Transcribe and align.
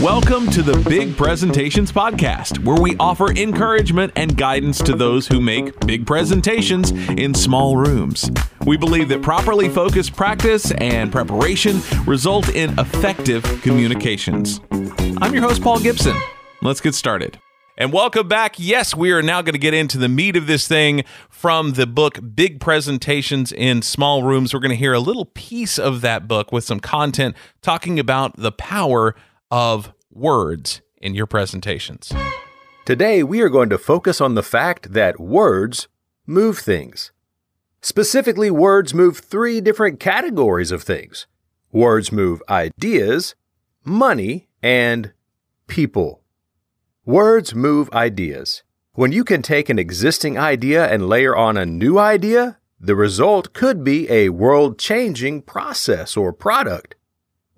Welcome 0.00 0.50
to 0.50 0.62
the 0.62 0.82
Big 0.88 1.16
Presentations 1.16 1.92
Podcast, 1.92 2.64
where 2.64 2.80
we 2.80 2.96
offer 2.96 3.30
encouragement 3.30 4.12
and 4.16 4.36
guidance 4.36 4.78
to 4.82 4.96
those 4.96 5.28
who 5.28 5.38
make 5.38 5.78
big 5.80 6.06
presentations 6.06 6.90
in 7.10 7.34
small 7.34 7.76
rooms. 7.76 8.28
We 8.66 8.78
believe 8.78 9.10
that 9.10 9.22
properly 9.22 9.68
focused 9.68 10.16
practice 10.16 10.72
and 10.72 11.12
preparation 11.12 11.82
result 12.06 12.48
in 12.48 12.76
effective 12.80 13.44
communications. 13.62 14.60
I'm 15.20 15.34
your 15.34 15.42
host, 15.42 15.62
Paul 15.62 15.78
Gibson. 15.78 16.16
Let's 16.62 16.80
get 16.80 16.94
started. 16.94 17.38
And 17.76 17.92
welcome 17.92 18.26
back. 18.26 18.56
Yes, 18.58 18.96
we 18.96 19.12
are 19.12 19.22
now 19.22 19.42
going 19.42 19.54
to 19.54 19.58
get 19.58 19.74
into 19.74 19.98
the 19.98 20.08
meat 20.08 20.36
of 20.36 20.46
this 20.46 20.66
thing 20.66 21.04
from 21.28 21.72
the 21.74 21.86
book 21.86 22.18
Big 22.34 22.60
Presentations 22.60 23.52
in 23.52 23.82
Small 23.82 24.22
Rooms. 24.22 24.52
We're 24.52 24.60
going 24.60 24.70
to 24.70 24.76
hear 24.76 24.94
a 24.94 25.00
little 25.00 25.26
piece 25.26 25.78
of 25.78 26.00
that 26.00 26.26
book 26.26 26.50
with 26.50 26.64
some 26.64 26.80
content 26.80 27.36
talking 27.60 27.98
about 27.98 28.36
the 28.36 28.52
power 28.52 29.14
of 29.52 29.92
words 30.10 30.80
in 30.96 31.14
your 31.14 31.26
presentations. 31.26 32.10
Today, 32.86 33.22
we 33.22 33.42
are 33.42 33.50
going 33.50 33.68
to 33.68 33.76
focus 33.76 34.18
on 34.18 34.34
the 34.34 34.42
fact 34.42 34.94
that 34.94 35.20
words 35.20 35.88
move 36.26 36.58
things. 36.58 37.12
Specifically, 37.82 38.50
words 38.50 38.94
move 38.94 39.18
three 39.18 39.60
different 39.60 40.00
categories 40.00 40.72
of 40.72 40.82
things 40.82 41.26
words 41.70 42.10
move 42.10 42.42
ideas, 42.48 43.34
money, 43.84 44.48
and 44.62 45.12
people. 45.66 46.22
Words 47.04 47.54
move 47.54 47.90
ideas. 47.92 48.62
When 48.94 49.12
you 49.12 49.24
can 49.24 49.42
take 49.42 49.68
an 49.68 49.78
existing 49.78 50.38
idea 50.38 50.86
and 50.86 51.08
layer 51.08 51.36
on 51.36 51.56
a 51.56 51.66
new 51.66 51.98
idea, 51.98 52.58
the 52.80 52.94
result 52.94 53.52
could 53.52 53.84
be 53.84 54.10
a 54.10 54.30
world 54.30 54.78
changing 54.78 55.42
process 55.42 56.16
or 56.16 56.32
product. 56.32 56.94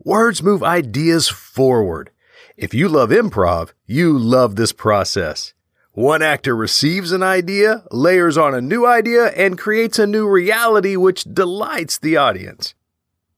Words 0.05 0.43
move 0.43 0.63
ideas 0.63 1.31
forward. 1.31 2.11
If 2.59 2.75
you 2.75 2.89
love 2.89 3.09
improv, 3.09 3.73
you 3.87 4.19
love 4.19 4.55
this 4.55 4.71
process. 4.71 5.55
One 5.93 6.21
actor 6.21 6.55
receives 6.55 7.11
an 7.11 7.23
idea, 7.23 7.85
layers 7.91 8.37
on 8.37 8.55
a 8.55 8.61
new 8.61 8.87
idea, 8.87 9.29
and 9.29 9.57
creates 9.57 9.99
a 9.99 10.07
new 10.07 10.29
reality 10.29 10.95
which 10.95 11.25
delights 11.25 11.97
the 11.97 12.19
audience. 12.19 12.75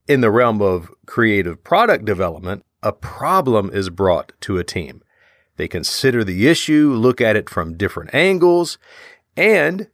In 0.08 0.22
the 0.22 0.30
realm 0.32 0.60
of 0.60 0.90
creative 1.06 1.62
product 1.62 2.04
development, 2.04 2.64
a 2.82 2.92
problem 2.92 3.70
is 3.72 3.88
brought 3.88 4.32
to 4.40 4.58
a 4.58 4.64
team. 4.64 5.02
They 5.58 5.68
consider 5.68 6.24
the 6.24 6.48
issue, 6.48 6.92
look 6.94 7.20
at 7.20 7.36
it 7.36 7.48
from 7.48 7.76
different 7.76 8.12
angles, 8.12 8.76
and 9.36 9.86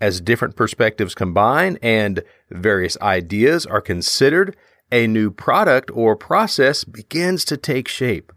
as 0.00 0.22
different 0.22 0.56
perspectives 0.56 1.14
combine 1.14 1.78
and 1.82 2.22
various 2.50 2.96
ideas 3.02 3.66
are 3.66 3.82
considered, 3.82 4.56
a 4.90 5.06
new 5.06 5.30
product 5.30 5.90
or 5.92 6.16
process 6.16 6.84
begins 6.84 7.44
to 7.46 7.56
take 7.56 7.88
shape. 7.88 8.32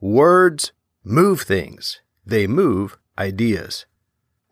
Words 0.00 0.72
move 1.02 1.42
things, 1.42 2.00
they 2.26 2.46
move 2.46 2.98
ideas. 3.18 3.86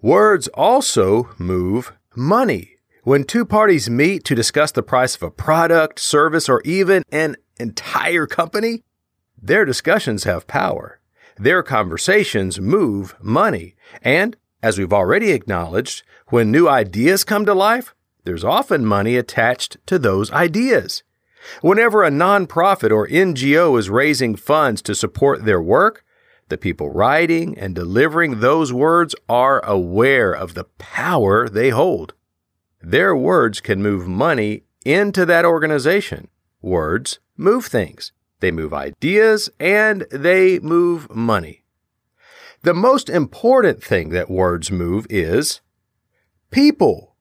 Words 0.01 0.49
also 0.49 1.31
move 1.39 1.93
money. 2.17 2.77
When 3.05 3.25
two 3.25 3.45
parties 3.45 3.91
meet 3.91 4.25
to 4.25 4.35
discuss 4.35 4.73
the 4.73 4.83
price 4.83 5.17
of 5.17 5.23
a 5.23 5.31
product, 5.31 5.99
service, 5.99 6.49
or 6.49 6.63
even 6.65 7.03
an 7.11 7.37
entire 7.59 8.27
company, 8.27 8.83
their 9.41 9.65
discussions 9.65 10.25
have 10.25 10.47
power. 10.47 11.01
Their 11.37 11.63
conversations 11.63 12.61
move 12.61 13.17
money. 13.21 13.75
And, 14.03 14.37
as 14.63 14.79
we've 14.79 14.93
already 14.93 15.33
acknowledged, 15.33 16.05
when 16.29 16.51
new 16.51 16.69
ideas 16.69 17.25
come 17.25 17.45
to 17.47 17.55
life, 17.55 17.95
there's 18.25 18.45
often 18.45 18.87
money 18.87 19.17
attached 19.17 19.79
to 19.87 19.99
those 19.99 20.31
ideas. 20.31 21.03
Whenever 21.61 22.03
a 22.03 22.11
nonprofit 22.11 22.91
or 22.91 23.09
NGO 23.09 23.79
is 23.79 23.91
raising 23.91 24.37
funds 24.37 24.83
to 24.83 24.95
support 24.95 25.45
their 25.45 25.61
work, 25.61 26.05
the 26.49 26.59
people 26.59 26.91
writing 26.91 27.59
and 27.59 27.75
delivering 27.75 28.41
those 28.41 28.73
words 28.73 29.15
are 29.29 29.65
aware 29.65 30.33
of 30.33 30.55
the 30.55 30.65
power 30.79 31.49
they 31.49 31.71
hold. 31.71 32.15
Their 32.81 33.17
words 33.17 33.61
can 33.61 33.83
move 33.83 34.07
money 34.07 34.65
into 34.85 35.25
that 35.27 35.45
organization. 35.45 36.29
Words 36.61 37.21
move 37.37 37.67
things. 37.67 38.13
They 38.41 38.51
move 38.51 38.75
ideas 38.75 39.51
and 39.61 40.05
they 40.11 40.59
move 40.59 41.15
money. 41.15 41.65
The 42.63 42.75
most 42.75 43.09
important 43.09 43.83
thing 43.83 44.11
that 44.11 44.31
words 44.31 44.71
move 44.71 45.07
is 45.09 45.61
people. 46.51 47.17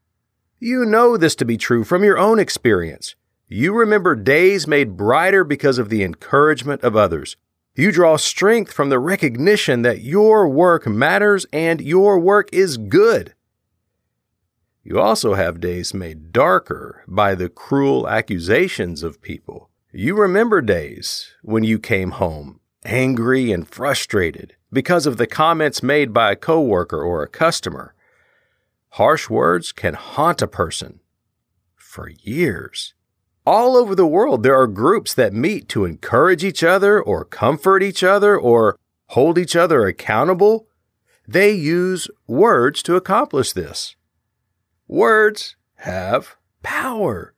You 0.60 0.86
know 0.86 1.18
this 1.18 1.36
to 1.36 1.46
be 1.46 1.58
true 1.58 1.84
from 1.84 2.04
your 2.04 2.18
own 2.18 2.38
experience. 2.38 3.16
You 3.54 3.74
remember 3.74 4.16
days 4.16 4.66
made 4.66 4.96
brighter 4.96 5.44
because 5.44 5.78
of 5.78 5.90
the 5.90 6.04
encouragement 6.06 6.84
of 6.84 6.96
others. 6.96 7.36
You 7.76 7.92
draw 7.92 8.16
strength 8.16 8.72
from 8.72 8.88
the 8.88 8.98
recognition 8.98 9.82
that 9.82 10.00
your 10.00 10.48
work 10.48 10.88
matters 10.88 11.46
and 11.52 11.82
your 11.82 12.18
work 12.18 12.48
is 12.54 12.78
good. 12.78 13.34
You 14.86 15.02
also 15.02 15.34
have 15.34 15.60
days 15.60 15.94
made 15.94 16.32
darker 16.32 17.04
by 17.10 17.36
the 17.36 17.50
cruel 17.50 18.08
accusations 18.08 19.04
of 19.04 19.22
people. 19.22 19.70
You 19.92 20.16
remember 20.16 20.62
days 20.62 21.34
when 21.42 21.66
you 21.66 21.78
came 21.78 22.12
home 22.12 22.62
angry 22.86 23.52
and 23.52 23.68
frustrated 23.68 24.56
because 24.72 25.06
of 25.06 25.18
the 25.18 25.28
comments 25.28 25.84
made 25.84 26.14
by 26.14 26.32
a 26.32 26.38
coworker 26.38 27.04
or 27.04 27.22
a 27.22 27.28
customer. 27.28 27.96
Harsh 28.92 29.30
words 29.30 29.74
can 29.74 29.96
haunt 29.96 30.42
a 30.42 30.48
person 30.48 31.02
for 31.76 32.08
years. 32.08 32.94
All 33.46 33.76
over 33.76 33.96
the 33.96 34.06
world, 34.06 34.44
there 34.44 34.60
are 34.60 34.68
groups 34.68 35.16
that 35.16 35.34
meet 35.34 35.68
to 35.70 35.86
encourage 35.86 36.44
each 36.44 36.64
other 36.64 37.02
or 37.02 37.26
comfort 37.26 37.82
each 37.82 38.04
other 38.04 38.38
or 38.38 38.78
hold 39.08 39.40
each 39.40 39.56
other 39.56 39.88
accountable. 39.88 40.68
They 41.28 41.52
use 41.52 42.08
words 42.28 42.84
to 42.84 42.96
accomplish 42.96 43.54
this. 43.54 43.96
Words 44.88 45.56
have 45.78 46.36
power. 46.62 47.34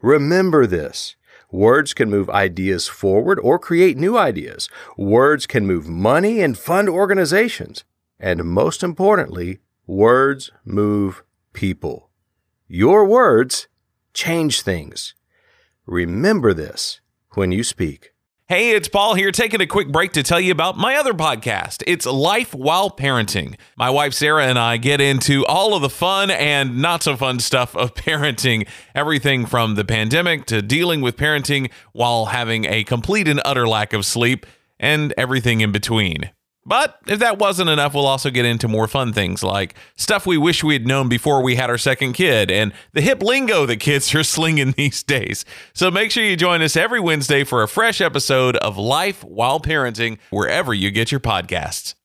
Remember 0.00 0.66
this. 0.66 1.16
Words 1.50 1.94
can 1.94 2.08
move 2.08 2.30
ideas 2.30 2.86
forward 2.86 3.40
or 3.40 3.58
create 3.58 3.96
new 3.96 4.16
ideas. 4.16 4.68
Words 4.96 5.48
can 5.48 5.66
move 5.66 5.88
money 5.88 6.40
and 6.40 6.56
fund 6.56 6.88
organizations. 6.88 7.82
And 8.20 8.44
most 8.44 8.84
importantly, 8.84 9.58
words 9.84 10.52
move 10.64 11.24
people. 11.52 12.08
Your 12.68 13.04
words 13.04 13.66
change 14.14 14.62
things. 14.62 15.14
Remember 15.90 16.54
this 16.54 17.00
when 17.30 17.50
you 17.50 17.64
speak. 17.64 18.12
Hey, 18.48 18.76
it's 18.76 18.86
Paul 18.86 19.14
here, 19.14 19.32
taking 19.32 19.60
a 19.60 19.66
quick 19.66 19.90
break 19.90 20.12
to 20.12 20.22
tell 20.22 20.38
you 20.38 20.52
about 20.52 20.78
my 20.78 20.94
other 20.94 21.14
podcast. 21.14 21.82
It's 21.84 22.06
Life 22.06 22.54
While 22.54 22.90
Parenting. 22.90 23.56
My 23.76 23.90
wife 23.90 24.14
Sarah 24.14 24.46
and 24.46 24.56
I 24.56 24.76
get 24.76 25.00
into 25.00 25.44
all 25.46 25.74
of 25.74 25.82
the 25.82 25.90
fun 25.90 26.30
and 26.30 26.80
not 26.80 27.02
so 27.02 27.16
fun 27.16 27.40
stuff 27.40 27.74
of 27.74 27.94
parenting, 27.96 28.68
everything 28.94 29.46
from 29.46 29.74
the 29.74 29.84
pandemic 29.84 30.46
to 30.46 30.62
dealing 30.62 31.00
with 31.00 31.16
parenting 31.16 31.72
while 31.92 32.26
having 32.26 32.66
a 32.66 32.84
complete 32.84 33.26
and 33.26 33.42
utter 33.44 33.66
lack 33.66 33.92
of 33.92 34.06
sleep, 34.06 34.46
and 34.78 35.12
everything 35.16 35.60
in 35.60 35.72
between. 35.72 36.30
But 36.70 37.00
if 37.08 37.18
that 37.18 37.40
wasn't 37.40 37.68
enough, 37.68 37.94
we'll 37.94 38.06
also 38.06 38.30
get 38.30 38.44
into 38.44 38.68
more 38.68 38.86
fun 38.86 39.12
things 39.12 39.42
like 39.42 39.74
stuff 39.96 40.24
we 40.24 40.38
wish 40.38 40.62
we 40.62 40.74
had 40.74 40.86
known 40.86 41.08
before 41.08 41.42
we 41.42 41.56
had 41.56 41.68
our 41.68 41.76
second 41.76 42.12
kid 42.12 42.48
and 42.48 42.72
the 42.92 43.00
hip 43.00 43.24
lingo 43.24 43.66
that 43.66 43.78
kids 43.78 44.14
are 44.14 44.22
slinging 44.22 44.70
these 44.70 45.02
days. 45.02 45.44
So 45.72 45.90
make 45.90 46.12
sure 46.12 46.22
you 46.22 46.36
join 46.36 46.62
us 46.62 46.76
every 46.76 47.00
Wednesday 47.00 47.42
for 47.42 47.64
a 47.64 47.68
fresh 47.68 48.00
episode 48.00 48.54
of 48.58 48.78
Life 48.78 49.24
While 49.24 49.58
Parenting, 49.58 50.18
wherever 50.30 50.72
you 50.72 50.92
get 50.92 51.10
your 51.10 51.18
podcasts. 51.18 51.96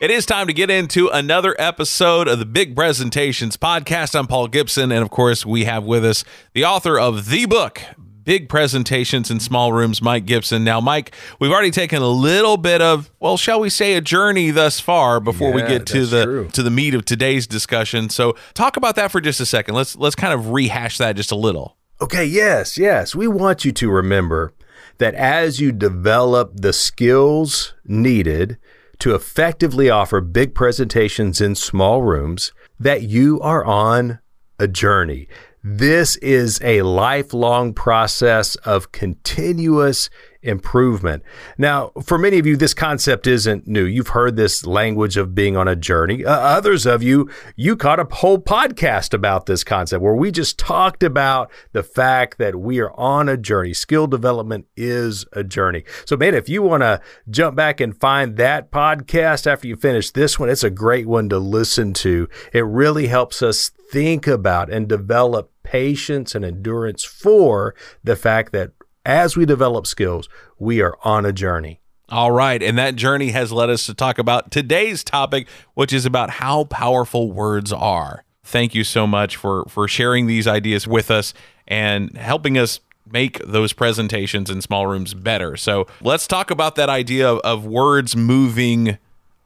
It 0.00 0.12
is 0.12 0.24
time 0.24 0.46
to 0.46 0.52
get 0.52 0.70
into 0.70 1.08
another 1.08 1.56
episode 1.58 2.28
of 2.28 2.38
the 2.38 2.46
Big 2.46 2.76
Presentations 2.76 3.56
podcast. 3.56 4.16
I'm 4.16 4.28
Paul 4.28 4.46
Gibson, 4.46 4.92
and 4.92 5.02
of 5.02 5.10
course, 5.10 5.44
we 5.44 5.64
have 5.64 5.82
with 5.82 6.04
us 6.04 6.22
the 6.54 6.64
author 6.64 6.96
of 6.96 7.28
the 7.28 7.46
book, 7.46 7.82
big 8.22 8.48
presentations 8.48 9.30
in 9.30 9.40
small 9.40 9.72
rooms, 9.72 10.02
Mike 10.02 10.26
Gibson. 10.26 10.64
Now, 10.64 10.80
Mike, 10.80 11.14
we've 11.40 11.50
already 11.50 11.70
taken 11.70 12.02
a 12.02 12.08
little 12.08 12.56
bit 12.56 12.80
of, 12.82 13.10
well, 13.20 13.36
shall 13.36 13.60
we 13.60 13.70
say, 13.70 13.94
a 13.94 14.00
journey 14.00 14.50
thus 14.50 14.80
far 14.80 15.20
before 15.20 15.50
Yeah, 15.50 15.54
we 15.54 15.62
get 15.62 15.86
to 15.86 16.06
the 16.06 16.24
true. 16.24 16.48
to 16.52 16.62
the 16.62 16.70
meat 16.70 16.94
of 16.94 17.04
today's 17.04 17.46
discussion. 17.46 18.08
So, 18.10 18.36
talk 18.54 18.76
about 18.76 18.96
that 18.96 19.10
for 19.10 19.20
just 19.20 19.40
a 19.40 19.46
second. 19.46 19.74
Let's 19.74 19.96
let's 19.96 20.14
kind 20.16 20.32
of 20.34 20.50
rehash 20.50 20.98
that 20.98 21.16
just 21.16 21.32
a 21.32 21.36
little. 21.36 21.76
Okay, 22.00 22.24
yes, 22.24 22.78
yes. 22.78 23.14
We 23.14 23.28
want 23.28 23.64
you 23.64 23.72
to 23.72 23.90
remember 23.90 24.52
that 24.98 25.14
as 25.14 25.60
you 25.60 25.72
develop 25.72 26.52
the 26.56 26.72
skills 26.72 27.74
needed 27.84 28.58
to 29.00 29.14
effectively 29.14 29.88
offer 29.88 30.20
big 30.20 30.54
presentations 30.54 31.40
in 31.40 31.54
small 31.54 32.02
rooms, 32.02 32.52
that 32.78 33.02
you 33.02 33.40
are 33.40 33.64
on 33.64 34.18
a 34.58 34.68
journey. 34.68 35.26
This 35.62 36.16
is 36.16 36.58
a 36.62 36.80
lifelong 36.80 37.74
process 37.74 38.56
of 38.56 38.92
continuous 38.92 40.08
improvement. 40.42 41.22
Now, 41.58 41.92
for 42.02 42.16
many 42.16 42.38
of 42.38 42.46
you, 42.46 42.56
this 42.56 42.72
concept 42.72 43.26
isn't 43.26 43.66
new. 43.66 43.84
You've 43.84 44.08
heard 44.08 44.36
this 44.36 44.64
language 44.64 45.18
of 45.18 45.34
being 45.34 45.58
on 45.58 45.68
a 45.68 45.76
journey. 45.76 46.24
Uh, 46.24 46.32
others 46.32 46.86
of 46.86 47.02
you, 47.02 47.28
you 47.56 47.76
caught 47.76 48.00
a 48.00 48.06
whole 48.10 48.38
podcast 48.38 49.12
about 49.12 49.44
this 49.44 49.62
concept 49.62 50.02
where 50.02 50.14
we 50.14 50.30
just 50.30 50.58
talked 50.58 51.02
about 51.02 51.50
the 51.72 51.82
fact 51.82 52.38
that 52.38 52.56
we 52.56 52.80
are 52.80 52.98
on 52.98 53.28
a 53.28 53.36
journey. 53.36 53.74
Skill 53.74 54.06
development 54.06 54.66
is 54.78 55.26
a 55.34 55.44
journey. 55.44 55.84
So, 56.06 56.16
man, 56.16 56.34
if 56.34 56.48
you 56.48 56.62
want 56.62 56.84
to 56.84 57.02
jump 57.28 57.54
back 57.54 57.80
and 57.80 57.98
find 57.98 58.38
that 58.38 58.70
podcast 58.70 59.46
after 59.46 59.68
you 59.68 59.76
finish 59.76 60.10
this 60.10 60.38
one, 60.38 60.48
it's 60.48 60.64
a 60.64 60.70
great 60.70 61.06
one 61.06 61.28
to 61.28 61.38
listen 61.38 61.92
to. 61.94 62.28
It 62.54 62.64
really 62.64 63.08
helps 63.08 63.42
us 63.42 63.70
think 63.90 64.26
about 64.26 64.72
and 64.72 64.88
develop 64.88 65.49
patience 65.70 66.34
and 66.34 66.44
endurance 66.44 67.04
for 67.04 67.76
the 68.02 68.16
fact 68.16 68.50
that 68.52 68.72
as 69.06 69.36
we 69.36 69.46
develop 69.46 69.86
skills, 69.86 70.28
we 70.58 70.80
are 70.80 70.98
on 71.04 71.24
a 71.24 71.32
journey. 71.32 71.80
All 72.08 72.32
right. 72.32 72.60
And 72.60 72.76
that 72.76 72.96
journey 72.96 73.28
has 73.28 73.52
led 73.52 73.70
us 73.70 73.86
to 73.86 73.94
talk 73.94 74.18
about 74.18 74.50
today's 74.50 75.04
topic, 75.04 75.46
which 75.74 75.92
is 75.92 76.04
about 76.04 76.30
how 76.30 76.64
powerful 76.64 77.30
words 77.30 77.72
are. 77.72 78.24
Thank 78.42 78.74
you 78.74 78.82
so 78.82 79.06
much 79.06 79.36
for, 79.36 79.64
for 79.68 79.86
sharing 79.86 80.26
these 80.26 80.48
ideas 80.48 80.88
with 80.88 81.08
us 81.08 81.32
and 81.68 82.16
helping 82.16 82.58
us 82.58 82.80
make 83.08 83.38
those 83.46 83.72
presentations 83.72 84.50
in 84.50 84.60
small 84.60 84.88
rooms 84.88 85.14
better. 85.14 85.56
So 85.56 85.86
let's 86.00 86.26
talk 86.26 86.50
about 86.50 86.74
that 86.74 86.88
idea 86.88 87.30
of, 87.30 87.38
of 87.40 87.64
words 87.64 88.16
moving 88.16 88.98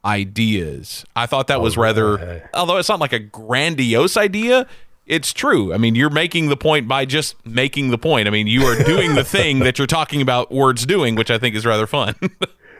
ideas. 0.03 1.05
I 1.15 1.27
thought 1.27 1.47
that 1.47 1.61
was 1.61 1.77
rather, 1.77 2.49
although 2.53 2.77
it's 2.77 2.89
not 2.89 2.99
like 2.99 3.13
a 3.13 3.19
grandiose 3.19 4.17
idea, 4.17 4.67
it's 5.05 5.33
true. 5.33 5.73
I 5.73 5.77
mean, 5.77 5.95
you're 5.95 6.09
making 6.09 6.49
the 6.49 6.57
point 6.57 6.87
by 6.87 7.05
just 7.05 7.35
making 7.45 7.89
the 7.89 7.97
point. 7.97 8.27
I 8.27 8.31
mean, 8.31 8.47
you 8.47 8.63
are 8.63 8.81
doing 8.83 9.15
the 9.15 9.23
thing 9.23 9.59
that 9.59 9.77
you're 9.77 9.87
talking 9.87 10.21
about 10.21 10.51
words 10.51 10.85
doing, 10.85 11.15
which 11.15 11.29
I 11.29 11.37
think 11.37 11.55
is 11.55 11.65
rather 11.65 11.87
fun. 11.87 12.15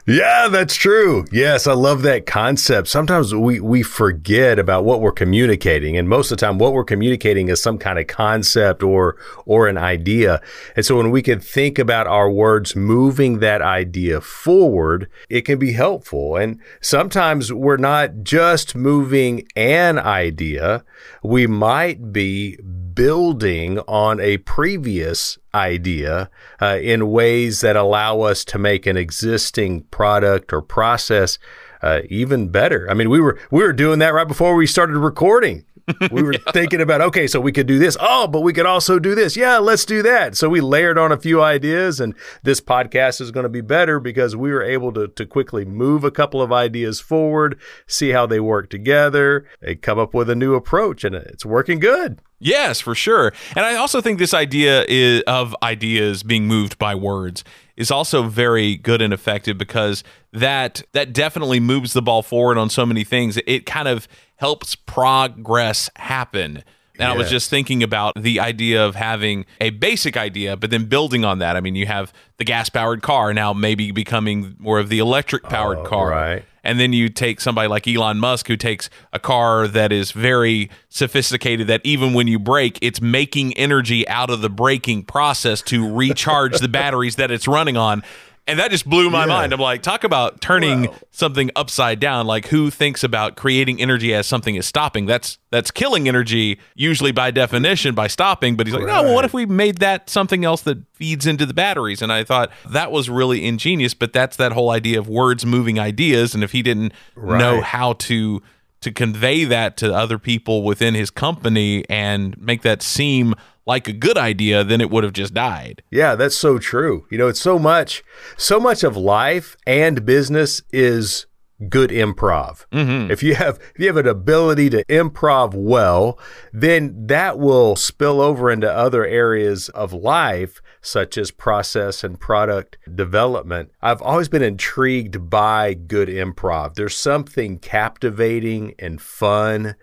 Yeah, 0.08 0.46
that's 0.46 0.76
true. 0.76 1.24
Yes, 1.32 1.66
I 1.66 1.72
love 1.72 2.02
that 2.02 2.26
concept. 2.26 2.86
Sometimes 2.86 3.34
we, 3.34 3.58
we 3.58 3.82
forget 3.82 4.56
about 4.56 4.84
what 4.84 5.00
we're 5.00 5.10
communicating. 5.10 5.96
And 5.96 6.08
most 6.08 6.30
of 6.30 6.38
the 6.38 6.46
time, 6.46 6.58
what 6.58 6.72
we're 6.72 6.84
communicating 6.84 7.48
is 7.48 7.60
some 7.60 7.76
kind 7.76 7.98
of 7.98 8.06
concept 8.06 8.84
or, 8.84 9.16
or 9.46 9.66
an 9.66 9.76
idea. 9.76 10.40
And 10.76 10.86
so 10.86 10.96
when 10.96 11.10
we 11.10 11.22
can 11.22 11.40
think 11.40 11.76
about 11.76 12.06
our 12.06 12.30
words 12.30 12.76
moving 12.76 13.40
that 13.40 13.62
idea 13.62 14.20
forward, 14.20 15.10
it 15.28 15.40
can 15.40 15.58
be 15.58 15.72
helpful. 15.72 16.36
And 16.36 16.60
sometimes 16.80 17.52
we're 17.52 17.76
not 17.76 18.22
just 18.22 18.76
moving 18.76 19.48
an 19.56 19.98
idea. 19.98 20.84
We 21.24 21.48
might 21.48 22.12
be 22.12 22.58
building 22.96 23.78
on 23.80 24.18
a 24.18 24.38
previous 24.38 25.38
idea 25.54 26.28
uh, 26.60 26.78
in 26.82 27.12
ways 27.12 27.60
that 27.60 27.76
allow 27.76 28.22
us 28.22 28.44
to 28.46 28.58
make 28.58 28.86
an 28.86 28.96
existing 28.96 29.82
product 29.84 30.52
or 30.52 30.60
process 30.60 31.38
uh, 31.82 32.00
even 32.08 32.48
better. 32.48 32.90
I 32.90 32.94
mean, 32.94 33.10
we 33.10 33.20
were 33.20 33.38
we 33.52 33.62
were 33.62 33.72
doing 33.72 34.00
that 34.00 34.14
right 34.14 34.26
before 34.26 34.56
we 34.56 34.66
started 34.66 34.98
recording. 34.98 35.64
We 36.10 36.24
were 36.24 36.32
yeah. 36.32 36.52
thinking 36.52 36.80
about 36.80 37.00
okay 37.00 37.28
so 37.28 37.40
we 37.40 37.52
could 37.52 37.68
do 37.68 37.78
this. 37.78 37.96
Oh 38.00 38.26
but 38.26 38.40
we 38.40 38.52
could 38.52 38.66
also 38.66 38.98
do 38.98 39.14
this. 39.14 39.36
Yeah 39.36 39.58
let's 39.58 39.84
do 39.84 40.02
that. 40.02 40.36
So 40.36 40.48
we 40.48 40.60
layered 40.60 40.98
on 40.98 41.12
a 41.12 41.16
few 41.16 41.40
ideas 41.40 42.00
and 42.00 42.12
this 42.42 42.60
podcast 42.60 43.20
is 43.20 43.30
going 43.30 43.44
to 43.44 43.48
be 43.48 43.60
better 43.60 44.00
because 44.00 44.34
we 44.34 44.50
were 44.50 44.64
able 44.64 44.92
to, 44.94 45.06
to 45.06 45.24
quickly 45.24 45.64
move 45.64 46.02
a 46.02 46.10
couple 46.10 46.42
of 46.42 46.52
ideas 46.52 46.98
forward 46.98 47.56
see 47.86 48.10
how 48.10 48.26
they 48.26 48.40
work 48.40 48.68
together 48.68 49.46
and 49.62 49.80
come 49.80 49.96
up 49.96 50.12
with 50.12 50.28
a 50.28 50.34
new 50.34 50.56
approach 50.56 51.04
and 51.04 51.14
it's 51.14 51.46
working 51.46 51.78
good 51.78 52.20
yes 52.38 52.80
for 52.80 52.94
sure 52.94 53.32
and 53.54 53.64
i 53.64 53.74
also 53.74 54.00
think 54.00 54.18
this 54.18 54.34
idea 54.34 54.84
is, 54.88 55.22
of 55.26 55.54
ideas 55.62 56.22
being 56.22 56.46
moved 56.46 56.78
by 56.78 56.94
words 56.94 57.44
is 57.76 57.90
also 57.90 58.22
very 58.24 58.76
good 58.76 59.02
and 59.02 59.12
effective 59.12 59.58
because 59.58 60.02
that 60.32 60.82
that 60.92 61.12
definitely 61.12 61.60
moves 61.60 61.92
the 61.92 62.02
ball 62.02 62.22
forward 62.22 62.58
on 62.58 62.70
so 62.70 62.86
many 62.86 63.04
things. 63.04 63.38
It 63.46 63.66
kind 63.66 63.88
of 63.88 64.08
helps 64.36 64.74
progress 64.74 65.90
happen. 65.96 66.64
And 66.98 67.08
yes. 67.08 67.14
I 67.14 67.18
was 67.18 67.30
just 67.30 67.50
thinking 67.50 67.82
about 67.82 68.14
the 68.20 68.40
idea 68.40 68.84
of 68.84 68.94
having 68.94 69.46
a 69.60 69.70
basic 69.70 70.16
idea, 70.16 70.56
but 70.56 70.70
then 70.70 70.86
building 70.86 71.24
on 71.24 71.40
that. 71.40 71.56
I 71.56 71.60
mean, 71.60 71.74
you 71.74 71.86
have 71.86 72.12
the 72.38 72.44
gas 72.44 72.68
powered 72.68 73.02
car 73.02 73.32
now 73.34 73.52
maybe 73.52 73.90
becoming 73.90 74.56
more 74.58 74.78
of 74.78 74.88
the 74.88 74.98
electric 74.98 75.44
powered 75.44 75.78
oh, 75.78 75.84
car. 75.84 76.10
Right. 76.10 76.44
And 76.66 76.80
then 76.80 76.92
you 76.92 77.08
take 77.08 77.40
somebody 77.40 77.68
like 77.68 77.86
Elon 77.86 78.18
Musk 78.18 78.48
who 78.48 78.56
takes 78.56 78.90
a 79.12 79.20
car 79.20 79.68
that 79.68 79.92
is 79.92 80.10
very 80.10 80.68
sophisticated 80.88 81.68
that 81.68 81.80
even 81.84 82.12
when 82.12 82.26
you 82.26 82.40
brake, 82.40 82.78
it's 82.82 83.00
making 83.00 83.56
energy 83.56 84.06
out 84.08 84.30
of 84.30 84.40
the 84.40 84.50
braking 84.50 85.04
process 85.04 85.62
to 85.62 85.88
recharge 85.88 86.58
the 86.58 86.68
batteries 86.80 87.16
that 87.16 87.30
it's 87.30 87.46
running 87.46 87.76
on 87.76 88.02
and 88.46 88.58
that 88.58 88.70
just 88.70 88.88
blew 88.88 89.10
my 89.10 89.22
yeah. 89.22 89.26
mind. 89.26 89.52
I'm 89.52 89.60
like, 89.60 89.82
talk 89.82 90.04
about 90.04 90.40
turning 90.40 90.88
something 91.10 91.50
upside 91.56 91.98
down. 91.98 92.26
Like, 92.26 92.46
who 92.46 92.70
thinks 92.70 93.02
about 93.02 93.36
creating 93.36 93.80
energy 93.80 94.14
as 94.14 94.26
something 94.26 94.54
is 94.54 94.66
stopping? 94.66 95.06
That's 95.06 95.38
that's 95.50 95.70
killing 95.70 96.08
energy, 96.08 96.60
usually 96.74 97.12
by 97.12 97.32
definition, 97.32 97.94
by 97.94 98.06
stopping. 98.06 98.56
But 98.56 98.66
he's 98.66 98.74
like, 98.74 98.84
right. 98.84 98.94
no, 98.94 99.02
well, 99.02 99.14
what 99.14 99.24
if 99.24 99.34
we 99.34 99.46
made 99.46 99.78
that 99.78 100.08
something 100.08 100.44
else 100.44 100.62
that 100.62 100.78
feeds 100.92 101.26
into 101.26 101.44
the 101.44 101.54
batteries? 101.54 102.02
And 102.02 102.12
I 102.12 102.22
thought 102.22 102.52
that 102.70 102.92
was 102.92 103.10
really 103.10 103.44
ingenious. 103.44 103.94
But 103.94 104.12
that's 104.12 104.36
that 104.36 104.52
whole 104.52 104.70
idea 104.70 104.98
of 104.98 105.08
words 105.08 105.44
moving 105.44 105.78
ideas. 105.78 106.34
And 106.34 106.44
if 106.44 106.52
he 106.52 106.62
didn't 106.62 106.92
right. 107.16 107.38
know 107.38 107.60
how 107.62 107.94
to 107.94 108.42
to 108.82 108.92
convey 108.92 109.44
that 109.44 109.76
to 109.78 109.92
other 109.92 110.18
people 110.18 110.62
within 110.62 110.94
his 110.94 111.10
company 111.10 111.84
and 111.88 112.40
make 112.40 112.62
that 112.62 112.82
seem 112.82 113.34
like 113.66 113.88
a 113.88 113.92
good 113.92 114.16
idea, 114.16 114.62
then 114.64 114.80
it 114.80 114.90
would 114.90 115.04
have 115.04 115.12
just 115.12 115.34
died. 115.34 115.82
Yeah, 115.90 116.14
that's 116.14 116.36
so 116.36 116.58
true. 116.58 117.06
You 117.10 117.18
know, 117.18 117.28
it's 117.28 117.40
so 117.40 117.58
much, 117.58 118.04
so 118.36 118.60
much 118.60 118.84
of 118.84 118.96
life 118.96 119.56
and 119.66 120.06
business 120.06 120.62
is 120.72 121.26
good 121.68 121.90
improv. 121.90 122.66
Mm-hmm. 122.70 123.10
If 123.10 123.22
you 123.22 123.34
have 123.34 123.58
if 123.74 123.80
you 123.80 123.86
have 123.86 123.96
an 123.96 124.06
ability 124.06 124.70
to 124.70 124.84
improv 124.84 125.54
well, 125.54 126.18
then 126.52 127.06
that 127.06 127.38
will 127.38 127.76
spill 127.76 128.20
over 128.20 128.50
into 128.50 128.70
other 128.70 129.06
areas 129.06 129.68
of 129.70 129.92
life 129.92 130.60
such 130.80 131.18
as 131.18 131.30
process 131.30 132.04
and 132.04 132.20
product 132.20 132.78
development. 132.94 133.70
I've 133.82 134.02
always 134.02 134.28
been 134.28 134.42
intrigued 134.42 135.28
by 135.28 135.74
good 135.74 136.08
improv. 136.08 136.74
There's 136.74 136.96
something 136.96 137.58
captivating 137.58 138.74
and 138.78 139.00
fun 139.00 139.74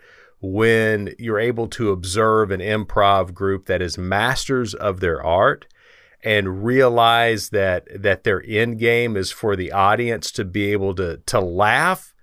when 0.44 1.16
you're 1.18 1.40
able 1.40 1.70
to 1.70 1.92
observe 1.92 2.52
an 2.52 2.60
improv 2.60 3.34
group 3.34 3.66
that 3.66 3.82
is 3.82 3.98
masters 3.98 4.74
of 4.74 5.00
their 5.00 5.24
art 5.24 5.66
and 6.22 6.66
realize 6.66 7.50
that 7.50 7.88
that 7.96 8.26
their 8.26 8.44
end 8.46 8.78
game 8.78 9.16
is 9.16 9.32
for 9.32 9.56
the 9.56 9.72
audience 9.72 10.32
to 10.32 10.44
be 10.44 10.74
able 10.74 10.94
to 10.94 11.18
to 11.26 11.40
laugh 11.40 12.14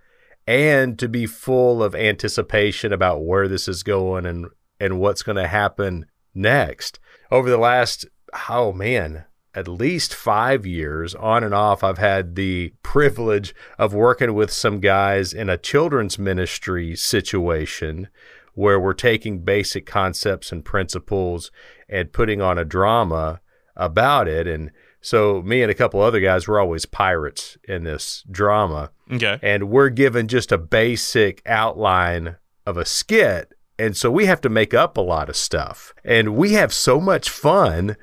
and 0.46 0.98
to 0.98 1.08
be 1.08 1.24
full 1.24 1.82
of 1.82 1.94
anticipation 1.94 2.92
about 2.92 3.24
where 3.24 3.48
this 3.48 3.66
is 3.66 3.82
going 3.82 4.26
and 4.26 4.46
and 4.78 5.00
what's 5.00 5.22
going 5.22 5.36
to 5.36 5.48
happen 5.48 6.04
next. 6.34 7.00
Over 7.30 7.48
the 7.48 7.58
last 7.58 8.04
oh 8.50 8.72
man, 8.74 9.24
at 9.54 9.66
least 9.66 10.14
five 10.14 10.64
years 10.64 11.14
on 11.14 11.42
and 11.42 11.54
off, 11.54 11.82
I've 11.82 11.98
had 11.98 12.36
the 12.36 12.72
privilege 12.82 13.54
of 13.78 13.92
working 13.92 14.34
with 14.34 14.52
some 14.52 14.80
guys 14.80 15.32
in 15.32 15.48
a 15.48 15.58
children's 15.58 16.18
ministry 16.18 16.94
situation 16.94 18.08
where 18.54 18.78
we're 18.78 18.94
taking 18.94 19.40
basic 19.40 19.86
concepts 19.86 20.52
and 20.52 20.64
principles 20.64 21.50
and 21.88 22.12
putting 22.12 22.40
on 22.40 22.58
a 22.58 22.64
drama 22.64 23.40
about 23.76 24.28
it. 24.28 24.46
And 24.46 24.70
so, 25.00 25.40
me 25.42 25.62
and 25.62 25.70
a 25.70 25.74
couple 25.74 26.00
other 26.00 26.20
guys 26.20 26.46
were 26.46 26.60
always 26.60 26.84
pirates 26.84 27.56
in 27.64 27.84
this 27.84 28.24
drama. 28.30 28.90
Okay. 29.10 29.38
And 29.42 29.70
we're 29.70 29.88
given 29.88 30.28
just 30.28 30.52
a 30.52 30.58
basic 30.58 31.42
outline 31.46 32.36
of 32.66 32.76
a 32.76 32.84
skit. 32.84 33.52
And 33.78 33.96
so 33.96 34.10
we 34.10 34.26
have 34.26 34.42
to 34.42 34.50
make 34.50 34.74
up 34.74 34.98
a 34.98 35.00
lot 35.00 35.30
of 35.30 35.36
stuff. 35.36 35.94
And 36.04 36.36
we 36.36 36.52
have 36.52 36.72
so 36.72 37.00
much 37.00 37.30
fun 37.30 37.96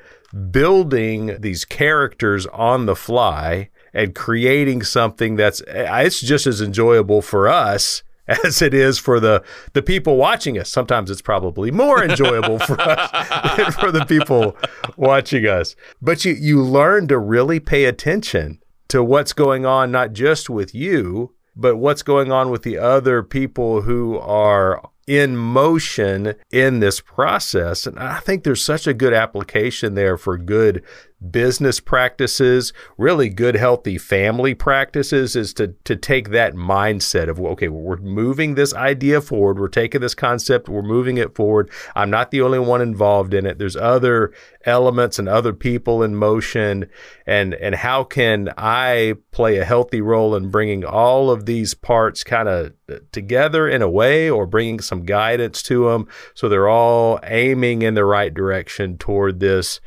building 0.52 1.38
these 1.40 1.66
characters 1.66 2.46
on 2.48 2.86
the 2.86 2.96
fly 2.96 3.70
and 3.94 4.14
creating 4.14 4.84
something 4.84 5.36
that's 5.36 5.62
eh, 5.68 6.02
it's 6.02 6.22
just 6.22 6.46
as 6.48 6.62
enjoyable 6.62 7.22
for 7.22 7.48
us 7.48 8.04
as 8.28 8.62
it 8.62 8.74
is 8.74 9.00
for 9.00 9.20
the 9.20 9.44
the 9.74 9.82
people 9.82 10.18
watching 10.18 10.58
us. 10.58 10.70
Sometimes 10.70 11.10
it's 11.10 11.22
probably 11.22 11.72
more 11.72 12.04
enjoyable 12.04 12.60
for 12.60 12.80
us 12.80 13.12
than 13.58 13.72
for 13.72 13.92
the 13.92 14.06
people 14.06 14.58
watching 14.96 15.46
us. 15.46 15.76
But 16.02 16.26
you 16.26 16.34
you 16.34 16.62
learn 16.62 17.08
to 17.08 17.18
really 17.18 17.60
pay 17.60 17.86
attention 17.86 18.60
to 18.90 19.04
what's 19.04 19.34
going 19.34 19.66
on 19.66 19.92
not 19.92 20.14
just 20.14 20.50
with 20.50 20.76
you, 20.76 21.34
but 21.56 21.78
what's 21.78 22.04
going 22.04 22.32
on 22.32 22.50
with 22.50 22.64
the 22.64 22.78
other 22.78 23.24
people 23.24 23.82
who 23.82 24.18
are 24.18 24.90
in 25.08 25.38
motion 25.38 26.36
in 26.52 26.82
this 26.82 27.00
process. 27.00 27.88
And 27.88 27.98
I 27.98 28.20
think 28.20 28.44
there's 28.44 28.64
such 28.64 28.86
a 28.86 28.94
good 28.94 29.14
application 29.14 29.96
there 29.96 30.18
for 30.18 30.38
good 30.38 30.84
business 31.32 31.80
practices, 31.80 32.74
really 32.98 33.30
good, 33.30 33.56
healthy 33.56 33.98
family 33.98 34.54
practices 34.54 35.36
is 35.36 35.54
to, 35.56 35.70
to 35.84 35.96
take 35.96 36.30
that 36.30 36.54
mindset 36.54 37.28
of, 37.28 37.40
okay, 37.40 37.68
we're 37.68 37.98
moving 37.98 38.54
this 38.54 38.74
idea 38.74 39.20
forward. 39.20 39.60
We're 39.60 39.68
taking 39.68 40.02
this 40.02 40.14
concept, 40.14 40.70
we're 40.70 40.84
moving 40.84 41.18
it 41.18 41.36
forward. 41.36 41.72
I'm 41.96 42.10
not 42.10 42.32
the 42.32 42.42
only 42.42 42.60
one 42.60 42.82
involved 42.82 43.34
in 43.34 43.46
it. 43.46 43.58
There's 43.58 43.76
other 43.76 44.32
elements 44.66 45.18
and 45.18 45.28
other 45.28 45.54
people 45.54 46.04
in 46.04 46.16
motion. 46.16 46.90
And, 47.26 47.56
and 47.56 47.74
how 47.74 48.04
can 48.04 48.54
I 48.58 49.16
play 49.32 49.58
a 49.58 49.66
healthy 49.66 50.02
role 50.02 50.36
in 50.36 50.52
bringing 50.52 50.86
all 50.86 51.32
of 51.32 51.46
these 51.46 51.74
parts 51.74 52.24
kind 52.24 52.48
of 52.48 52.74
together 53.12 53.68
in 53.68 53.82
a 53.82 53.90
way 53.90 54.30
or 54.30 54.46
bringing 54.46 54.80
some 54.80 55.04
guidance 55.04 55.62
to 55.64 55.90
them 55.90 56.08
so 56.34 56.48
they're 56.48 56.70
all 56.70 57.20
aiming 57.24 57.82
in 57.82 57.96
the 57.96 58.06
right 58.06 58.34
direction 58.34 58.98
toward 58.98 59.40
this 59.40 59.82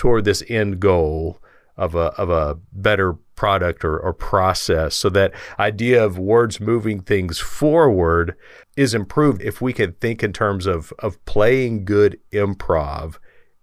toward 0.00 0.24
this 0.24 0.42
end 0.48 0.80
goal 0.80 1.38
of 1.76 1.94
a 1.94 2.06
of 2.16 2.30
a 2.30 2.58
better 2.72 3.12
product 3.36 3.84
or, 3.84 3.98
or 3.98 4.14
process. 4.14 4.96
So 4.96 5.10
that 5.10 5.34
idea 5.58 6.02
of 6.02 6.18
words 6.18 6.58
moving 6.58 7.02
things 7.02 7.38
forward 7.38 8.34
is 8.78 8.94
improved 8.94 9.42
if 9.42 9.60
we 9.60 9.74
can 9.74 9.92
think 9.92 10.22
in 10.22 10.32
terms 10.32 10.64
of 10.64 10.94
of 11.00 11.22
playing 11.26 11.84
good 11.84 12.18
improv 12.32 13.16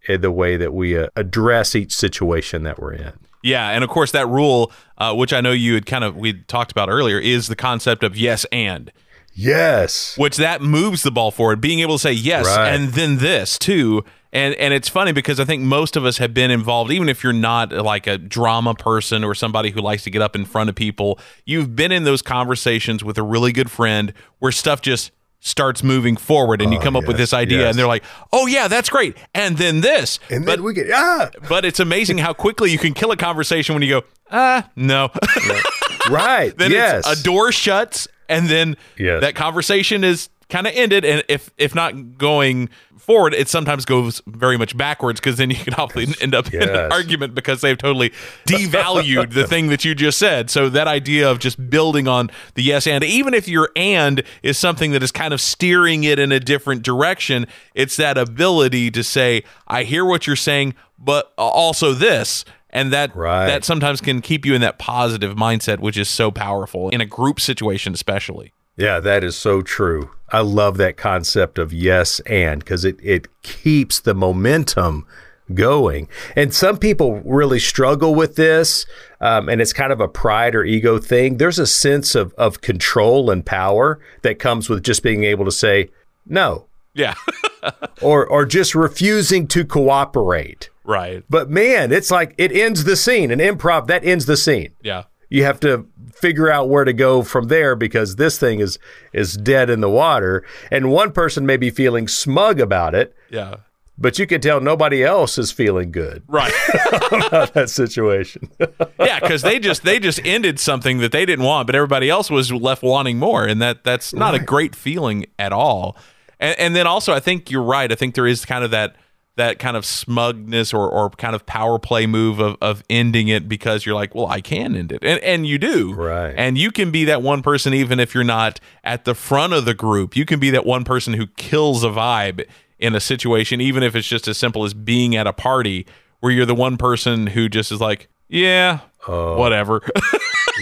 in 0.07 0.21
the 0.21 0.29
way 0.29 0.57
that 0.57 0.75
we 0.75 0.95
uh, 0.95 1.07
address 1.15 1.73
each 1.73 1.95
situation 1.95 2.61
that 2.63 2.79
we're 2.79 2.93
in. 2.93 3.13
Yeah, 3.41 3.69
and 3.71 3.83
of 3.83 3.89
course 3.89 4.11
that 4.11 4.27
rule, 4.27 4.71
uh, 4.99 5.15
which 5.15 5.33
I 5.33 5.41
know 5.41 5.51
you 5.51 5.73
had 5.73 5.87
kind 5.87 6.03
of 6.03 6.15
we 6.15 6.33
talked 6.43 6.71
about 6.71 6.87
earlier, 6.87 7.17
is 7.17 7.47
the 7.47 7.55
concept 7.55 8.03
of 8.03 8.15
yes 8.15 8.45
and. 8.51 8.91
Yes. 9.39 10.17
Which 10.17 10.37
that 10.37 10.61
moves 10.61 11.03
the 11.03 11.11
ball 11.11 11.29
forward, 11.31 11.61
being 11.61 11.79
able 11.79 11.95
to 11.95 11.99
say 11.99 12.11
yes 12.11 12.45
Right. 12.47 12.73
and 12.73 12.89
then 12.93 13.17
this 13.19 13.57
too. 13.59 14.03
And 14.33 14.55
and 14.55 14.73
it's 14.73 14.89
funny 14.89 15.11
because 15.13 15.39
I 15.39 15.45
think 15.45 15.61
most 15.63 15.95
of 15.95 16.05
us 16.05 16.17
have 16.17 16.33
been 16.33 16.51
involved, 16.51 16.91
even 16.91 17.07
if 17.07 17.23
you're 17.23 17.31
not 17.33 17.71
like 17.71 18.07
a 18.07 18.17
drama 18.17 18.73
person 18.73 19.23
or 19.23 19.35
somebody 19.35 19.69
who 19.69 19.79
likes 19.79 20.03
to 20.03 20.09
get 20.09 20.21
up 20.21 20.35
in 20.35 20.43
front 20.45 20.69
of 20.69 20.75
people, 20.75 21.19
you've 21.45 21.75
been 21.75 21.91
in 21.91 22.03
those 22.03 22.21
conversations 22.21 23.03
with 23.03 23.17
a 23.17 23.23
really 23.23 23.51
good 23.51 23.69
friend 23.71 24.13
where 24.39 24.51
stuff 24.51 24.81
just 24.81 25.11
starts 25.39 25.83
moving 25.83 26.17
forward 26.17 26.61
and 26.63 26.73
you 26.73 26.79
Oh, 26.79 26.81
come 26.81 26.95
up 26.95 27.05
with 27.07 27.15
this 27.15 27.31
idea 27.31 27.59
yes. 27.59 27.69
and 27.69 27.79
they're 27.79 27.87
like, 27.87 28.03
Oh 28.33 28.47
yeah, 28.47 28.67
that's 28.67 28.89
great. 28.89 29.15
And 29.35 29.55
then 29.57 29.81
this. 29.81 30.19
And 30.31 30.45
but 30.45 30.57
then 30.57 30.63
we 30.63 30.73
get 30.73 30.87
ah 30.91 31.29
but 31.47 31.63
it's 31.63 31.79
amazing 31.79 32.17
how 32.17 32.33
quickly 32.33 32.71
you 32.71 32.79
can 32.79 32.93
kill 32.93 33.11
a 33.11 33.17
conversation 33.17 33.75
when 33.75 33.83
you 33.83 33.89
go, 33.89 34.01
ah, 34.31 34.67
no. 34.75 35.09
right. 36.09 36.55
then 36.57 36.71
yes. 36.71 37.05
a 37.07 37.21
door 37.23 37.51
shuts 37.51 38.07
and 38.29 38.47
then 38.47 38.77
Yes. 38.97 39.21
that 39.21 39.35
conversation 39.35 40.03
is 40.03 40.29
kind 40.49 40.65
of 40.65 40.73
ended 40.75 41.03
and 41.03 41.23
if 41.27 41.49
if 41.57 41.75
not 41.75 42.17
going 42.17 42.69
forward 42.97 43.33
it 43.33 43.49
sometimes 43.49 43.83
goes 43.83 44.21
very 44.27 44.57
much 44.57 44.75
backwards 44.77 45.19
because 45.19 45.35
then 45.37 45.49
you 45.49 45.57
can 45.57 45.73
often 45.73 46.13
end 46.21 46.33
up 46.33 46.53
in 46.53 46.61
an 46.63 46.91
argument 46.91 47.35
because 47.35 47.59
they've 47.61 47.77
totally 47.77 48.09
devalued 48.47 49.33
the 49.33 49.45
thing 49.45 49.67
that 49.67 49.83
you 49.83 49.93
just 49.93 50.17
said 50.17 50.49
so 50.49 50.69
that 50.69 50.87
idea 50.87 51.29
of 51.29 51.39
just 51.39 51.69
building 51.69 52.07
on 52.07 52.29
the 52.55 52.63
yes 52.63 52.87
and 52.87 53.03
even 53.03 53.33
if 53.33 53.47
your 53.47 53.69
and 53.75 54.23
is 54.41 54.57
something 54.57 54.91
that 54.91 55.03
is 55.03 55.11
kind 55.11 55.33
of 55.33 55.41
steering 55.41 56.05
it 56.05 56.17
in 56.17 56.31
a 56.31 56.39
different 56.39 56.81
direction 56.81 57.45
it's 57.75 57.97
that 57.97 58.17
ability 58.17 58.89
to 58.89 59.03
say 59.03 59.43
i 59.67 59.83
hear 59.83 60.05
what 60.05 60.27
you're 60.27 60.35
saying 60.35 60.73
but 60.97 61.33
also 61.37 61.93
this 61.93 62.45
and 62.69 62.91
that 62.93 63.15
Right. 63.15 63.47
that 63.47 63.63
sometimes 63.63 64.01
can 64.01 64.21
keep 64.21 64.45
you 64.45 64.53
in 64.53 64.61
that 64.61 64.77
positive 64.79 65.35
mindset 65.35 65.79
which 65.79 65.97
is 65.97 66.09
so 66.09 66.31
powerful 66.31 66.89
in 66.89 67.01
a 67.01 67.05
group 67.05 67.39
situation 67.39 67.93
especially 67.93 68.53
Yeah, 68.75 68.99
that 68.99 69.23
is 69.23 69.35
so 69.35 69.61
true. 69.61 70.11
I 70.29 70.41
love 70.41 70.77
that 70.77 70.97
concept 70.97 71.57
of 71.57 71.71
yes 71.73 72.19
and 72.21 72.59
because 72.59 72.85
it, 72.85 72.97
it 73.01 73.27
keeps 73.41 73.99
the 73.99 74.13
momentum 74.13 75.07
going. 75.53 76.09
And 76.35 76.53
some 76.53 76.77
people 76.77 77.21
really 77.21 77.57
struggle 77.59 78.13
with 78.13 78.35
this, 78.35 78.85
um, 79.21 79.47
and 79.49 79.61
it's 79.61 79.71
kind 79.73 79.93
of 79.93 80.01
a 80.01 80.07
pride 80.09 80.53
or 80.53 80.65
ego 80.65 80.99
thing. 80.99 81.37
There's 81.37 81.57
a 81.57 81.65
sense 81.65 82.13
of, 82.15 82.33
of 82.37 82.59
control 82.59 83.31
and 83.31 83.45
power 83.45 83.99
that 84.23 84.37
comes 84.39 84.69
with 84.69 84.83
just 84.83 85.01
being 85.03 85.23
able 85.23 85.45
to 85.45 85.51
say 85.51 85.89
no 86.25 86.65
yeah 86.93 87.13
or, 88.01 88.25
or 88.25 88.45
just 88.45 88.75
refusing 88.75 89.47
to 89.47 89.65
cooperate. 89.65 90.69
right. 90.83 91.23
But 91.29 91.49
man, 91.49 91.91
it's 91.91 92.11
like 92.11 92.33
it 92.37 92.51
ends 92.51 92.83
the 92.83 92.95
scene. 92.95 93.31
An 93.31 93.39
improv, 93.39 93.87
that 93.87 94.03
ends 94.05 94.25
the 94.25 94.37
scene. 94.37 94.73
Yeah. 94.81 95.03
You 95.29 95.43
have 95.43 95.59
to 95.61 95.87
figure 96.13 96.49
out 96.49 96.69
where 96.69 96.85
to 96.85 96.93
go 96.93 97.21
from 97.21 97.47
there 97.47 97.75
because 97.75 98.15
this 98.15 98.39
thing 98.39 98.59
is 98.59 98.79
is 99.13 99.35
dead 99.35 99.69
in 99.69 99.81
the 99.81 99.89
water. 99.89 100.45
And 100.71 100.89
one 100.89 101.11
person 101.11 101.45
may 101.45 101.57
be 101.57 101.69
feeling 101.69 102.07
smug 102.07 102.59
about 102.59 102.95
it 102.95 103.13
yeah. 103.29 103.57
but 103.97 104.17
you 104.17 104.25
can 104.25 104.41
tell 104.41 104.61
nobody 104.61 105.03
else 105.03 105.37
is 105.37 105.51
feeling 105.51 105.91
good. 105.91 106.23
Right. 106.27 106.53
About 107.11 107.53
that 107.53 107.69
situation. 107.69 108.49
Yeah 108.99 109.19
because 109.19 109.41
they 109.41 109.59
just 109.59 109.83
they 109.83 109.99
just 109.99 110.19
ended 110.25 110.59
something 110.59 110.99
that 110.99 111.11
they 111.11 111.25
didn't 111.25 111.45
want 111.45 111.67
but 111.67 111.75
everybody 111.75 112.09
else 112.09 112.29
was 112.29 112.51
left 112.51 112.81
wanting 112.83 113.19
more. 113.19 113.45
And 113.45 113.61
that 113.61 113.83
that's 113.83 114.13
not 114.13 114.33
a 114.33 114.39
great 114.39 114.75
feeling 114.75 115.25
at 115.37 115.51
all 115.53 115.95
and, 116.39 116.59
and 116.59 116.75
then 116.75 116.87
also 116.87 117.13
i 117.13 117.19
think 117.19 117.49
you're 117.51 117.63
right. 117.63 117.91
I 117.91 117.95
think 117.95 118.15
there 118.15 118.27
is 118.27 118.45
kind 118.45 118.63
of 118.63 118.71
that 118.71 118.95
that 119.35 119.59
kind 119.59 119.77
of 119.77 119.85
smugness 119.85 120.73
or, 120.73 120.89
or 120.89 121.11
kind 121.11 121.35
of 121.35 121.45
power 121.45 121.77
play 121.77 122.07
move 122.07 122.39
of, 122.39 122.57
of 122.59 122.83
ending 122.89 123.27
it 123.27 123.47
because 123.47 123.85
you're 123.85 123.95
like 123.95 124.15
well 124.15 124.27
i 124.27 124.41
can 124.41 124.75
end 124.75 124.91
it. 124.91 125.03
And, 125.03 125.19
and 125.21 125.47
you 125.47 125.57
do. 125.57 125.93
Right. 125.93 126.33
and 126.35 126.57
you 126.57 126.71
can 126.71 126.91
be 126.91 127.05
that 127.05 127.21
one 127.21 127.41
person 127.41 127.73
even 127.73 127.99
if 127.99 128.13
you're 128.13 128.23
not 128.23 128.59
at 128.83 129.05
the 129.05 129.15
front 129.15 129.53
of 129.53 129.65
the 129.65 129.73
group. 129.73 130.15
You 130.15 130.25
can 130.25 130.39
be 130.39 130.49
that 130.51 130.65
one 130.65 130.83
person 130.83 131.13
who 131.13 131.27
kills 131.27 131.83
a 131.83 131.89
vibe 131.89 132.45
in 132.79 132.95
a 132.95 132.99
situation 132.99 133.61
even 133.61 133.83
if 133.83 133.95
it's 133.95 134.07
just 134.07 134.27
as 134.27 134.37
simple 134.37 134.63
as 134.63 134.73
being 134.73 135.15
at 135.15 135.27
a 135.27 135.33
party 135.33 135.85
where 136.19 136.31
you're 136.31 136.45
the 136.45 136.55
one 136.55 136.77
person 136.77 137.27
who 137.27 137.49
just 137.49 137.71
is 137.71 137.81
like 137.81 138.07
yeah 138.27 138.79
oh. 139.07 139.37
whatever. 139.37 139.81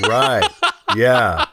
Right 0.10 0.46
yeah 0.96 1.46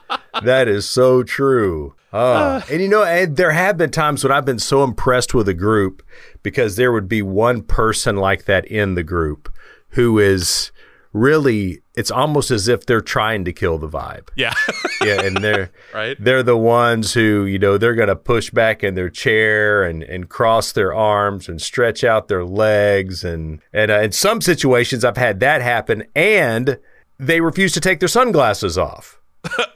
that 0.42 0.68
is 0.68 0.88
so 0.88 1.22
true 1.22 1.94
Ah. 2.12 2.62
and 2.70 2.82
you 2.82 2.88
know 2.88 3.02
and 3.04 3.36
there 3.36 3.52
have 3.52 3.78
been 3.78 3.90
times 3.90 4.22
when 4.22 4.30
i've 4.32 4.44
been 4.44 4.58
so 4.58 4.84
impressed 4.84 5.32
with 5.32 5.48
a 5.48 5.54
group 5.54 6.02
because 6.42 6.76
there 6.76 6.92
would 6.92 7.08
be 7.08 7.22
one 7.22 7.62
person 7.62 8.16
like 8.16 8.44
that 8.44 8.66
in 8.66 8.94
the 8.94 9.02
group 9.02 9.50
who 9.90 10.18
is 10.18 10.72
really 11.14 11.80
it's 11.94 12.10
almost 12.10 12.50
as 12.50 12.68
if 12.68 12.84
they're 12.86 13.00
trying 13.00 13.44
to 13.46 13.52
kill 13.52 13.78
the 13.78 13.88
vibe 13.88 14.28
yeah 14.36 14.52
yeah, 15.02 15.20
and 15.22 15.38
they're 15.38 15.70
Right. 15.94 16.16
They're 16.18 16.42
the 16.42 16.56
ones 16.56 17.12
who 17.12 17.44
you 17.44 17.58
know 17.58 17.76
they're 17.78 17.94
going 17.94 18.08
to 18.08 18.16
push 18.16 18.50
back 18.50 18.82
in 18.84 18.94
their 18.94 19.10
chair 19.10 19.82
and 19.82 20.02
and 20.02 20.28
cross 20.28 20.72
their 20.72 20.94
arms 20.94 21.48
and 21.48 21.60
stretch 21.60 22.02
out 22.04 22.28
their 22.28 22.44
legs 22.44 23.24
and 23.24 23.60
and 23.74 23.90
uh, 23.90 24.00
in 24.00 24.12
some 24.12 24.40
situations 24.40 25.04
I've 25.04 25.16
had 25.18 25.40
that 25.40 25.60
happen 25.60 26.04
and 26.14 26.78
they 27.18 27.40
refuse 27.42 27.72
to 27.72 27.80
take 27.80 28.00
their 28.00 28.08
sunglasses 28.08 28.76
off. 28.78 29.20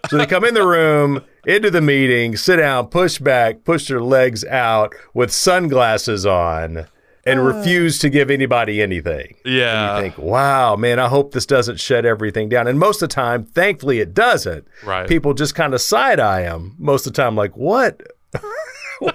So 0.08 0.18
they 0.18 0.26
come 0.26 0.44
in 0.44 0.54
the 0.54 0.66
room, 0.66 1.22
into 1.46 1.70
the 1.70 1.80
meeting, 1.80 2.36
sit 2.36 2.56
down, 2.56 2.86
push 2.88 3.18
back, 3.18 3.64
push 3.64 3.88
their 3.88 4.00
legs 4.00 4.44
out 4.44 4.94
with 5.14 5.32
sunglasses 5.32 6.24
on, 6.24 6.86
and 7.24 7.40
uh. 7.40 7.42
refuse 7.42 7.98
to 7.98 8.08
give 8.08 8.30
anybody 8.30 8.80
anything. 8.80 9.34
yeah 9.44 9.96
You 9.96 10.02
think, 10.02 10.18
wow, 10.18 10.76
man, 10.76 10.98
I 10.98 11.08
hope 11.08 11.32
this 11.32 11.46
doesn't 11.46 11.80
shut 11.80 12.04
everything 12.04 12.48
down. 12.48 12.66
And 12.68 12.78
most 12.78 13.02
of 13.02 13.08
the 13.08 13.14
time, 13.14 13.44
thankfully, 13.44 14.00
it 14.00 14.14
doesn't. 14.14 14.66
Right. 14.84 15.08
People 15.08 15.34
just 15.34 15.54
kind 15.54 15.74
of 15.74 15.80
side 15.80 16.20
eye 16.20 16.42
them 16.42 16.76
most 16.78 17.06
of 17.06 17.12
the 17.12 17.22
time, 17.22 17.34
like, 17.34 17.56
what? 17.56 18.02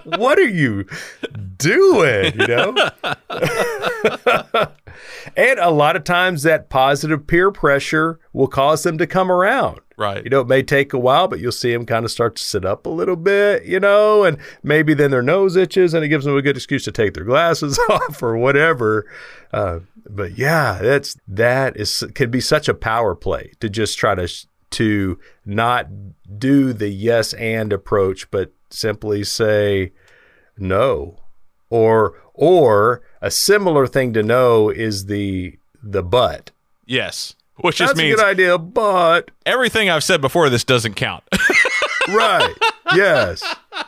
What 0.04 0.38
are 0.40 0.48
you 0.48 0.86
doing? 1.58 2.40
You 2.40 2.48
know? 2.48 2.76
and 5.36 5.60
a 5.60 5.70
lot 5.70 5.96
of 5.96 6.04
times, 6.04 6.44
that 6.44 6.70
positive 6.70 7.26
peer 7.28 7.52
pressure 7.52 8.20
will 8.34 8.48
cause 8.48 8.84
them 8.84 8.98
to 8.98 9.08
come 9.08 9.32
around. 9.32 9.80
right 9.98 10.24
You 10.24 10.30
know, 10.30 10.42
it 10.42 10.48
may 10.48 10.64
take 10.64 10.94
a 10.94 11.00
while, 11.00 11.28
but 11.28 11.40
you'll 11.40 11.52
see 11.52 11.72
them 11.72 11.86
kind 11.86 12.06
of 12.06 12.12
start 12.12 12.36
to 12.38 12.44
sit 12.44 12.66
up 12.66 12.86
a 12.86 12.90
little 12.90 13.16
bit, 13.16 13.66
you 13.66 13.80
know, 13.80 14.24
and 14.24 14.38
maybe 14.64 14.94
then 14.94 15.12
their 15.12 15.22
nose 15.22 15.56
itches 15.56 15.94
and 15.94 16.04
it 16.04 16.10
gives 16.10 16.26
them 16.26 16.36
a 16.36 16.42
good 16.42 16.58
excuse 16.58 16.84
to 16.86 16.92
take 16.92 17.14
their 17.14 17.24
glasses 17.24 17.80
off 17.90 18.22
or 18.22 18.38
whatever. 18.38 19.06
Uh, 19.54 19.80
but 20.10 20.38
yeah, 20.38 20.80
that's 20.82 21.18
that 21.28 21.78
is 21.78 22.04
can 22.16 22.32
be 22.32 22.42
such 22.42 22.68
a 22.68 22.74
power 22.74 23.16
play 23.16 23.52
to 23.60 23.70
just 23.70 23.98
try 23.98 24.16
to 24.16 24.28
to 24.72 25.20
not 25.46 25.88
do 26.38 26.74
the 26.74 26.88
yes 26.88 27.34
and 27.34 27.74
approach, 27.74 28.32
but 28.32 28.52
simply 28.74 29.24
say 29.24 29.92
no, 30.58 31.20
or 31.70 32.16
or 32.34 33.02
a 33.22 33.32
similar 33.32 33.88
thing 33.88 34.14
to 34.14 34.24
no 34.24 34.70
is 34.70 35.06
the 35.06 35.58
the 35.84 36.04
but. 36.04 36.52
yes 36.86 37.36
which 37.58 37.78
just 37.78 37.92
That's 37.92 38.00
a 38.00 38.04
means 38.04 38.16
good 38.16 38.26
idea, 38.26 38.58
but 38.58 39.30
everything 39.46 39.90
i've 39.90 40.04
said 40.04 40.22
before 40.22 40.50
this 40.50 40.64
doesn't 40.64 40.96
count 40.96 41.24
right. 42.10 42.56
Yes. 42.96 43.44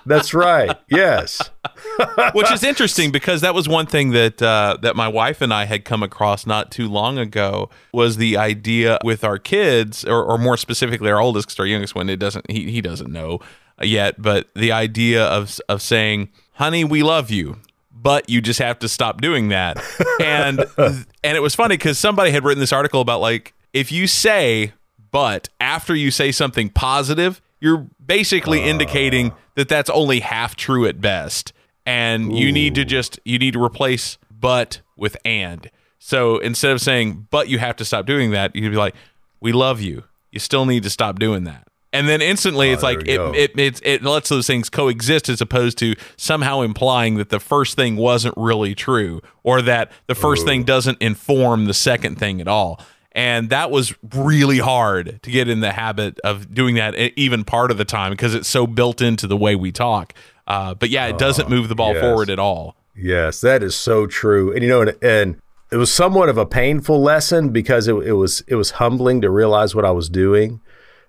That's 0.06 0.34
right. 0.34 0.78
Yes. 0.90 1.50
which 2.34 2.52
is 2.52 2.64
interesting 2.64 3.12
because 3.12 3.42
that 3.42 3.54
was 3.54 3.68
one 3.68 3.86
thing 3.86 4.12
that 4.12 4.42
uh, 4.42 4.78
that 4.82 4.96
my 4.96 5.08
wife 5.08 5.42
and 5.42 5.54
I 5.54 5.66
had 5.66 5.86
come 5.86 6.04
across 6.04 6.46
not 6.46 6.72
too 6.72 6.88
long 6.88 7.18
ago 7.18 7.70
was 7.92 8.18
the 8.18 8.38
idea 8.38 9.00
with 9.04 9.24
our 9.24 9.38
kids, 9.38 10.06
or, 10.06 10.24
or 10.24 10.38
more 10.38 10.58
specifically 10.58 11.10
our 11.12 11.20
oldest, 11.20 11.48
because 11.48 11.60
our 11.60 11.66
youngest 11.66 11.96
one 11.96 12.10
it 12.10 12.18
doesn't 12.18 12.50
he 12.50 12.72
he 12.72 12.82
doesn't 12.82 13.12
know 13.12 13.40
yet, 13.88 14.22
but 14.22 14.48
the 14.56 14.72
idea 14.72 15.26
of 15.26 15.60
of 15.70 15.82
saying, 15.82 16.30
"Honey, 16.54 16.84
we 16.84 17.04
love 17.04 17.32
you." 17.32 17.58
but 18.04 18.30
you 18.30 18.42
just 18.42 18.60
have 18.60 18.78
to 18.80 18.90
stop 18.90 19.22
doing 19.22 19.48
that. 19.48 19.82
And 20.22 20.66
and 20.78 21.38
it 21.38 21.42
was 21.42 21.56
funny 21.56 21.76
because 21.76 21.98
somebody 21.98 22.32
had 22.32 22.44
written 22.44 22.60
this 22.60 22.72
article 22.72 23.02
about 23.02 23.20
like 23.20 23.54
if 23.74 23.92
you 23.92 24.08
say 24.08 24.74
but 25.12 25.50
after 25.60 25.96
you 25.96 26.12
say 26.12 26.32
something 26.32 26.70
positive, 26.70 27.42
you're 27.60 27.88
basically 28.06 28.62
uh. 28.62 28.68
indicating 28.68 29.32
that 29.56 29.70
that's 29.70 29.90
only 29.90 30.20
half 30.20 30.56
true 30.56 30.86
at 30.86 31.02
best. 31.02 31.54
And 31.86 32.32
Ooh. 32.32 32.36
you 32.36 32.52
need 32.52 32.76
to 32.76 32.86
just 32.86 33.20
you 33.26 33.40
need 33.40 33.54
to 33.54 33.64
replace 33.64 34.18
but 34.32 34.82
with 34.96 35.18
and. 35.26 35.70
So 36.00 36.38
instead 36.38 36.72
of 36.72 36.82
saying 36.82 37.28
but 37.32 37.48
you 37.48 37.60
have 37.60 37.76
to 37.78 37.86
stop 37.86 38.06
doing 38.06 38.32
that, 38.32 38.56
you'd 38.56 38.70
be 38.70 38.78
like, 38.78 38.96
we 39.40 39.52
love 39.52 39.82
you. 39.82 40.04
You 40.32 40.40
still 40.40 40.66
need 40.66 40.84
to 40.84 40.90
stop 40.90 41.20
doing 41.20 41.44
that 41.46 41.68
and 41.94 42.10
then 42.10 42.22
instantly 42.22 42.70
oh, 42.70 42.74
it's 42.74 42.84
like 42.84 43.08
it, 43.08 43.20
it, 43.36 43.58
it 43.58 43.80
it 43.84 44.04
lets 44.04 44.30
those 44.30 44.48
things 44.48 44.70
coexist 44.70 45.30
as 45.30 45.40
opposed 45.40 45.78
to 45.78 45.96
somehow 46.18 46.62
implying 46.62 47.16
that 47.16 47.30
the 47.30 47.40
first 47.40 47.76
thing 47.76 47.96
wasn't 47.96 48.34
really 48.36 48.76
true 48.76 49.22
or 49.44 49.62
that 49.62 49.92
the 50.08 50.16
first 50.16 50.44
Ooh. 50.44 50.48
thing 50.48 50.64
doesn't 50.64 51.02
inform 51.02 51.66
the 51.66 51.74
second 51.74 52.18
thing 52.18 52.42
at 52.42 52.48
all 52.48 52.82
and 53.14 53.50
that 53.52 53.70
was 53.70 53.94
really 54.14 54.58
hard 54.58 55.22
to 55.22 55.32
get 55.32 55.48
in 55.48 55.60
the 55.60 55.72
habit 55.72 56.20
of 56.24 56.54
doing 56.54 56.76
that 56.76 56.96
even 57.18 57.46
part 57.46 57.72
of 57.72 57.78
the 57.78 57.86
time 57.86 58.12
because 58.12 58.34
it's 58.34 58.50
so 58.50 58.68
built 58.68 59.02
into 59.02 59.28
the 59.28 59.38
way 59.38 59.56
we 59.56 59.72
talk 59.72 60.14
uh, 60.48 60.74
but 60.74 60.90
yeah 60.90 61.06
it 61.08 61.18
doesn't 61.18 61.50
move 61.50 61.70
the 61.70 61.76
ball 61.76 61.94
yes. 61.94 62.02
forward 62.02 62.30
at 62.30 62.40
all 62.40 62.76
yes 62.96 63.40
that 63.42 63.64
is 63.64 63.76
so 63.76 64.06
true 64.08 64.52
and 64.52 64.64
you 64.64 64.70
know 64.70 64.82
and, 64.82 64.98
and 65.02 65.40
it 65.74 65.78
was 65.78 65.92
somewhat 65.92 66.30
of 66.30 66.38
a 66.38 66.46
painful 66.46 67.02
lesson 67.02 67.50
because 67.50 67.88
it, 67.88 67.96
it 67.96 68.14
was 68.14 68.44
it 68.48 68.54
was 68.54 68.72
humbling 68.72 69.22
to 69.22 69.30
realize 69.32 69.74
what 69.74 69.84
I 69.84 69.90
was 69.90 70.08
doing. 70.08 70.62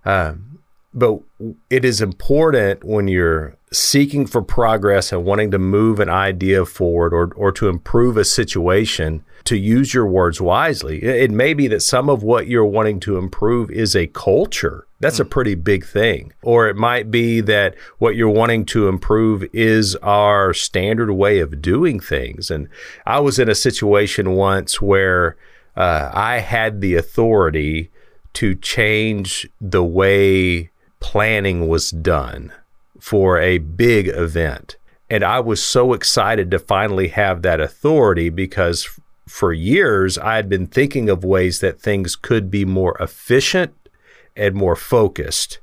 Um, 0.06 0.53
but 0.94 1.18
it 1.68 1.84
is 1.84 2.00
important 2.00 2.84
when 2.84 3.08
you're 3.08 3.56
seeking 3.72 4.26
for 4.26 4.40
progress 4.40 5.12
and 5.12 5.24
wanting 5.24 5.50
to 5.50 5.58
move 5.58 5.98
an 5.98 6.08
idea 6.08 6.64
forward 6.64 7.12
or, 7.12 7.32
or 7.34 7.50
to 7.50 7.68
improve 7.68 8.16
a 8.16 8.24
situation 8.24 9.24
to 9.42 9.56
use 9.56 9.92
your 9.92 10.06
words 10.06 10.40
wisely. 10.40 11.02
It 11.02 11.30
may 11.30 11.52
be 11.52 11.66
that 11.68 11.82
some 11.82 12.08
of 12.08 12.22
what 12.22 12.46
you're 12.46 12.64
wanting 12.64 13.00
to 13.00 13.18
improve 13.18 13.70
is 13.70 13.94
a 13.94 14.06
culture. 14.06 14.86
That's 15.00 15.20
a 15.20 15.24
hmm. 15.24 15.30
pretty 15.30 15.54
big 15.56 15.84
thing. 15.84 16.32
Or 16.42 16.68
it 16.68 16.76
might 16.76 17.10
be 17.10 17.40
that 17.42 17.74
what 17.98 18.16
you're 18.16 18.30
wanting 18.30 18.64
to 18.66 18.88
improve 18.88 19.44
is 19.52 19.96
our 19.96 20.54
standard 20.54 21.12
way 21.12 21.40
of 21.40 21.60
doing 21.60 22.00
things. 22.00 22.50
And 22.50 22.68
I 23.04 23.20
was 23.20 23.38
in 23.38 23.48
a 23.48 23.54
situation 23.54 24.30
once 24.30 24.80
where 24.80 25.36
uh, 25.76 26.10
I 26.14 26.38
had 26.38 26.80
the 26.80 26.94
authority 26.94 27.90
to 28.34 28.54
change 28.54 29.48
the 29.60 29.84
way 29.84 30.70
planning 31.04 31.68
was 31.68 31.90
done 31.90 32.50
for 32.98 33.38
a 33.38 33.58
big 33.58 34.08
event. 34.08 34.78
And 35.10 35.22
I 35.22 35.38
was 35.38 35.62
so 35.62 35.92
excited 35.92 36.50
to 36.50 36.58
finally 36.58 37.08
have 37.08 37.42
that 37.42 37.60
authority 37.60 38.30
because 38.30 38.88
for 39.28 39.52
years 39.52 40.16
I 40.16 40.36
had 40.36 40.48
been 40.48 40.66
thinking 40.66 41.10
of 41.10 41.22
ways 41.22 41.60
that 41.60 41.78
things 41.78 42.16
could 42.16 42.50
be 42.50 42.64
more 42.64 42.96
efficient 42.98 43.74
and 44.34 44.54
more 44.54 44.74
focused. 44.74 45.58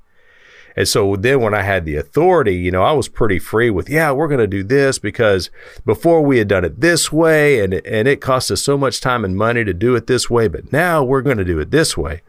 And 0.75 0.88
so 0.88 1.15
then 1.15 1.41
when 1.41 1.55
I 1.55 1.63
had 1.63 1.86
the 1.86 1.95
authority, 1.95 2.55
you 2.55 2.69
know, 2.69 2.83
I 2.83 2.91
was 2.91 3.07
pretty 3.07 3.39
free 3.39 3.71
with, 3.71 3.89
yeah, 3.89 4.12
we're 4.12 4.27
going 4.27 4.39
to 4.41 4.45
do 4.45 4.63
this 4.63 5.00
because 5.00 5.50
before 5.88 6.21
we 6.21 6.38
had 6.38 6.50
done 6.50 6.63
it 6.63 6.81
this 6.81 7.12
way 7.12 7.63
and, 7.63 7.74
and 7.74 8.07
it 8.07 8.21
cost 8.21 8.51
us 8.51 8.62
so 8.62 8.77
much 8.77 9.01
time 9.01 9.25
and 9.25 9.36
money 9.36 9.63
to 9.63 9.74
do 9.74 9.95
it 9.95 10.05
this 10.05 10.29
way, 10.29 10.48
but 10.48 10.71
now 10.71 11.03
we're 11.03 11.24
going 11.24 11.39
to 11.39 11.43
do 11.43 11.57
it 11.57 11.71
this 11.71 11.98
way. 11.98 12.21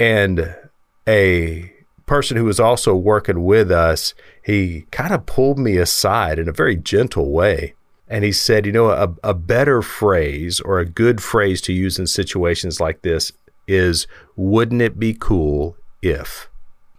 And 0.00 0.56
a 1.06 1.74
person 2.08 2.36
who 2.36 2.44
was 2.44 2.58
also 2.58 2.96
working 2.96 3.44
with 3.44 3.70
us, 3.70 4.14
he 4.42 4.86
kind 4.90 5.14
of 5.14 5.26
pulled 5.26 5.58
me 5.58 5.76
aside 5.76 6.38
in 6.38 6.48
a 6.48 6.52
very 6.52 6.76
gentle 6.76 7.30
way. 7.30 7.74
And 8.08 8.24
he 8.24 8.32
said, 8.32 8.66
you 8.66 8.72
know, 8.72 8.90
a, 8.90 9.14
a 9.22 9.34
better 9.34 9.82
phrase 9.82 10.60
or 10.60 10.78
a 10.78 10.86
good 10.86 11.22
phrase 11.22 11.60
to 11.62 11.72
use 11.72 11.98
in 11.98 12.06
situations 12.06 12.80
like 12.80 13.02
this 13.02 13.32
is, 13.66 14.06
wouldn't 14.34 14.80
it 14.80 14.98
be 14.98 15.14
cool 15.14 15.76
if? 16.02 16.48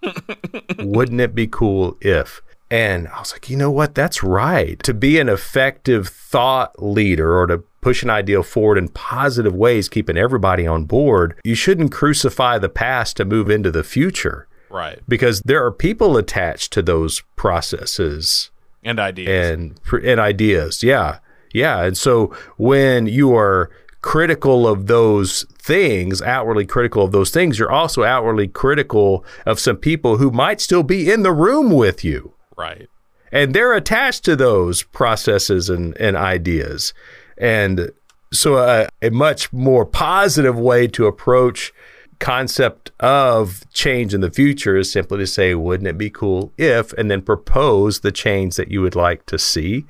wouldn't 0.79 1.19
it 1.19 1.33
be 1.33 1.47
cool 1.47 1.97
if? 1.99 2.41
And 2.71 3.07
I 3.07 3.19
was 3.19 3.31
like, 3.31 3.49
you 3.49 3.57
know 3.57 3.71
what? 3.71 3.95
That's 3.95 4.23
right. 4.23 4.81
To 4.83 4.93
be 4.93 5.19
an 5.19 5.29
effective 5.29 6.07
thought 6.07 6.81
leader 6.81 7.35
or 7.35 7.47
to 7.47 7.63
push 7.81 8.03
an 8.03 8.11
idea 8.11 8.43
forward 8.43 8.77
in 8.77 8.89
positive 8.89 9.55
ways, 9.55 9.89
keeping 9.89 10.17
everybody 10.17 10.67
on 10.67 10.85
board, 10.85 11.39
you 11.43 11.55
shouldn't 11.55 11.91
crucify 11.91 12.59
the 12.59 12.69
past 12.69 13.17
to 13.17 13.25
move 13.25 13.49
into 13.49 13.71
the 13.71 13.83
future. 13.83 14.47
Right. 14.69 14.99
Because 15.07 15.41
there 15.41 15.65
are 15.65 15.71
people 15.71 16.17
attached 16.17 16.73
to 16.73 16.81
those 16.81 17.21
processes 17.35 18.51
and 18.83 18.99
ideas. 18.99 19.49
And 19.49 19.79
and 20.03 20.19
ideas. 20.19 20.83
Yeah. 20.83 21.19
Yeah, 21.53 21.83
and 21.83 21.97
so 21.97 22.27
when 22.57 23.07
you 23.07 23.35
are 23.35 23.71
critical 24.01 24.67
of 24.67 24.87
those 24.87 25.45
things, 25.57 26.21
outwardly 26.21 26.65
critical 26.65 27.03
of 27.03 27.11
those 27.11 27.31
things, 27.31 27.59
you're 27.59 27.71
also 27.71 28.03
outwardly 28.03 28.47
critical 28.47 29.25
of 29.45 29.59
some 29.59 29.77
people 29.77 30.17
who 30.17 30.31
might 30.31 30.61
still 30.61 30.83
be 30.83 31.11
in 31.11 31.23
the 31.23 31.33
room 31.33 31.71
with 31.71 32.03
you. 32.03 32.33
Right. 32.57 32.87
And 33.31 33.53
they're 33.53 33.73
attached 33.73 34.25
to 34.25 34.35
those 34.35 34.83
processes 34.83 35.69
and, 35.69 35.95
and 35.97 36.15
ideas. 36.15 36.93
And 37.37 37.91
so 38.31 38.57
a, 38.57 38.87
a 39.01 39.09
much 39.09 39.51
more 39.51 39.85
positive 39.85 40.57
way 40.57 40.87
to 40.87 41.05
approach 41.05 41.73
concept 42.19 42.91
of 42.99 43.63
change 43.73 44.13
in 44.13 44.21
the 44.21 44.31
future 44.31 44.75
is 44.75 44.91
simply 44.91 45.19
to 45.19 45.27
say, 45.27 45.55
wouldn't 45.55 45.87
it 45.87 45.97
be 45.97 46.09
cool 46.09 46.51
if, 46.57 46.93
and 46.93 47.09
then 47.09 47.21
propose 47.21 48.01
the 48.01 48.11
change 48.11 48.55
that 48.55 48.69
you 48.69 48.81
would 48.81 48.95
like 48.95 49.25
to 49.27 49.39
see 49.39 49.85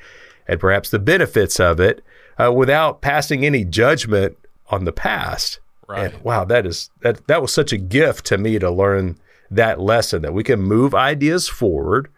and 0.48 0.60
perhaps 0.60 0.90
the 0.90 1.00
benefits 1.00 1.60
of 1.60 1.80
it 1.80 2.04
uh, 2.38 2.52
without 2.52 3.02
passing 3.02 3.46
any 3.46 3.64
judgment 3.64 4.38
on 4.70 4.86
the 4.86 4.92
past. 4.92 5.60
Right. 5.88 6.14
And 6.14 6.24
wow, 6.24 6.46
that 6.46 6.66
is 6.66 6.90
that 7.02 7.28
that 7.28 7.42
was 7.42 7.54
such 7.54 7.74
a 7.74 7.78
gift 7.78 8.26
to 8.28 8.38
me 8.38 8.60
to 8.60 8.70
learn 8.70 9.18
that 9.52 9.80
lesson 9.80 10.22
that 10.22 10.34
we 10.34 10.44
can 10.44 10.62
move 10.62 10.94
ideas 10.94 11.48
forward 11.48 12.10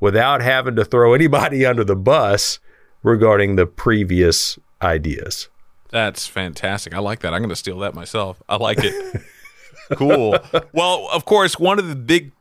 without 0.00 0.42
having 0.42 0.76
to 0.76 0.84
throw 0.84 1.14
anybody 1.14 1.64
under 1.66 1.84
the 1.84 1.96
bus 1.96 2.58
regarding 3.02 3.56
the 3.56 3.66
previous 3.66 4.58
ideas. 4.82 5.48
That's 5.90 6.26
fantastic. 6.26 6.94
I 6.94 6.98
like 6.98 7.20
that. 7.20 7.32
I'm 7.32 7.40
going 7.40 7.50
to 7.50 7.56
steal 7.56 7.78
that 7.80 7.94
myself. 7.94 8.42
I 8.48 8.56
like 8.56 8.78
it. 8.82 9.22
cool. 9.92 10.38
well, 10.72 11.08
of 11.12 11.24
course, 11.24 11.58
one 11.58 11.78
of 11.78 11.88
the 11.88 11.96
big 11.96 12.32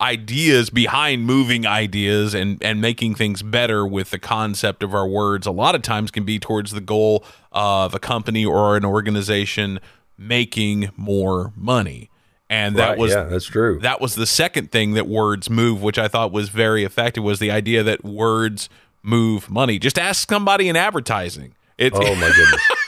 ideas 0.00 0.68
behind 0.70 1.24
moving 1.24 1.64
ideas 1.64 2.34
and 2.34 2.62
and 2.62 2.80
making 2.80 3.14
things 3.14 3.40
better 3.42 3.86
with 3.86 4.10
the 4.10 4.18
concept 4.18 4.82
of 4.82 4.94
our 4.94 5.06
words 5.06 5.46
a 5.46 5.52
lot 5.52 5.76
of 5.76 5.82
times 5.82 6.10
can 6.10 6.24
be 6.24 6.40
towards 6.40 6.72
the 6.72 6.80
goal 6.80 7.24
of 7.52 7.94
a 7.94 8.00
company 8.00 8.44
or 8.44 8.76
an 8.76 8.84
organization 8.84 9.78
making 10.18 10.90
more 10.96 11.52
money. 11.56 12.10
And 12.50 12.76
that 12.76 12.90
right, 12.90 12.98
was 12.98 13.12
yeah, 13.12 13.22
that's 13.24 13.46
true. 13.46 13.78
that 13.80 14.00
was 14.00 14.14
the 14.16 14.26
second 14.26 14.72
thing 14.72 14.92
that 14.94 15.06
words 15.06 15.48
move 15.48 15.80
which 15.80 15.98
i 15.98 16.06
thought 16.06 16.32
was 16.32 16.50
very 16.50 16.84
effective 16.84 17.24
was 17.24 17.38
the 17.38 17.50
idea 17.50 17.82
that 17.82 18.04
words 18.04 18.68
move 19.02 19.50
money. 19.50 19.78
Just 19.78 19.98
ask 19.98 20.28
somebody 20.28 20.68
in 20.68 20.76
advertising. 20.76 21.54
It's, 21.78 21.96
oh 21.98 22.14
my 22.14 22.30
goodness 22.34 22.62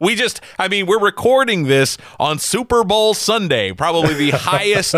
we 0.00 0.14
just, 0.14 0.40
I 0.58 0.68
mean, 0.68 0.86
we're 0.86 1.00
recording 1.00 1.64
this 1.64 1.98
on 2.18 2.38
Super 2.38 2.84
Bowl 2.84 3.14
Sunday, 3.14 3.72
probably 3.72 4.14
the 4.14 4.30
highest 4.36 4.96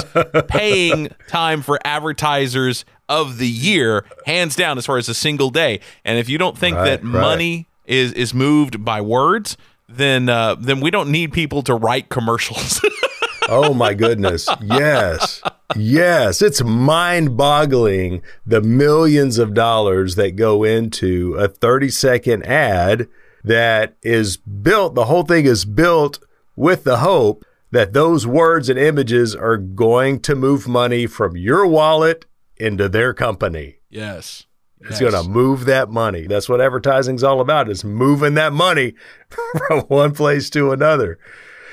paying 0.49 1.09
time 1.29 1.63
for 1.63 1.79
advertisers 1.85 2.85
of 3.09 3.39
the 3.39 3.49
year, 3.49 4.05
hands 4.25 4.57
down, 4.57 4.79
as 4.79 4.87
far 4.87 4.99
as 4.99 5.09
a 5.09 5.15
single 5.15 5.51
day. 5.51 5.81
And 6.05 6.19
if 6.19 6.29
you 6.29 6.39
don't 6.39 6.57
think 6.57 6.77
right, 6.77 6.85
that 6.85 7.05
right. 7.05 7.21
money 7.21 7.69
is 7.85 8.13
is 8.13 8.35
moved 8.35 8.85
by 8.85 9.01
words, 9.01 9.57
then 9.89 10.29
uh, 10.29 10.57
then 10.57 10.81
we 10.81 10.91
don't 10.91 11.11
need 11.11 11.33
people 11.33 11.63
to 11.63 11.75
write 11.75 12.09
commercials. 12.09 12.81
oh 13.49 13.73
my 13.75 13.95
goodness. 13.95 14.49
Yes. 14.61 15.43
Yes. 15.77 16.43
It's 16.43 16.63
mind 16.63 17.37
boggling 17.37 18.23
the 18.45 18.61
millions 18.61 19.39
of 19.39 19.55
dollars 19.55 20.17
that 20.17 20.37
go 20.37 20.65
into 20.65 21.35
a 21.35 21.49
30 21.49 21.89
second 21.91 22.47
ad 22.47 23.09
that 23.47 23.97
is 24.03 24.37
built, 24.37 24.95
the 24.97 25.05
whole 25.05 25.23
thing 25.23 25.47
is 25.47 25.65
built 25.65 26.19
with 26.57 26.83
the 26.83 26.99
hope 26.99 27.45
that 27.71 27.93
those 27.93 28.27
words 28.27 28.69
and 28.69 28.79
images 28.79 29.35
are 29.37 29.57
going 29.57 30.19
to 30.21 30.35
move 30.35 30.67
money 30.67 31.07
from 31.07 31.37
your 31.37 31.65
wallet 31.67 32.27
into 32.57 32.89
their 32.89 33.15
company. 33.15 33.77
Yes. 33.89 34.47
It's 34.81 35.01
yes. 35.01 35.13
going 35.13 35.25
to 35.25 35.31
move 35.31 35.65
that 35.67 35.91
money. 35.91 36.27
That's 36.27 36.49
what 36.49 36.61
advertising's 36.61 37.23
all 37.23 37.41
about 37.41 37.71
is 37.71 37.85
moving 37.85 38.35
that 38.35 38.53
money 38.53 38.95
from 39.69 39.81
one 39.83 40.13
place 40.13 40.51
to 40.51 40.73
another. 40.73 41.19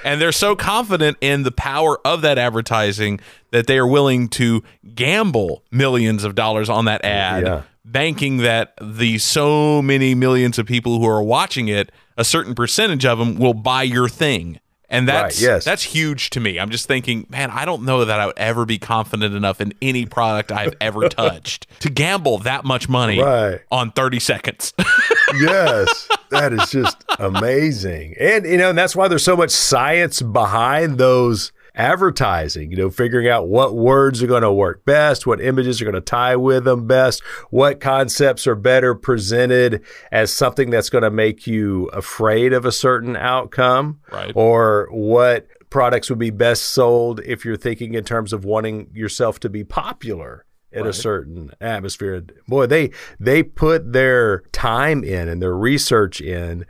And 0.06 0.22
they're 0.22 0.32
so 0.32 0.56
confident 0.56 1.18
in 1.22 1.42
the 1.42 1.52
power 1.52 2.00
of 2.06 2.22
that 2.22 2.38
advertising 2.38 3.20
that 3.52 3.66
they 3.66 3.78
are 3.78 3.88
willing 3.88 4.28
to 4.30 4.64
gamble 4.94 5.64
millions 5.72 6.24
of 6.24 6.36
dollars 6.36 6.70
on 6.70 6.86
that 6.86 7.04
ad 7.04 7.44
yeah 7.44 7.62
banking 7.86 8.38
that 8.38 8.74
the 8.82 9.18
so 9.18 9.82
many 9.82 10.16
millions 10.16 10.58
of 10.58 10.66
people 10.66 11.00
who 11.00 11.08
are 11.08 11.24
watching 11.24 11.68
it, 11.68 11.92
a 12.18 12.24
certain 12.24 12.56
percentage 12.56 13.06
of 13.06 13.20
them 13.20 13.36
will 13.36 13.54
buy 13.54 13.84
your 13.84 14.08
thing. 14.08 14.60
And 14.90 15.08
that's 15.08 15.42
right, 15.42 15.50
yes. 15.50 15.66
that's 15.66 15.82
huge 15.82 16.30
to 16.32 16.40
me. 16.40 16.60
I'm 16.60 16.70
just 16.70 16.88
thinking, 16.88 17.26
man, 17.28 17.50
I 17.50 17.66
don't 17.66 17.84
know 17.84 18.06
that 18.06 18.20
I 18.20 18.28
would 18.28 18.38
ever 18.38 18.64
be 18.64 18.78
confident 18.78 19.34
enough 19.34 19.60
in 19.60 19.74
any 19.82 20.06
product 20.06 20.52
I've 20.52 20.76
ever 20.80 21.10
touched 21.10 21.66
to 21.80 21.90
gamble 21.90 22.38
that 22.40 22.64
much 22.64 22.88
money 22.88 23.20
right. 23.20 23.60
on 23.72 23.92
30 23.92 24.20
seconds. 24.20 24.72
yes, 25.40 26.08
that 26.30 26.54
is 26.54 26.70
just 26.70 27.04
amazing. 27.18 28.14
And, 28.20 28.46
you 28.46 28.58
know, 28.58 28.70
and 28.70 28.78
that's 28.78 28.96
why 28.96 29.08
there's 29.08 29.24
so 29.24 29.36
much 29.36 29.50
science 29.50 30.22
behind 30.22 31.00
those 31.00 31.52
advertising, 31.76 32.72
you 32.72 32.78
know, 32.78 32.90
figuring 32.90 33.28
out 33.28 33.48
what 33.48 33.76
words 33.76 34.22
are 34.24 34.28
going 34.28 34.44
to 34.44 34.52
work 34.52 34.86
best, 34.86 35.26
what 35.26 35.42
images 35.42 35.82
are 35.82 35.86
going 35.86 35.96
to 35.96 36.02
tie 36.02 36.36
with 36.36 36.64
them 36.66 36.88
best, 36.88 37.22
what 37.50 37.80
concepts 37.80 38.46
are 38.48 38.56
better 38.56 38.96
presented 38.96 39.84
as 40.12 40.32
something 40.32 40.70
that's 40.70 40.90
going 40.90 41.04
to 41.04 41.10
make 41.12 41.48
you 41.48 41.86
afraid 41.88 42.54
of 42.54 42.66
a 42.66 42.72
certain 42.72 43.16
outcome, 43.16 44.00
Right. 44.12 44.32
or 44.36 44.88
what 44.92 45.48
products 45.70 46.10
would 46.10 46.20
be 46.20 46.30
best 46.30 46.64
sold 46.66 47.20
if 47.26 47.44
you're 47.44 47.58
thinking 47.58 47.96
in 47.96 48.04
terms 48.04 48.32
of 48.34 48.46
wanting 48.46 48.90
yourself 48.94 49.40
to 49.40 49.50
be 49.50 49.64
popular 49.64 50.46
in 50.72 50.88
a 50.88 50.94
certain 50.94 51.52
atmosphere. 51.62 52.24
Boy, 52.48 52.66
they 52.66 52.90
they 53.20 53.44
put 53.44 53.94
their 53.94 54.40
time 54.52 55.04
in 55.04 55.28
and 55.28 55.40
their 55.40 55.56
research 55.56 56.20
in 56.20 56.66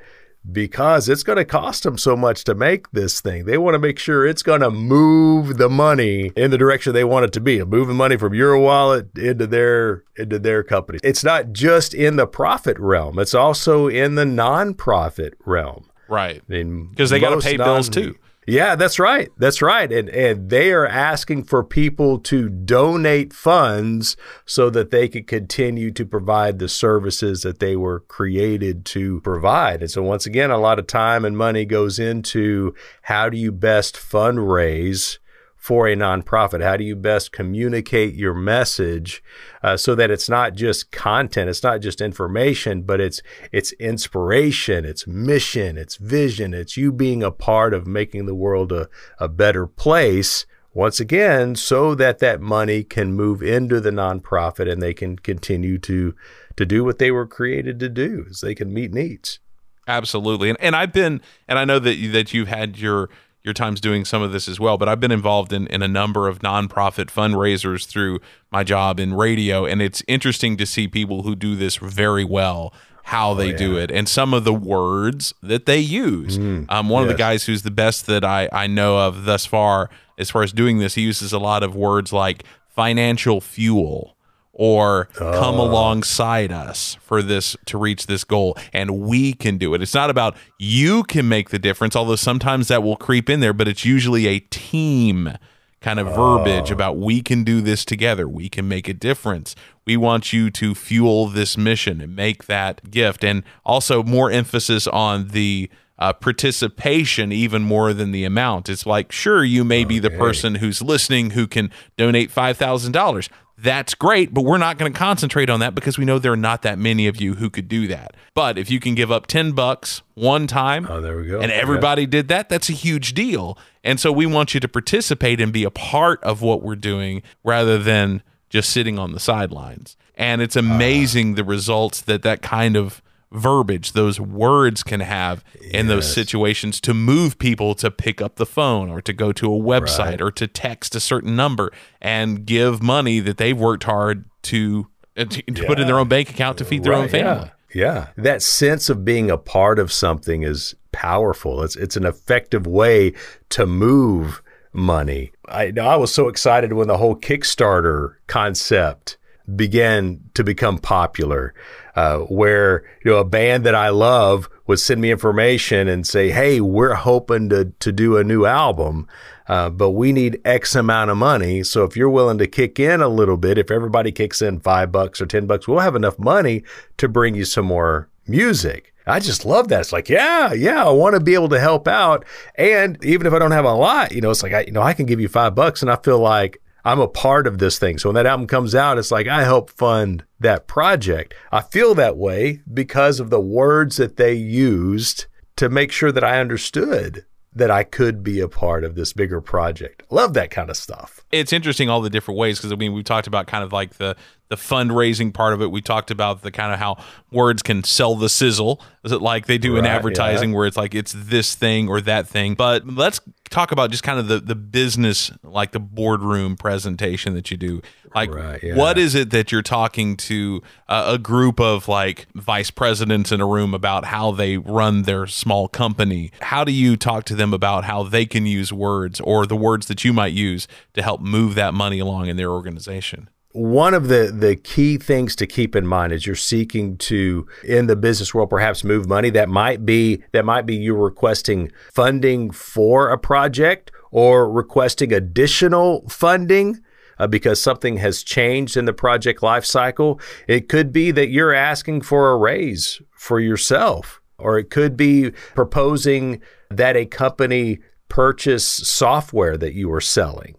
because 0.52 1.08
it's 1.10 1.24
going 1.24 1.38
to 1.38 1.46
cost 1.46 1.84
them 1.84 1.98
so 1.98 2.16
much 2.16 2.44
to 2.44 2.56
make 2.56 2.92
this 2.92 3.22
thing. 3.22 3.46
They 3.46 3.58
want 3.58 3.76
to 3.76 3.80
make 3.80 3.98
sure 4.00 4.26
it's 4.26 4.44
going 4.44 4.62
to 4.62 4.70
move 4.70 5.58
the 5.58 5.70
money 5.70 6.32
in 6.36 6.52
the 6.52 6.58
direction 6.58 6.94
they 6.94 7.04
want 7.04 7.26
it 7.26 7.34
to 7.34 7.40
be, 7.40 7.64
moving 7.64 7.96
money 7.96 8.18
from 8.18 8.34
your 8.34 8.58
wallet 8.58 9.18
into 9.18 9.48
their 9.48 10.04
into 10.16 10.40
their 10.40 10.64
company. 10.64 11.00
It's 11.04 11.24
not 11.24 11.54
just 11.54 11.94
in 11.94 12.18
the 12.18 12.28
profit 12.28 12.78
realm; 12.80 13.20
it's 13.20 13.34
also 13.34 13.88
in 13.88 14.16
the 14.16 14.26
nonprofit 14.26 15.34
realm. 15.46 15.90
Right. 16.10 16.42
I 16.48 16.52
mean, 16.52 16.90
Because 16.90 17.10
they 17.10 17.20
gotta 17.20 17.38
most 17.38 17.46
pay 17.46 17.58
bills, 17.58 17.90
too. 17.90 18.16
Yeah, 18.48 18.76
that's 18.76 19.00
right. 19.00 19.30
That's 19.38 19.62
right. 19.62 19.92
And 19.92 20.10
and 20.10 20.50
they 20.50 20.72
are 20.72 20.88
asking 20.88 21.46
for 21.46 21.64
people 21.64 22.20
to 22.20 22.50
donate 22.50 23.34
funds 23.34 24.18
so 24.46 24.70
that 24.70 24.92
they 24.92 25.08
could 25.08 25.28
continue 25.28 25.92
to 25.92 26.06
provide 26.06 26.60
the 26.60 26.70
services 26.70 27.42
that 27.42 27.60
they 27.60 27.76
were 27.76 28.02
created 28.02 28.86
to 28.86 29.22
provide. 29.22 29.82
And 29.82 29.92
so 29.92 30.04
once 30.04 30.26
again, 30.26 30.52
a 30.52 30.58
lot 30.58 30.80
of 30.80 30.88
time 30.88 31.26
and 31.26 31.38
money 31.38 31.66
goes 31.66 32.00
into 32.00 32.74
how 33.04 33.30
do 33.30 33.38
you 33.38 33.52
best 33.52 33.96
fundraise 33.96 35.20
for 35.64 35.88
a 35.88 35.96
nonprofit? 35.96 36.62
How 36.62 36.76
do 36.76 36.84
you 36.84 36.94
best 36.94 37.32
communicate 37.32 38.16
your 38.16 38.34
message 38.34 39.24
uh, 39.64 39.78
so 39.78 39.96
that 39.96 40.12
it's 40.12 40.28
not 40.28 40.56
just 40.56 40.92
content, 40.92 41.50
it's 41.50 41.64
not 41.64 41.80
just 41.80 42.02
information, 42.02 42.82
but 42.82 43.00
it's 43.00 43.22
it's 43.54 43.72
inspiration, 43.74 44.84
it's 44.84 45.08
mission, 45.08 45.78
it's 45.78 45.96
vision, 45.96 46.54
it's 46.54 46.76
you 46.76 46.92
being 46.92 47.24
a 47.24 47.32
part 47.32 47.74
of 47.74 47.88
making 47.88 48.26
the 48.26 48.36
world 48.36 48.74
a, 48.74 48.90
a 49.20 49.30
better 49.30 49.66
place. 49.66 50.46
Once 50.74 51.00
again, 51.00 51.56
so 51.56 51.96
that 51.96 52.20
that 52.20 52.42
money 52.42 52.84
can 52.84 53.14
move 53.14 53.42
into 53.42 53.80
the 53.80 53.92
nonprofit 53.92 54.70
and 54.70 54.82
they 54.82 54.94
can 54.94 55.18
continue 55.18 55.78
to 55.78 56.14
to 56.58 56.66
do 56.66 56.84
what 56.84 56.98
they 57.00 57.10
were 57.10 57.28
created 57.28 57.80
to 57.80 57.88
do, 57.88 58.26
is 58.28 58.42
they 58.42 58.56
can 58.56 58.74
meet 58.74 58.92
needs. 58.92 59.40
Absolutely. 59.88 60.50
And 60.50 60.58
and 60.62 60.76
I've 60.76 60.94
been 60.94 61.22
and 61.48 61.60
I 61.60 61.66
know 61.66 61.80
that 61.80 61.96
you, 61.96 62.12
that 62.12 62.34
you've 62.34 62.48
had 62.48 62.78
your 62.78 63.10
your 63.44 63.54
times 63.54 63.82
doing 63.82 64.06
some 64.06 64.22
of 64.22 64.32
this 64.32 64.48
as 64.48 64.60
well, 64.60 64.78
but 64.78 64.88
I've 64.88 65.00
been 65.02 65.12
involved 65.12 65.52
in, 65.52 65.68
in 65.68 65.82
a 65.82 65.88
number 65.88 66.28
of 66.30 66.40
nonprofit 66.40 67.08
fundraisers 67.08 67.86
through 67.86 68.20
my 68.52 68.64
job 68.64 69.00
in 69.00 69.14
radio. 69.14 69.66
And 69.66 69.82
it's 69.82 70.02
interesting 70.08 70.56
to 70.58 70.66
see 70.66 70.88
people 70.88 71.24
who 71.24 71.36
do 71.36 71.56
this 71.56 71.76
very 71.76 72.24
well, 72.24 72.74
how 73.04 73.34
they 73.34 73.52
do 73.52 73.78
it, 73.78 73.92
and 73.92 74.08
some 74.08 74.34
of 74.34 74.46
the 74.46 74.54
words 74.54 75.34
that 75.44 75.66
they 75.66 75.80
use. 75.80 76.38
um, 76.70 76.88
one 76.88 77.04
of 77.04 77.10
the 77.10 77.16
guys 77.16 77.44
who's 77.44 77.64
the 77.64 77.72
best 77.72 78.06
that 78.08 78.24
I, 78.24 78.48
I 78.54 78.68
know 78.68 78.98
of 78.98 79.26
thus 79.26 79.46
far, 79.46 79.90
as 80.18 80.30
far 80.30 80.44
as 80.44 80.54
doing 80.54 80.80
this, 80.80 80.96
he 80.96 81.02
uses 81.02 81.34
a 81.34 81.40
lot 81.40 81.64
of 81.64 81.76
words 81.76 82.14
like 82.14 82.46
financial 82.70 83.42
fuel 83.42 84.13
or 84.54 85.06
come 85.16 85.56
alongside 85.56 86.52
us 86.52 86.96
for 87.02 87.22
this 87.22 87.58
to 87.66 87.78
reach 87.78 88.06
this 88.06 88.24
goal. 88.24 88.56
And 88.72 89.00
we 89.00 89.34
can 89.34 89.58
do 89.58 89.74
it. 89.74 89.82
It's 89.82 89.96
not 89.96 90.10
about 90.10 90.38
you 90.60 91.04
can 91.04 91.28
make 91.28 91.50
the 91.50 91.60
difference 91.60 91.96
although 91.96 92.16
sometimes 92.16 92.68
that 92.68 92.84
will 92.84 92.96
creep 92.96 93.30
in 93.30 93.40
there 93.40 93.54
but 93.54 93.68
it's 93.68 93.84
usually 93.84 94.28
a 94.28 94.40
team 94.40 95.38
kind 95.84 96.00
of 96.00 96.08
verbiage 96.16 96.72
about 96.72 96.98
we 96.98 97.22
can 97.22 97.44
do 97.44 97.62
this 97.62 97.86
together. 97.86 98.28
We 98.28 98.50
can 98.50 98.68
make 98.68 98.88
a 98.88 98.94
difference. 98.94 99.54
We 99.86 99.98
want 99.98 100.32
you 100.32 100.50
to 100.52 100.74
fuel 100.74 101.28
this 101.28 101.58
mission 101.58 102.00
and 102.00 102.16
make 102.16 102.46
that 102.46 102.90
gift. 102.90 103.24
And 103.24 103.44
also 103.66 104.02
more 104.02 104.32
emphasis 104.32 104.88
on 104.88 105.28
the 105.28 105.70
uh, 106.00 106.14
participation 106.14 107.32
even 107.32 107.62
more 107.62 107.94
than 107.94 108.12
the 108.12 108.26
amount. 108.26 108.70
It's 108.70 108.86
like, 108.86 109.12
sure, 109.12 109.44
you 109.44 109.64
may 109.64 109.84
be 109.84 110.00
the 110.00 110.10
person 110.10 110.56
who's 110.56 110.82
listening 110.82 111.32
who 111.32 111.48
can 111.48 111.70
donate 111.98 112.32
$5,000. 112.34 113.30
That's 113.64 113.96
great, 113.96 114.34
but 114.34 114.42
we're 114.42 114.58
not 114.58 114.78
going 114.78 114.92
to 114.92 114.98
concentrate 114.98 115.50
on 115.50 115.62
that 115.62 115.74
because 115.74 115.98
we 115.98 116.04
know 116.04 116.20
there 116.20 116.34
are 116.34 116.38
not 116.38 116.64
that 116.64 116.78
many 116.78 117.08
of 117.08 117.22
you 117.22 117.36
who 117.36 117.50
could 117.50 117.70
do 117.70 117.88
that. 117.88 118.14
But 118.34 118.58
if 118.58 118.70
you 118.70 118.82
can 118.82 118.94
give 118.94 119.10
up 119.10 119.26
10 119.26 119.54
bucks 119.54 120.02
one 120.16 120.48
time 120.48 120.86
Oh, 120.90 121.00
there 121.00 121.16
we 121.16 121.28
go. 121.28 121.40
and 121.40 121.50
Yeah. 121.50 121.58
everybody 121.60 122.06
did 122.06 122.28
that, 122.28 122.50
that's 122.50 122.70
a 122.70 122.74
huge 122.74 123.14
deal. 123.14 123.58
And 123.84 124.02
so 124.02 124.12
we 124.12 124.26
want 124.26 124.54
you 124.54 124.60
to 124.60 124.68
participate 124.68 125.40
and 125.40 125.54
be 125.54 125.64
a 125.64 125.72
part 125.72 126.22
of 126.24 126.42
what 126.42 126.62
we're 126.62 126.76
doing 126.76 127.22
rather 127.44 127.78
than 127.78 128.22
just 128.50 128.70
sitting 128.70 129.00
on 129.00 129.14
the 129.14 129.20
sidelines. 129.20 129.96
And 130.16 130.42
it's 130.42 130.58
ah. 130.58 130.60
amazing 130.60 131.36
the 131.36 131.44
results 131.46 132.02
that 132.02 132.22
that 132.24 132.42
kind 132.42 132.76
of 132.76 133.02
verbiage, 133.34 133.92
those 133.94 134.20
words 134.20 134.84
can 134.84 135.00
have 135.00 135.44
in 135.72 135.88
those 135.88 136.12
situations 136.14 136.80
to 136.82 136.94
move 136.94 137.38
people 137.40 137.76
to 137.76 137.90
pick 137.92 138.22
up 138.22 138.36
the 138.36 138.46
phone 138.46 138.90
or 138.90 139.02
to 139.02 139.12
go 139.14 139.32
to 139.34 139.46
a 139.54 139.58
website 139.60 140.04
Right. 140.12 140.22
or 140.22 140.32
to 140.32 140.48
text 140.48 140.96
a 140.96 141.00
certain 141.00 141.36
number 141.36 141.72
and 142.02 142.46
give 142.46 142.82
money 142.84 143.20
that 143.20 143.38
they've 143.38 143.58
worked 143.60 143.84
hard 143.86 144.26
to, 144.44 144.88
uh, 145.18 145.26
to, 145.26 145.42
to 145.42 145.66
put 145.66 145.80
in 145.80 145.88
their 145.88 145.98
own 146.00 146.08
bank 146.08 146.30
account 146.30 146.58
to 146.60 146.66
feed 146.66 146.84
their 146.84 146.94
own 146.94 147.10
family. 147.10 147.50
Yeah. 147.74 148.08
yeah. 148.16 148.24
That 148.24 148.42
sense 148.42 148.90
of 148.90 149.04
being 149.04 149.32
a 149.32 149.38
part 149.38 149.80
of 149.80 149.92
something 149.92 150.44
is 150.44 150.76
powerful. 150.92 151.64
It's 151.64 151.76
it's 151.76 151.98
an 151.98 152.06
effective 152.06 152.68
way 152.68 153.14
to 153.50 153.66
move 153.66 154.44
money. 154.74 155.32
I 155.48 155.74
I 155.82 155.96
was 155.96 156.14
so 156.14 156.28
excited 156.28 156.74
when 156.74 156.88
the 156.88 156.98
whole 156.98 157.16
Kickstarter 157.16 158.16
concept 158.28 159.18
began 159.56 160.22
to 160.34 160.44
become 160.44 160.78
popular, 160.78 161.54
uh, 161.96 162.20
where 162.20 162.84
you 163.04 163.12
know 163.12 163.18
a 163.18 163.26
band 163.26 163.66
that 163.66 163.76
I 163.76 163.90
love 163.90 164.50
would 164.68 164.80
send 164.80 165.02
me 165.02 165.12
information 165.12 165.88
and 165.88 166.08
say, 166.08 166.32
"Hey, 166.32 166.62
we're 166.62 166.94
hoping 166.94 167.50
to 167.50 167.66
to 167.80 167.92
do 167.92 168.18
a 168.18 168.24
new 168.24 168.46
album, 168.46 169.08
uh, 169.48 169.70
but 169.70 169.92
we 169.92 170.12
need 170.12 170.40
X 170.46 170.76
amount 170.76 171.12
of 171.12 171.18
money. 171.18 171.64
So 171.64 171.84
if 171.84 171.98
you're 171.98 172.10
willing 172.10 172.38
to 172.38 172.48
kick 172.48 172.80
in 172.80 173.02
a 173.02 173.08
little 173.10 173.38
bit, 173.38 173.58
if 173.58 173.70
everybody 173.70 174.12
kicks 174.12 174.42
in 174.42 174.60
five 174.60 174.92
bucks 174.92 175.22
or 175.22 175.26
ten 175.26 175.46
bucks, 175.46 175.68
we'll 175.68 175.80
have 175.80 175.96
enough 175.96 176.18
money 176.18 176.64
to 176.98 177.08
bring 177.10 177.36
you 177.36 177.46
some 177.46 177.66
more 177.66 178.10
music." 178.28 178.94
I 179.06 179.20
just 179.20 179.46
love 179.46 179.68
that. 179.68 179.82
It's 179.82 179.92
like, 179.92 180.08
yeah, 180.08 180.54
yeah, 180.54 180.86
I 180.86 180.90
want 180.92 181.16
to 181.16 181.20
be 181.20 181.34
able 181.34 181.50
to 181.50 181.60
help 181.60 181.90
out, 181.90 182.24
and 182.56 183.04
even 183.04 183.28
if 183.28 183.34
I 183.34 183.40
don't 183.40 183.52
have 183.52 183.66
a 183.66 183.74
lot, 183.74 184.14
you 184.14 184.22
know, 184.22 184.32
it's 184.32 184.42
like 184.42 184.54
I, 184.54 184.62
you 184.62 184.72
know, 184.72 184.82
I 184.82 184.94
can 184.94 185.06
give 185.06 185.20
you 185.20 185.28
five 185.28 185.56
bucks, 185.56 185.82
and 185.82 185.92
I 185.92 185.98
feel 185.98 186.20
like 186.20 186.62
I'm 186.86 187.00
a 187.00 187.08
part 187.08 187.48
of 187.48 187.60
this 187.60 187.80
thing. 187.80 187.98
So 187.98 188.10
when 188.10 188.16
that 188.16 188.26
album 188.26 188.48
comes 188.48 188.76
out, 188.76 188.98
it's 188.98 189.12
like 189.12 189.28
I 189.28 189.44
help 189.44 189.70
fund 189.70 190.26
that 190.40 190.68
project. 190.68 191.34
I 191.52 191.62
feel 191.62 191.96
that 191.96 192.18
way 192.18 192.62
because 192.72 193.20
of 193.20 193.30
the 193.30 193.40
words 193.40 193.98
that 193.98 194.18
they 194.18 194.34
used 194.34 195.28
to 195.56 195.70
make 195.70 195.92
sure 195.92 196.12
that 196.12 196.24
I 196.24 196.40
understood 196.40 197.26
that 197.56 197.70
I 197.70 197.84
could 197.84 198.24
be 198.24 198.40
a 198.40 198.48
part 198.48 198.84
of 198.84 198.96
this 198.96 199.14
bigger 199.14 199.40
project. 199.40 200.04
Love 200.10 200.34
that 200.34 200.50
kind 200.50 200.70
of 200.70 200.78
stuff. 200.78 201.24
it's 201.32 201.54
interesting 201.54 201.88
all 201.90 202.02
the 202.02 202.10
different 202.10 202.40
ways 202.40 202.58
because 202.58 202.72
I 202.72 202.76
mean 202.76 202.94
we've 202.94 203.06
talked 203.06 203.28
about 203.28 203.46
kind 203.48 203.64
of 203.64 203.72
like 203.72 203.94
the 203.94 204.16
the 204.54 204.62
fundraising 204.62 205.34
part 205.34 205.54
of 205.54 205.64
it. 205.64 205.72
We 205.72 205.82
talked 205.82 206.12
about 206.12 206.44
the 206.44 206.52
kind 206.52 206.72
of 206.72 206.78
how 206.78 207.04
words 207.32 207.64
can 207.64 207.84
sell 207.84 208.14
the 208.14 208.30
sizzle. 208.30 208.80
Is 209.04 209.12
it 209.12 209.20
like 209.20 209.48
they 209.48 209.58
do 209.58 209.78
in 209.78 209.86
advertising 209.88 210.52
yeah. 210.52 210.58
where 210.58 210.68
it's 210.68 210.78
like 210.78 210.94
it's 210.94 211.14
this 211.18 211.56
thing 211.56 211.90
or 211.90 212.00
that 212.02 212.28
thing? 212.28 212.54
But 212.54 212.86
let's 212.86 213.20
talk 213.50 213.72
about 213.72 213.90
just 213.90 214.04
kind 214.04 214.20
of 214.20 214.28
the 214.28 214.40
the 214.40 214.54
business, 214.54 215.32
like 215.42 215.72
the 215.72 215.80
boardroom 215.80 216.56
presentation 216.56 217.34
that 217.34 217.50
you 217.50 217.58
do. 217.58 217.82
Like, 218.14 218.32
Right, 218.32 218.62
yeah. 218.62 218.76
what 218.76 219.00
is 219.00 219.16
it 219.16 219.32
that 219.32 219.52
you're 219.52 219.64
talking 219.64 220.18
to 220.18 220.62
uh, 220.88 221.14
a 221.16 221.18
group 221.18 221.60
of 221.60 221.88
like 221.88 222.28
vice 222.36 222.70
presidents 222.70 223.32
in 223.32 223.42
a 223.42 223.48
room 223.48 223.74
about 223.74 224.06
how 224.06 224.30
they 224.30 224.58
run 224.58 225.02
their 225.02 225.26
small 225.26 225.68
company? 225.68 226.32
How 226.42 226.64
do 226.64 226.72
you 226.72 226.96
talk 226.96 227.24
to 227.26 227.36
them 227.36 227.56
about 227.56 227.86
how 227.86 228.04
they 228.04 228.28
can 228.28 228.46
use 228.46 228.72
words 228.72 229.20
or 229.20 229.48
the 229.48 229.56
words 229.56 229.88
that 229.88 230.06
you 230.06 230.14
might 230.14 230.34
use 230.34 230.68
to 230.94 231.02
help 231.02 231.22
move 231.22 231.56
that 231.56 231.74
money 231.74 231.98
along 231.98 232.28
in 232.28 232.38
their 232.38 232.52
organization? 232.52 233.30
One 233.54 233.94
of 233.94 234.08
the 234.08 234.34
the 234.36 234.56
key 234.56 234.98
things 234.98 235.36
to 235.36 235.46
keep 235.46 235.76
in 235.76 235.86
mind 235.86 236.12
as 236.12 236.26
you're 236.26 236.36
seeking 236.36 236.98
to 236.98 237.48
in 237.64 237.86
the 237.86 237.96
business 237.96 238.34
world 238.34 238.50
perhaps 238.50 238.84
move 238.84 239.08
money 239.08 239.30
that 239.30 239.48
might 239.48 239.86
be 239.86 240.24
that 240.32 240.44
might 240.44 240.66
be 240.66 240.76
you 240.76 240.96
requesting 240.96 241.72
funding 241.92 242.50
for 242.50 243.10
a 243.10 243.18
project 243.18 243.92
or 244.12 244.52
requesting 244.52 245.14
additional 245.14 246.08
funding 246.10 246.80
uh, 247.20 247.28
because 247.28 247.62
something 247.62 247.98
has 247.98 248.24
changed 248.24 248.76
in 248.76 248.86
the 248.86 248.94
project 248.94 249.44
life 249.44 249.66
cycle. 249.66 250.20
It 250.48 250.68
could 250.68 250.92
be 250.92 251.12
that 251.12 251.30
you're 251.30 251.54
asking 251.54 252.02
for 252.02 252.32
a 252.32 252.38
raise 252.38 253.02
for 253.12 253.40
yourself 253.40 254.20
or 254.40 254.58
it 254.58 254.70
could 254.72 254.98
be 254.98 255.32
proposing 255.54 256.42
that 256.70 256.98
a 256.98 257.06
company 257.06 257.80
purchase 258.10 258.66
software 258.66 259.58
that 259.58 259.74
you 259.74 259.92
are 259.92 260.02
selling 260.02 260.56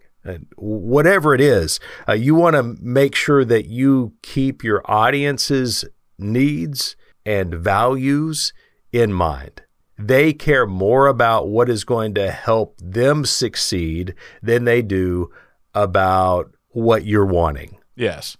whatever 0.55 1.33
it 1.33 1.41
is, 1.41 1.79
uh, 2.07 2.13
you 2.13 2.35
want 2.35 2.55
to 2.55 2.75
make 2.81 3.15
sure 3.15 3.45
that 3.45 3.67
you 3.67 4.13
keep 4.21 4.63
your 4.63 4.81
audience's 4.85 5.85
needs 6.17 6.95
and 7.25 7.53
values 7.53 8.53
in 8.91 9.11
mind. 9.13 9.63
They 9.97 10.33
care 10.33 10.65
more 10.65 11.07
about 11.07 11.47
what 11.47 11.69
is 11.69 11.83
going 11.83 12.15
to 12.15 12.31
help 12.31 12.77
them 12.81 13.25
succeed 13.25 14.13
than 14.41 14.65
they 14.65 14.81
do 14.81 15.31
about 15.73 16.53
what 16.69 17.05
you're 17.05 17.25
wanting. 17.25 17.77
Yes. 17.95 18.37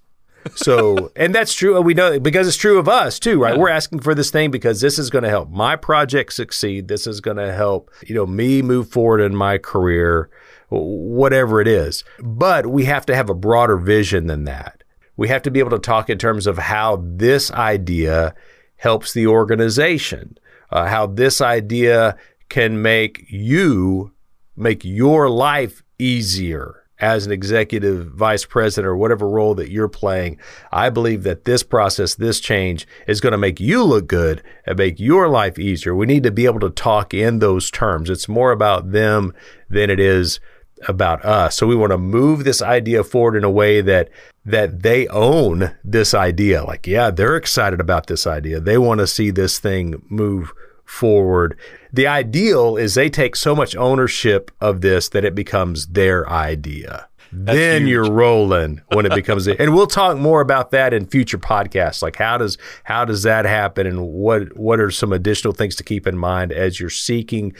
So, 0.55 1.11
and 1.15 1.33
that's 1.33 1.53
true. 1.53 1.79
We 1.81 1.93
know 1.93 2.19
because 2.19 2.47
it's 2.47 2.57
true 2.57 2.77
of 2.77 2.89
us 2.89 3.19
too, 3.19 3.41
right? 3.41 3.55
Yeah. 3.55 3.59
We're 3.61 3.69
asking 3.69 3.99
for 3.99 4.13
this 4.13 4.31
thing 4.31 4.51
because 4.51 4.81
this 4.81 4.99
is 4.99 5.09
going 5.09 5.23
to 5.23 5.29
help 5.29 5.49
my 5.49 5.75
project 5.75 6.33
succeed. 6.33 6.87
This 6.87 7.07
is 7.07 7.21
going 7.21 7.37
to 7.37 7.53
help, 7.53 7.89
you 8.05 8.15
know, 8.15 8.25
me 8.25 8.61
move 8.61 8.89
forward 8.89 9.21
in 9.21 9.35
my 9.35 9.57
career, 9.57 10.29
whatever 10.75 11.61
it 11.61 11.67
is. 11.67 12.03
But 12.19 12.67
we 12.67 12.85
have 12.85 13.05
to 13.07 13.15
have 13.15 13.29
a 13.29 13.35
broader 13.35 13.77
vision 13.77 14.27
than 14.27 14.45
that. 14.45 14.83
We 15.17 15.27
have 15.29 15.41
to 15.43 15.51
be 15.51 15.59
able 15.59 15.71
to 15.71 15.79
talk 15.79 16.09
in 16.09 16.17
terms 16.17 16.45
of 16.47 16.57
how 16.57 17.03
this 17.03 17.51
idea 17.51 18.35
helps 18.77 19.13
the 19.13 19.27
organization, 19.27 20.37
uh, 20.71 20.87
how 20.87 21.07
this 21.07 21.41
idea 21.41 22.17
can 22.49 22.81
make 22.81 23.25
you 23.29 24.11
make 24.57 24.85
your 24.85 25.29
life 25.29 25.83
easier 25.99 26.85
as 26.99 27.25
an 27.25 27.31
executive 27.31 28.07
vice 28.07 28.45
president 28.45 28.87
or 28.87 28.95
whatever 28.95 29.27
role 29.27 29.53
that 29.55 29.69
you're 29.69 29.89
playing, 29.89 30.37
I 30.71 30.89
believe 30.89 31.23
that 31.23 31.43
this 31.43 31.61
process, 31.61 32.15
this 32.15 32.39
change 32.39 32.87
is 33.05 33.19
going 33.19 33.31
to 33.31 33.37
make 33.37 33.59
you 33.59 33.83
look 33.83 34.07
good 34.07 34.41
and 34.65 34.77
make 34.77 34.99
your 34.99 35.27
life 35.27 35.59
easier. 35.59 35.93
We 35.93 36.05
need 36.05 36.23
to 36.23 36.31
be 36.31 36.45
able 36.45 36.61
to 36.61 36.69
talk 36.69 37.13
in 37.13 37.39
those 37.39 37.69
terms. 37.69 38.09
It's 38.09 38.29
more 38.29 38.51
about 38.51 38.91
them 38.91 39.33
than 39.69 39.89
it 39.89 39.99
is 39.99 40.39
about 40.87 41.23
us. 41.25 41.55
So 41.55 41.67
we 41.67 41.75
want 41.75 41.91
to 41.91 41.97
move 41.97 42.43
this 42.43 42.61
idea 42.61 43.03
forward 43.03 43.35
in 43.35 43.43
a 43.43 43.49
way 43.49 43.81
that 43.81 44.09
that 44.45 44.83
they 44.83 45.07
own 45.07 45.75
this 45.83 46.13
idea. 46.13 46.63
Like, 46.63 46.85
yeah, 46.85 47.09
they're 47.09 47.35
excited 47.35 47.79
about 47.79 48.07
this 48.07 48.27
idea. 48.27 48.59
They 48.59 48.77
want 48.77 48.99
to 48.99 49.07
see 49.07 49.31
this 49.31 49.57
thing 49.59 50.01
move 50.07 50.53
forward. 50.85 51.57
The 51.91 52.07
ideal 52.07 52.77
is 52.77 52.93
they 52.93 53.09
take 53.09 53.35
so 53.35 53.55
much 53.55 53.75
ownership 53.75 54.51
of 54.61 54.81
this 54.81 55.09
that 55.09 55.25
it 55.25 55.33
becomes 55.33 55.87
their 55.87 56.29
idea. 56.29 57.07
That's 57.31 57.57
then 57.57 57.81
huge. 57.81 57.89
you're 57.89 58.11
rolling 58.11 58.81
when 58.93 59.05
it 59.05 59.13
becomes 59.13 59.47
and 59.47 59.73
we'll 59.73 59.87
talk 59.87 60.17
more 60.17 60.41
about 60.41 60.71
that 60.71 60.93
in 60.93 61.05
future 61.05 61.37
podcasts 61.37 62.01
like 62.01 62.15
how 62.15 62.37
does 62.37 62.57
how 62.85 63.03
does 63.03 63.23
that 63.23 63.43
happen 63.45 63.85
and 63.87 64.07
what 64.07 64.55
what 64.55 64.79
are 64.79 64.91
some 64.91 65.11
additional 65.11 65.51
things 65.51 65.75
to 65.75 65.83
keep 65.83 66.07
in 66.07 66.17
mind 66.17 66.53
as 66.53 66.79
you're 66.79 66.89
seeking 66.89 67.53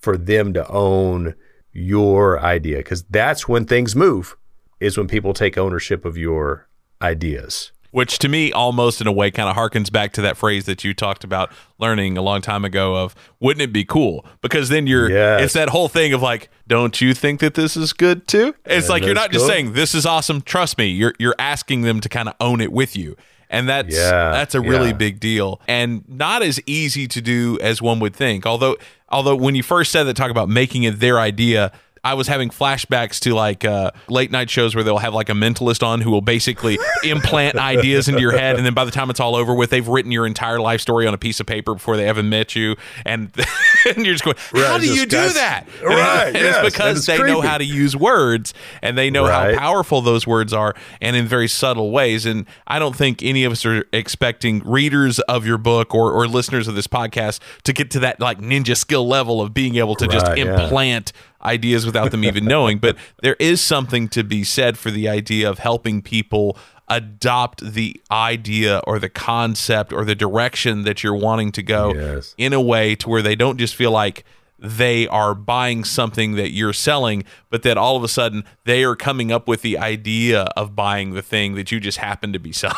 for 0.00 0.16
them 0.16 0.52
to 0.54 0.66
own 0.68 1.34
your 1.72 2.40
idea 2.40 2.78
because 2.78 3.04
that's 3.04 3.48
when 3.48 3.64
things 3.64 3.94
move 3.94 4.36
is 4.80 4.96
when 4.96 5.06
people 5.06 5.32
take 5.32 5.58
ownership 5.58 6.04
of 6.04 6.16
your 6.16 6.68
ideas. 7.02 7.72
Which 7.92 8.20
to 8.20 8.28
me 8.28 8.52
almost 8.52 9.00
in 9.00 9.08
a 9.08 9.12
way 9.12 9.32
kind 9.32 9.48
of 9.48 9.56
harkens 9.56 9.90
back 9.90 10.12
to 10.12 10.22
that 10.22 10.36
phrase 10.36 10.64
that 10.66 10.84
you 10.84 10.94
talked 10.94 11.24
about 11.24 11.50
learning 11.78 12.16
a 12.16 12.22
long 12.22 12.40
time 12.40 12.64
ago 12.64 12.94
of 12.96 13.16
wouldn't 13.40 13.62
it 13.62 13.72
be 13.72 13.84
cool? 13.84 14.24
Because 14.42 14.68
then 14.68 14.86
you're 14.86 15.10
yes. 15.10 15.42
it's 15.42 15.52
that 15.54 15.70
whole 15.70 15.88
thing 15.88 16.12
of 16.12 16.22
like 16.22 16.50
don't 16.68 17.00
you 17.00 17.14
think 17.14 17.40
that 17.40 17.54
this 17.54 17.76
is 17.76 17.92
good 17.92 18.28
too? 18.28 18.54
It's 18.64 18.88
like 18.88 19.04
you're 19.04 19.14
not 19.14 19.32
just 19.32 19.46
saying 19.46 19.72
this 19.72 19.94
is 19.94 20.06
awesome 20.06 20.40
trust 20.40 20.78
me. 20.78 20.86
You're 20.86 21.14
you're 21.18 21.34
asking 21.40 21.82
them 21.82 22.00
to 22.00 22.08
kind 22.08 22.28
of 22.28 22.36
own 22.38 22.60
it 22.60 22.72
with 22.72 22.96
you 22.96 23.16
and 23.50 23.68
that's 23.68 23.94
yeah, 23.94 24.30
that's 24.30 24.54
a 24.54 24.60
really 24.60 24.88
yeah. 24.88 24.94
big 24.94 25.20
deal 25.20 25.60
and 25.68 26.08
not 26.08 26.42
as 26.42 26.60
easy 26.66 27.06
to 27.06 27.20
do 27.20 27.58
as 27.60 27.82
one 27.82 28.00
would 28.00 28.16
think 28.16 28.46
although 28.46 28.76
although 29.10 29.36
when 29.36 29.54
you 29.54 29.62
first 29.62 29.92
said 29.92 30.04
that 30.04 30.16
talk 30.16 30.30
about 30.30 30.48
making 30.48 30.84
it 30.84 31.00
their 31.00 31.18
idea 31.18 31.72
I 32.02 32.14
was 32.14 32.28
having 32.28 32.48
flashbacks 32.48 33.20
to 33.20 33.34
like 33.34 33.64
uh, 33.64 33.90
late 34.08 34.30
night 34.30 34.48
shows 34.48 34.74
where 34.74 34.82
they'll 34.82 34.98
have 34.98 35.12
like 35.12 35.28
a 35.28 35.34
mentalist 35.34 35.86
on 35.86 36.00
who 36.00 36.10
will 36.10 36.22
basically 36.22 36.78
implant 37.04 37.56
ideas 37.56 38.08
into 38.08 38.20
your 38.20 38.32
head, 38.32 38.56
and 38.56 38.64
then 38.64 38.72
by 38.72 38.86
the 38.86 38.90
time 38.90 39.10
it's 39.10 39.20
all 39.20 39.36
over 39.36 39.54
with, 39.54 39.70
they've 39.70 39.86
written 39.86 40.10
your 40.10 40.26
entire 40.26 40.60
life 40.60 40.80
story 40.80 41.06
on 41.06 41.12
a 41.12 41.18
piece 41.18 41.40
of 41.40 41.46
paper 41.46 41.74
before 41.74 41.98
they 41.98 42.08
ever 42.08 42.22
met 42.22 42.56
you, 42.56 42.76
and, 43.04 43.30
and 43.86 44.06
you're 44.06 44.14
just 44.14 44.24
going, 44.24 44.36
"How 44.52 44.72
right, 44.72 44.80
do 44.80 44.94
you 44.94 45.04
do 45.04 45.28
that?" 45.30 45.66
Right? 45.90 46.28
And, 46.28 46.36
yes, 46.36 46.64
it's 46.64 46.74
because 46.74 47.06
they 47.06 47.16
creepy. 47.16 47.32
know 47.32 47.40
how 47.40 47.58
to 47.58 47.64
use 47.64 47.96
words 47.96 48.54
and 48.82 48.96
they 48.96 49.10
know 49.10 49.26
right. 49.26 49.54
how 49.54 49.60
powerful 49.60 50.00
those 50.00 50.26
words 50.26 50.52
are, 50.52 50.74
and 51.00 51.16
in 51.16 51.26
very 51.26 51.48
subtle 51.48 51.90
ways. 51.90 52.26
And 52.26 52.46
I 52.66 52.78
don't 52.78 52.94
think 52.94 53.22
any 53.22 53.44
of 53.44 53.52
us 53.52 53.66
are 53.66 53.84
expecting 53.92 54.60
readers 54.64 55.18
of 55.20 55.46
your 55.46 55.58
book 55.58 55.94
or, 55.94 56.12
or 56.12 56.28
listeners 56.28 56.68
of 56.68 56.74
this 56.74 56.86
podcast 56.86 57.40
to 57.64 57.72
get 57.72 57.90
to 57.92 58.00
that 58.00 58.20
like 58.20 58.38
ninja 58.38 58.76
skill 58.76 59.06
level 59.06 59.40
of 59.42 59.52
being 59.52 59.76
able 59.76 59.96
to 59.96 60.06
right, 60.06 60.12
just 60.12 60.26
implant. 60.38 61.12
Yeah 61.14 61.22
ideas 61.42 61.86
without 61.86 62.10
them 62.10 62.24
even 62.24 62.44
knowing. 62.44 62.78
But 62.78 62.96
there 63.22 63.36
is 63.38 63.60
something 63.60 64.08
to 64.10 64.22
be 64.24 64.44
said 64.44 64.78
for 64.78 64.90
the 64.90 65.08
idea 65.08 65.48
of 65.48 65.58
helping 65.58 66.02
people 66.02 66.56
adopt 66.88 67.72
the 67.72 68.00
idea 68.10 68.80
or 68.86 68.98
the 68.98 69.08
concept 69.08 69.92
or 69.92 70.04
the 70.04 70.14
direction 70.14 70.82
that 70.82 71.02
you're 71.04 71.14
wanting 71.14 71.52
to 71.52 71.62
go 71.62 71.94
yes. 71.94 72.34
in 72.36 72.52
a 72.52 72.60
way 72.60 72.96
to 72.96 73.08
where 73.08 73.22
they 73.22 73.36
don't 73.36 73.58
just 73.58 73.76
feel 73.76 73.92
like 73.92 74.24
they 74.58 75.08
are 75.08 75.34
buying 75.34 75.84
something 75.84 76.34
that 76.34 76.50
you're 76.50 76.72
selling, 76.72 77.24
but 77.48 77.62
that 77.62 77.78
all 77.78 77.96
of 77.96 78.04
a 78.04 78.08
sudden 78.08 78.44
they 78.64 78.84
are 78.84 78.96
coming 78.96 79.32
up 79.32 79.48
with 79.48 79.62
the 79.62 79.78
idea 79.78 80.42
of 80.56 80.76
buying 80.76 81.14
the 81.14 81.22
thing 81.22 81.54
that 81.54 81.72
you 81.72 81.80
just 81.80 81.98
happen 81.98 82.32
to 82.32 82.38
be 82.38 82.52
selling. 82.52 82.76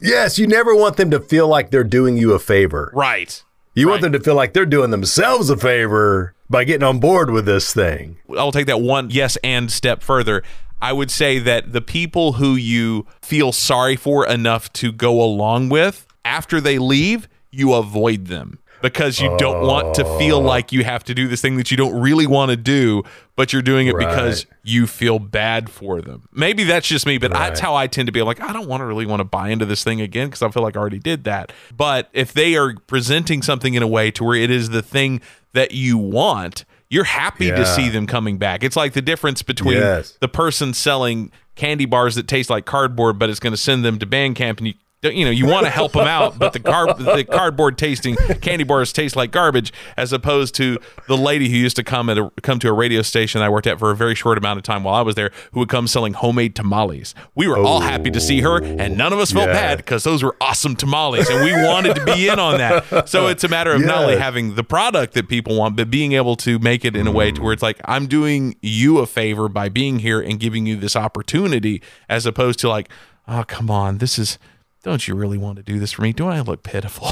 yes, 0.00 0.38
you 0.38 0.46
never 0.46 0.74
want 0.74 0.96
them 0.96 1.10
to 1.10 1.20
feel 1.20 1.48
like 1.48 1.70
they're 1.70 1.84
doing 1.84 2.16
you 2.16 2.32
a 2.32 2.38
favor. 2.38 2.90
Right. 2.94 3.42
You 3.78 3.86
right. 3.86 3.92
want 3.92 4.02
them 4.02 4.12
to 4.14 4.20
feel 4.20 4.34
like 4.34 4.54
they're 4.54 4.66
doing 4.66 4.90
themselves 4.90 5.50
a 5.50 5.56
favor 5.56 6.34
by 6.50 6.64
getting 6.64 6.82
on 6.82 6.98
board 6.98 7.30
with 7.30 7.46
this 7.46 7.72
thing. 7.72 8.16
I'll 8.36 8.50
take 8.50 8.66
that 8.66 8.80
one 8.80 9.10
yes 9.10 9.38
and 9.44 9.70
step 9.70 10.02
further. 10.02 10.42
I 10.82 10.92
would 10.92 11.12
say 11.12 11.38
that 11.38 11.72
the 11.72 11.80
people 11.80 12.32
who 12.32 12.56
you 12.56 13.06
feel 13.22 13.52
sorry 13.52 13.94
for 13.94 14.26
enough 14.26 14.72
to 14.74 14.90
go 14.90 15.22
along 15.22 15.68
with, 15.68 16.08
after 16.24 16.60
they 16.60 16.78
leave, 16.78 17.28
you 17.52 17.72
avoid 17.72 18.26
them 18.26 18.58
because 18.82 19.20
you 19.20 19.34
don't 19.38 19.66
want 19.66 19.94
to 19.94 20.04
feel 20.18 20.36
oh. 20.36 20.40
like 20.40 20.72
you 20.72 20.84
have 20.84 21.04
to 21.04 21.14
do 21.14 21.28
this 21.28 21.40
thing 21.40 21.56
that 21.56 21.70
you 21.70 21.76
don't 21.76 22.00
really 22.00 22.26
want 22.26 22.50
to 22.50 22.56
do, 22.56 23.02
but 23.36 23.52
you're 23.52 23.62
doing 23.62 23.86
it 23.86 23.94
right. 23.94 24.08
because 24.08 24.46
you 24.62 24.86
feel 24.86 25.18
bad 25.18 25.70
for 25.70 26.00
them. 26.00 26.28
Maybe 26.32 26.64
that's 26.64 26.86
just 26.86 27.06
me, 27.06 27.18
but 27.18 27.32
right. 27.32 27.48
that's 27.48 27.60
how 27.60 27.74
I 27.74 27.86
tend 27.86 28.06
to 28.06 28.12
be 28.12 28.22
like, 28.22 28.40
I 28.40 28.52
don't 28.52 28.68
want 28.68 28.80
to 28.80 28.84
really 28.84 29.06
want 29.06 29.20
to 29.20 29.24
buy 29.24 29.48
into 29.50 29.66
this 29.66 29.84
thing 29.84 30.00
again 30.00 30.28
because 30.28 30.42
I 30.42 30.50
feel 30.50 30.62
like 30.62 30.76
I 30.76 30.80
already 30.80 30.98
did 30.98 31.24
that. 31.24 31.52
But 31.76 32.08
if 32.12 32.32
they 32.32 32.56
are 32.56 32.74
presenting 32.86 33.42
something 33.42 33.74
in 33.74 33.82
a 33.82 33.88
way 33.88 34.10
to 34.12 34.24
where 34.24 34.36
it 34.36 34.50
is 34.50 34.70
the 34.70 34.82
thing 34.82 35.20
that 35.52 35.72
you 35.72 35.98
want, 35.98 36.64
you're 36.90 37.04
happy 37.04 37.46
yeah. 37.46 37.56
to 37.56 37.66
see 37.66 37.88
them 37.88 38.06
coming 38.06 38.38
back. 38.38 38.62
It's 38.62 38.76
like 38.76 38.94
the 38.94 39.02
difference 39.02 39.42
between 39.42 39.76
yes. 39.76 40.16
the 40.20 40.28
person 40.28 40.72
selling 40.72 41.30
candy 41.54 41.84
bars 41.84 42.14
that 42.14 42.28
taste 42.28 42.48
like 42.48 42.64
cardboard, 42.64 43.18
but 43.18 43.28
it's 43.28 43.40
going 43.40 43.52
to 43.52 43.58
send 43.58 43.84
them 43.84 43.98
to 43.98 44.06
band 44.06 44.36
camp, 44.36 44.58
and 44.58 44.68
you 44.68 44.74
you 45.02 45.24
know 45.24 45.30
you 45.30 45.46
want 45.46 45.64
to 45.64 45.70
help 45.70 45.92
them 45.92 46.08
out 46.08 46.38
but 46.38 46.52
the 46.52 46.58
car 46.58 46.92
the 46.94 47.24
cardboard 47.24 47.78
tasting 47.78 48.16
candy 48.40 48.64
bars 48.64 48.92
taste 48.92 49.14
like 49.14 49.30
garbage 49.30 49.72
as 49.96 50.12
opposed 50.12 50.56
to 50.56 50.76
the 51.06 51.16
lady 51.16 51.48
who 51.48 51.56
used 51.56 51.76
to 51.76 51.84
come 51.84 52.10
at 52.10 52.18
a, 52.18 52.30
come 52.42 52.58
to 52.58 52.68
a 52.68 52.72
radio 52.72 53.00
station 53.00 53.40
I 53.40 53.48
worked 53.48 53.68
at 53.68 53.78
for 53.78 53.92
a 53.92 53.96
very 53.96 54.16
short 54.16 54.38
amount 54.38 54.56
of 54.56 54.64
time 54.64 54.82
while 54.82 54.96
I 54.96 55.02
was 55.02 55.14
there 55.14 55.30
who 55.52 55.60
would 55.60 55.68
come 55.68 55.86
selling 55.86 56.14
homemade 56.14 56.56
tamales 56.56 57.14
we 57.36 57.46
were 57.46 57.56
oh, 57.56 57.64
all 57.64 57.80
happy 57.80 58.10
to 58.10 58.20
see 58.20 58.40
her 58.40 58.62
and 58.62 58.98
none 58.98 59.12
of 59.12 59.20
us 59.20 59.30
felt 59.30 59.48
yeah. 59.48 59.52
bad 59.52 59.78
because 59.78 60.02
those 60.02 60.24
were 60.24 60.36
awesome 60.40 60.74
tamales 60.74 61.28
and 61.30 61.44
we 61.44 61.52
wanted 61.52 61.94
to 61.94 62.04
be 62.04 62.28
in 62.28 62.40
on 62.40 62.58
that 62.58 63.08
so 63.08 63.28
it's 63.28 63.44
a 63.44 63.48
matter 63.48 63.72
of 63.72 63.80
yes. 63.80 63.88
not 63.88 63.98
only 63.98 64.16
having 64.16 64.56
the 64.56 64.64
product 64.64 65.14
that 65.14 65.28
people 65.28 65.56
want 65.56 65.76
but 65.76 65.90
being 65.90 66.12
able 66.12 66.34
to 66.34 66.58
make 66.58 66.84
it 66.84 66.96
in 66.96 67.06
a 67.06 67.12
way 67.12 67.30
to 67.30 67.40
where 67.40 67.52
it's 67.52 67.62
like 67.62 67.80
I'm 67.84 68.08
doing 68.08 68.56
you 68.62 68.98
a 68.98 69.06
favor 69.06 69.48
by 69.48 69.68
being 69.68 70.00
here 70.00 70.20
and 70.20 70.40
giving 70.40 70.66
you 70.66 70.74
this 70.74 70.96
opportunity 70.96 71.82
as 72.08 72.26
opposed 72.26 72.58
to 72.60 72.68
like 72.68 72.88
oh 73.28 73.44
come 73.46 73.70
on 73.70 73.98
this 73.98 74.18
is 74.18 74.38
don't 74.82 75.06
you 75.08 75.14
really 75.14 75.38
want 75.38 75.56
to 75.56 75.62
do 75.62 75.78
this 75.78 75.92
for 75.92 76.02
me? 76.02 76.12
Do 76.12 76.28
I 76.28 76.40
look 76.40 76.62
pitiful? 76.62 77.08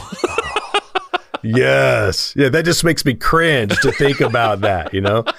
yes. 1.43 2.35
Yeah, 2.37 2.49
that 2.49 2.65
just 2.65 2.85
makes 2.85 3.05
me 3.05 3.15
cringe 3.15 3.77
to 3.81 3.93
think 3.93 4.21
about 4.21 4.61
that, 4.61 4.95
you 4.95 5.01
know? 5.01 5.25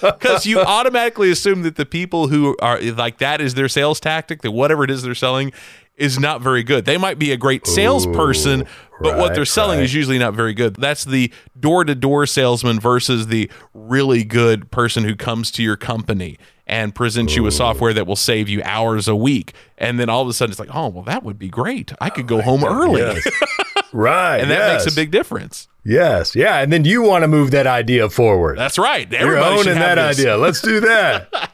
Because 0.00 0.46
you 0.46 0.60
automatically 0.60 1.30
assume 1.30 1.62
that 1.62 1.76
the 1.76 1.84
people 1.84 2.28
who 2.28 2.56
are 2.62 2.80
like 2.80 3.18
that 3.18 3.42
is 3.42 3.52
their 3.52 3.68
sales 3.68 4.00
tactic, 4.00 4.40
that 4.40 4.52
whatever 4.52 4.82
it 4.82 4.90
is 4.90 5.02
they're 5.02 5.14
selling 5.14 5.52
is 5.96 6.18
not 6.18 6.40
very 6.40 6.62
good. 6.62 6.86
They 6.86 6.96
might 6.96 7.18
be 7.18 7.32
a 7.32 7.36
great 7.36 7.66
salesperson, 7.66 8.62
Ooh, 8.62 8.66
but 9.00 9.12
right, 9.12 9.18
what 9.18 9.34
they're 9.34 9.44
selling 9.44 9.78
right. 9.78 9.84
is 9.84 9.94
usually 9.94 10.18
not 10.18 10.34
very 10.34 10.54
good. 10.54 10.76
That's 10.76 11.04
the 11.04 11.30
door 11.58 11.84
to 11.84 11.94
door 11.94 12.26
salesman 12.26 12.80
versus 12.80 13.26
the 13.26 13.50
really 13.74 14.24
good 14.24 14.70
person 14.70 15.04
who 15.04 15.14
comes 15.14 15.50
to 15.52 15.62
your 15.62 15.76
company 15.76 16.38
and 16.66 16.94
presents 16.94 17.32
Ooh. 17.32 17.42
you 17.42 17.46
a 17.46 17.52
software 17.52 17.92
that 17.92 18.06
will 18.06 18.16
save 18.16 18.48
you 18.48 18.62
hours 18.64 19.08
a 19.08 19.16
week. 19.16 19.52
And 19.78 20.00
then 20.00 20.08
all 20.08 20.22
of 20.22 20.28
a 20.28 20.32
sudden 20.32 20.50
it's 20.50 20.58
like, 20.60 20.74
oh, 20.74 20.88
well, 20.88 21.04
that 21.04 21.22
would 21.22 21.38
be 21.38 21.48
great. 21.48 21.92
I 22.00 22.10
could 22.10 22.26
go 22.26 22.38
oh 22.38 22.42
home 22.42 22.60
God, 22.60 22.82
early. 22.82 23.02
Yes. 23.06 23.92
right. 23.92 24.38
and 24.38 24.50
that 24.50 24.58
yes. 24.58 24.84
makes 24.84 24.92
a 24.92 24.96
big 24.96 25.10
difference. 25.10 25.68
Yes. 25.84 26.34
Yeah. 26.34 26.58
And 26.58 26.72
then 26.72 26.84
you 26.84 27.02
want 27.02 27.22
to 27.22 27.28
move 27.28 27.52
that 27.52 27.66
idea 27.66 28.10
forward. 28.10 28.58
That's 28.58 28.78
right. 28.78 29.12
Everybody 29.12 29.44
You're 29.44 29.60
owning 29.60 29.74
that 29.74 29.94
this. 29.94 30.18
idea. 30.18 30.36
Let's 30.36 30.60
do 30.60 30.80
that. 30.80 31.52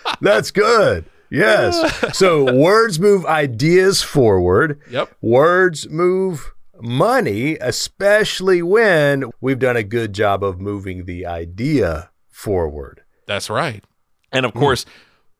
That's 0.20 0.50
good. 0.50 1.04
Yes. 1.30 2.16
So 2.16 2.52
words 2.52 2.98
move 2.98 3.24
ideas 3.26 4.02
forward. 4.02 4.80
Yep. 4.90 5.14
Words 5.20 5.88
move 5.88 6.52
money, 6.80 7.56
especially 7.60 8.62
when 8.62 9.30
we've 9.40 9.58
done 9.58 9.76
a 9.76 9.82
good 9.82 10.12
job 10.12 10.42
of 10.42 10.60
moving 10.60 11.04
the 11.04 11.26
idea 11.26 12.10
forward. 12.30 13.02
That's 13.26 13.50
right. 13.50 13.84
And 14.36 14.46
of 14.46 14.52
hmm. 14.52 14.58
course, 14.58 14.86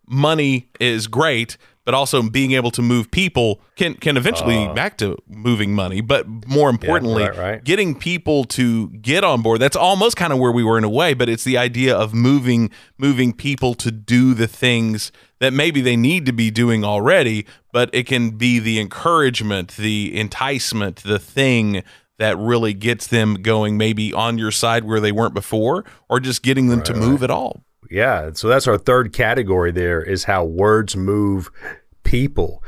money 0.09 0.69
is 0.81 1.07
great, 1.07 1.57
but 1.85 1.95
also 1.95 2.21
being 2.23 2.53
able 2.53 2.71
to 2.73 2.83
move 2.83 3.11
people 3.11 3.61
can 3.77 3.95
can 3.95 4.17
eventually 4.17 4.67
uh. 4.67 4.75
back 4.75 4.99
to 4.99 5.17
moving 5.29 5.75
money. 5.75 6.01
But 6.01 6.27
more 6.47 6.69
importantly, 6.69 7.25
right, 7.25 7.37
right. 7.37 7.65
getting 7.65 7.95
people 7.95 8.45
to 8.45 8.89
get 8.91 9.25
on 9.25 9.43
board. 9.43 9.61
That's 9.61 9.77
almost 9.77 10.17
kind 10.17 10.33
of 10.33 10.39
where 10.39 10.53
we 10.53 10.65
were 10.65 10.79
in 10.79 10.85
a 10.85 10.91
way, 10.91 11.15
but 11.15 11.29
it's 11.29 11.45
the 11.45 11.57
idea 11.57 11.97
of 11.97 12.13
moving 12.13 12.71
moving 12.99 13.33
people 13.33 13.75
to 13.75 13.91
do 13.91 14.35
the 14.35 14.49
things 14.49 15.13
that 15.39 15.53
maybe 15.53 15.81
they 15.81 15.97
need 15.97 16.27
to 16.27 16.33
be 16.33 16.51
doing 16.51 16.85
already, 16.85 17.47
but 17.73 17.91
it 17.93 18.07
can 18.07 18.31
be 18.31 18.59
the 18.59 18.81
encouragement, 18.81 19.77
the 19.77 20.19
enticement, 20.19 20.97
the 21.03 21.19
thing 21.19 21.83
that 22.19 22.39
really 22.39 22.73
gets 22.73 23.07
them 23.07 23.35
going 23.35 23.77
maybe 23.77 24.13
on 24.13 24.39
your 24.39 24.51
side 24.51 24.85
where 24.85 25.01
they 25.01 25.13
weren't 25.13 25.35
before 25.35 25.85
or 26.09 26.19
just 26.19 26.43
getting 26.43 26.69
them 26.69 26.83
to 26.83 26.95
move 26.95 27.23
at 27.23 27.31
all. 27.31 27.66
Yeah. 27.91 28.31
So 28.35 28.49
that's 28.49 28.67
our 28.67 28.79
third 28.79 29.13
category 29.13 29.73
there 29.73 30.03
is 30.03 30.25
how 30.25 30.45
words 30.45 30.97
move 30.97 31.51
people. 32.05 32.63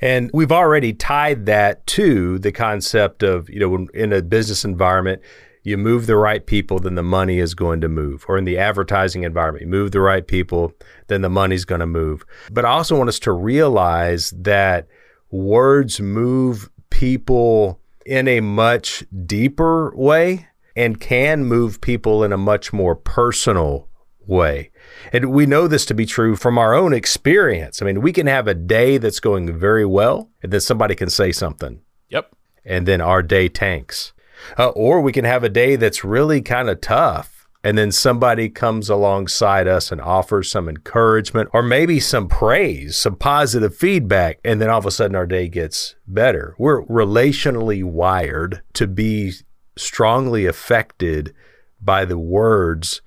And 0.00 0.30
we've 0.34 0.52
already 0.52 0.92
tied 0.92 1.46
that 1.46 1.86
to 1.88 2.38
the 2.38 2.52
concept 2.52 3.22
of, 3.22 3.48
you 3.48 3.60
know, 3.60 3.88
in 3.94 4.12
a 4.12 4.22
business 4.22 4.64
environment, 4.64 5.22
you 5.62 5.78
move 5.78 6.06
the 6.06 6.16
right 6.16 6.44
people, 6.44 6.78
then 6.78 6.94
the 6.94 7.02
money 7.02 7.38
is 7.38 7.54
going 7.54 7.80
to 7.80 7.88
move. 7.88 8.24
Or 8.28 8.36
in 8.36 8.44
the 8.44 8.58
advertising 8.58 9.22
environment, 9.22 9.62
you 9.62 9.70
move 9.70 9.92
the 9.92 10.00
right 10.00 10.26
people, 10.26 10.72
then 11.06 11.22
the 11.22 11.30
money's 11.30 11.64
going 11.64 11.80
to 11.80 11.86
move. 11.86 12.24
But 12.50 12.66
I 12.66 12.70
also 12.70 12.96
want 12.96 13.08
us 13.08 13.18
to 13.20 13.32
realize 13.32 14.30
that 14.36 14.86
words 15.30 16.00
move 16.00 16.68
people 16.90 17.80
in 18.04 18.28
a 18.28 18.40
much 18.40 19.04
deeper 19.26 19.94
way 19.96 20.46
and 20.76 21.00
can 21.00 21.44
move 21.44 21.80
people 21.80 22.22
in 22.24 22.32
a 22.32 22.36
much 22.36 22.72
more 22.72 22.94
personal 22.94 23.88
way. 24.26 24.70
And 25.12 25.32
we 25.32 25.46
know 25.46 25.66
this 25.68 25.84
to 25.86 25.94
be 25.94 26.06
true 26.06 26.36
from 26.36 26.58
our 26.58 26.74
own 26.74 26.92
experience. 26.92 27.80
I 27.80 27.84
mean, 27.86 28.00
we 28.00 28.12
can 28.12 28.26
have 28.26 28.46
a 28.48 28.54
day 28.54 28.98
that's 28.98 29.20
going 29.20 29.56
very 29.58 29.84
well, 29.86 30.30
and 30.42 30.52
then 30.52 30.60
somebody 30.60 30.94
can 30.94 31.10
say 31.10 31.32
something, 31.32 31.80
Yep. 32.08 32.34
and 32.64 32.86
then 32.86 33.00
our 33.00 33.22
day 33.22 33.48
tanks. 33.48 34.12
Uh, 34.58 34.68
or 34.70 35.00
we 35.00 35.12
can 35.12 35.24
have 35.24 35.44
a 35.44 35.48
day 35.48 35.76
that's 35.76 36.04
really 36.04 36.42
kind 36.42 36.68
of 36.68 36.80
tough, 36.80 37.48
and 37.62 37.78
then 37.78 37.90
somebody 37.90 38.50
comes 38.50 38.90
alongside 38.90 39.66
us 39.66 39.90
and 39.90 40.00
offers 40.00 40.50
some 40.50 40.68
encouragement 40.68 41.48
or 41.54 41.62
maybe 41.62 41.98
some 41.98 42.28
praise, 42.28 42.96
some 42.96 43.16
positive 43.16 43.74
feedback, 43.74 44.38
and 44.44 44.60
then 44.60 44.68
all 44.68 44.78
of 44.78 44.84
a 44.86 44.90
sudden 44.90 45.16
our 45.16 45.26
day 45.26 45.48
gets 45.48 45.94
better. 46.06 46.54
We're 46.58 46.82
relationally 46.84 47.82
wired 47.82 48.60
to 48.74 48.86
be 48.86 49.32
strongly 49.76 50.44
affected 50.46 51.34
by 51.80 52.04
the 52.04 52.18
words 52.18 53.00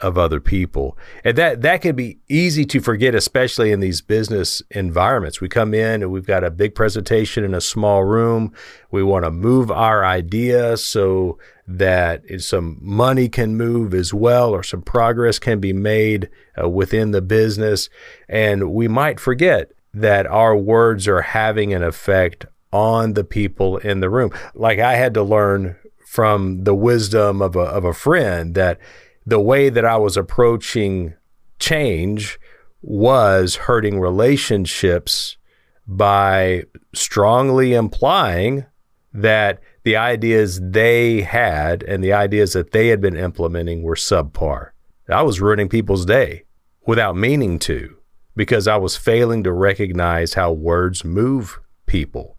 of 0.00 0.18
other 0.18 0.40
people. 0.40 0.98
And 1.24 1.36
that 1.38 1.62
that 1.62 1.82
can 1.82 1.96
be 1.96 2.18
easy 2.28 2.64
to 2.66 2.80
forget 2.80 3.14
especially 3.14 3.72
in 3.72 3.80
these 3.80 4.00
business 4.00 4.62
environments. 4.70 5.40
We 5.40 5.48
come 5.48 5.74
in 5.74 6.02
and 6.02 6.10
we've 6.10 6.26
got 6.26 6.44
a 6.44 6.50
big 6.50 6.74
presentation 6.74 7.44
in 7.44 7.54
a 7.54 7.60
small 7.60 8.04
room. 8.04 8.52
We 8.90 9.02
want 9.02 9.24
to 9.24 9.30
move 9.30 9.70
our 9.70 10.04
idea 10.04 10.76
so 10.76 11.38
that 11.66 12.22
some 12.38 12.78
money 12.80 13.28
can 13.28 13.56
move 13.56 13.94
as 13.94 14.12
well 14.12 14.50
or 14.50 14.62
some 14.62 14.82
progress 14.82 15.38
can 15.38 15.60
be 15.60 15.72
made 15.72 16.28
uh, 16.62 16.68
within 16.68 17.12
the 17.12 17.22
business 17.22 17.88
and 18.28 18.72
we 18.72 18.88
might 18.88 19.18
forget 19.18 19.70
that 19.94 20.26
our 20.26 20.56
words 20.56 21.06
are 21.08 21.22
having 21.22 21.72
an 21.72 21.82
effect 21.82 22.46
on 22.72 23.14
the 23.14 23.24
people 23.24 23.78
in 23.78 24.00
the 24.00 24.10
room. 24.10 24.30
Like 24.54 24.80
I 24.80 24.96
had 24.96 25.14
to 25.14 25.22
learn 25.22 25.76
from 26.04 26.64
the 26.64 26.74
wisdom 26.74 27.40
of 27.40 27.56
a, 27.56 27.60
of 27.60 27.84
a 27.84 27.94
friend 27.94 28.54
that 28.54 28.78
the 29.26 29.40
way 29.40 29.68
that 29.68 29.84
I 29.84 29.96
was 29.96 30.16
approaching 30.16 31.14
change 31.58 32.38
was 32.82 33.56
hurting 33.56 33.98
relationships 34.00 35.36
by 35.86 36.64
strongly 36.94 37.74
implying 37.74 38.66
that 39.12 39.60
the 39.84 39.96
ideas 39.96 40.60
they 40.60 41.22
had 41.22 41.82
and 41.84 42.02
the 42.02 42.12
ideas 42.12 42.52
that 42.54 42.72
they 42.72 42.88
had 42.88 43.00
been 43.00 43.16
implementing 43.16 43.82
were 43.82 43.94
subpar. 43.94 44.70
I 45.08 45.22
was 45.22 45.40
ruining 45.40 45.68
people's 45.68 46.06
day 46.06 46.44
without 46.86 47.16
meaning 47.16 47.58
to 47.60 47.96
because 48.34 48.66
I 48.66 48.76
was 48.76 48.96
failing 48.96 49.44
to 49.44 49.52
recognize 49.52 50.34
how 50.34 50.52
words 50.52 51.04
move 51.04 51.60
people. 51.86 52.38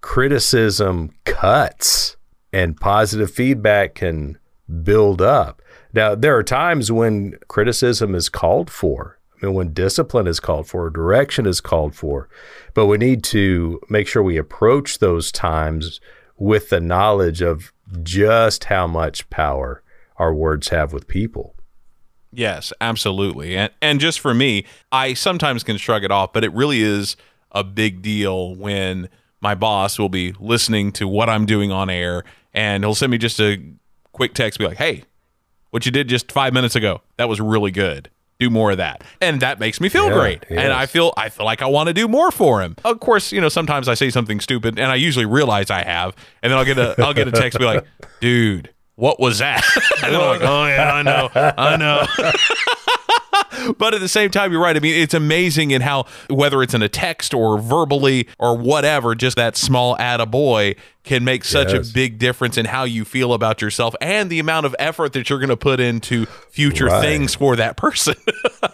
Criticism 0.00 1.10
cuts 1.24 2.16
and 2.52 2.76
positive 2.76 3.30
feedback 3.30 3.94
can 3.94 4.38
build 4.82 5.22
up. 5.22 5.62
Now, 5.96 6.14
there 6.14 6.36
are 6.36 6.42
times 6.42 6.92
when 6.92 7.38
criticism 7.48 8.14
is 8.14 8.28
called 8.28 8.70
for. 8.70 9.18
I 9.42 9.46
mean, 9.46 9.54
when 9.54 9.72
discipline 9.72 10.26
is 10.26 10.40
called 10.40 10.68
for, 10.68 10.90
direction 10.90 11.46
is 11.46 11.62
called 11.62 11.94
for, 11.94 12.28
but 12.74 12.84
we 12.84 12.98
need 12.98 13.24
to 13.24 13.80
make 13.88 14.06
sure 14.06 14.22
we 14.22 14.36
approach 14.36 14.98
those 14.98 15.32
times 15.32 15.98
with 16.36 16.68
the 16.68 16.80
knowledge 16.80 17.40
of 17.40 17.72
just 18.02 18.64
how 18.64 18.86
much 18.86 19.28
power 19.30 19.82
our 20.18 20.34
words 20.34 20.68
have 20.68 20.92
with 20.92 21.08
people. 21.08 21.54
Yes, 22.30 22.74
absolutely. 22.78 23.56
And 23.56 23.72
and 23.80 23.98
just 23.98 24.20
for 24.20 24.34
me, 24.34 24.66
I 24.92 25.14
sometimes 25.14 25.62
can 25.62 25.78
shrug 25.78 26.04
it 26.04 26.10
off, 26.10 26.34
but 26.34 26.44
it 26.44 26.52
really 26.52 26.82
is 26.82 27.16
a 27.52 27.64
big 27.64 28.02
deal 28.02 28.54
when 28.54 29.08
my 29.40 29.54
boss 29.54 29.98
will 29.98 30.10
be 30.10 30.34
listening 30.38 30.92
to 30.92 31.08
what 31.08 31.30
I'm 31.30 31.46
doing 31.46 31.72
on 31.72 31.88
air 31.88 32.24
and 32.52 32.84
he'll 32.84 32.94
send 32.94 33.12
me 33.12 33.18
just 33.18 33.40
a 33.40 33.62
quick 34.12 34.34
text 34.34 34.58
be 34.58 34.66
like, 34.66 34.76
"Hey, 34.76 35.04
what 35.76 35.86
you 35.86 35.92
did 35.92 36.08
just 36.08 36.32
5 36.32 36.52
minutes 36.54 36.74
ago, 36.74 37.02
that 37.18 37.28
was 37.28 37.40
really 37.40 37.70
good." 37.70 38.08
Do 38.38 38.50
more 38.50 38.70
of 38.72 38.76
that, 38.76 39.02
and 39.22 39.40
that 39.40 39.58
makes 39.58 39.80
me 39.80 39.88
feel 39.88 40.08
Yeah, 40.08 40.12
great, 40.12 40.44
and. 40.50 40.70
I 40.70 40.84
feel 40.84 41.14
I 41.16 41.30
feel 41.30 41.46
like 41.46 41.62
I 41.62 41.66
want 41.66 41.86
to 41.86 41.94
do 41.94 42.06
more 42.06 42.30
for 42.30 42.60
him. 42.60 42.76
Of 42.84 43.00
course, 43.00 43.32
you 43.32 43.40
know 43.40 43.48
sometimes 43.48 43.88
I 43.88 43.94
say 43.94 44.10
something 44.10 44.40
stupid, 44.40 44.78
and 44.78 44.92
I 44.92 44.96
usually 44.96 45.24
realize 45.24 45.70
I 45.70 45.82
have, 45.82 46.14
and 46.42 46.50
then 46.52 46.58
I'll 46.58 46.66
get 46.66 46.76
a 46.76 46.94
I'll 47.02 47.14
get 47.14 47.28
a 47.28 47.32
text 47.32 47.58
be 47.58 47.64
like, 47.64 47.84
"Dude, 48.20 48.68
what 48.96 49.18
was 49.18 49.38
that?" 49.38 49.64
and 50.04 50.14
I'm 50.14 50.20
like, 50.22 50.42
"Oh 50.42 50.66
yeah, 50.66 50.92
I 50.92 51.02
know, 51.02 51.30
I 51.34 51.76
know." 51.78 52.06
but 53.78 53.94
at 53.94 54.00
the 54.00 54.08
same 54.08 54.30
time, 54.30 54.52
you're 54.52 54.60
right. 54.62 54.76
I 54.76 54.80
mean, 54.80 54.94
it's 54.94 55.14
amazing 55.14 55.70
in 55.70 55.82
how 55.82 56.06
whether 56.30 56.62
it's 56.62 56.74
in 56.74 56.82
a 56.82 56.88
text 56.88 57.34
or 57.34 57.58
verbally 57.58 58.28
or 58.38 58.56
whatever, 58.56 59.14
just 59.14 59.36
that 59.36 59.56
small 59.56 59.96
attaboy 59.96 60.76
can 61.04 61.22
make 61.24 61.44
such 61.44 61.72
Yes. 61.72 61.90
a 61.90 61.92
big 61.94 62.18
difference 62.18 62.58
in 62.58 62.66
how 62.66 62.82
you 62.84 63.04
feel 63.04 63.32
about 63.32 63.62
yourself 63.62 63.94
and 64.00 64.28
the 64.28 64.40
amount 64.40 64.66
of 64.66 64.74
effort 64.78 65.12
that 65.12 65.30
you're 65.30 65.38
going 65.38 65.48
to 65.50 65.56
put 65.56 65.78
into 65.78 66.26
future 66.50 66.86
Right. 66.86 67.00
things 67.00 67.34
for 67.34 67.56
that 67.56 67.76
person. 67.76 68.14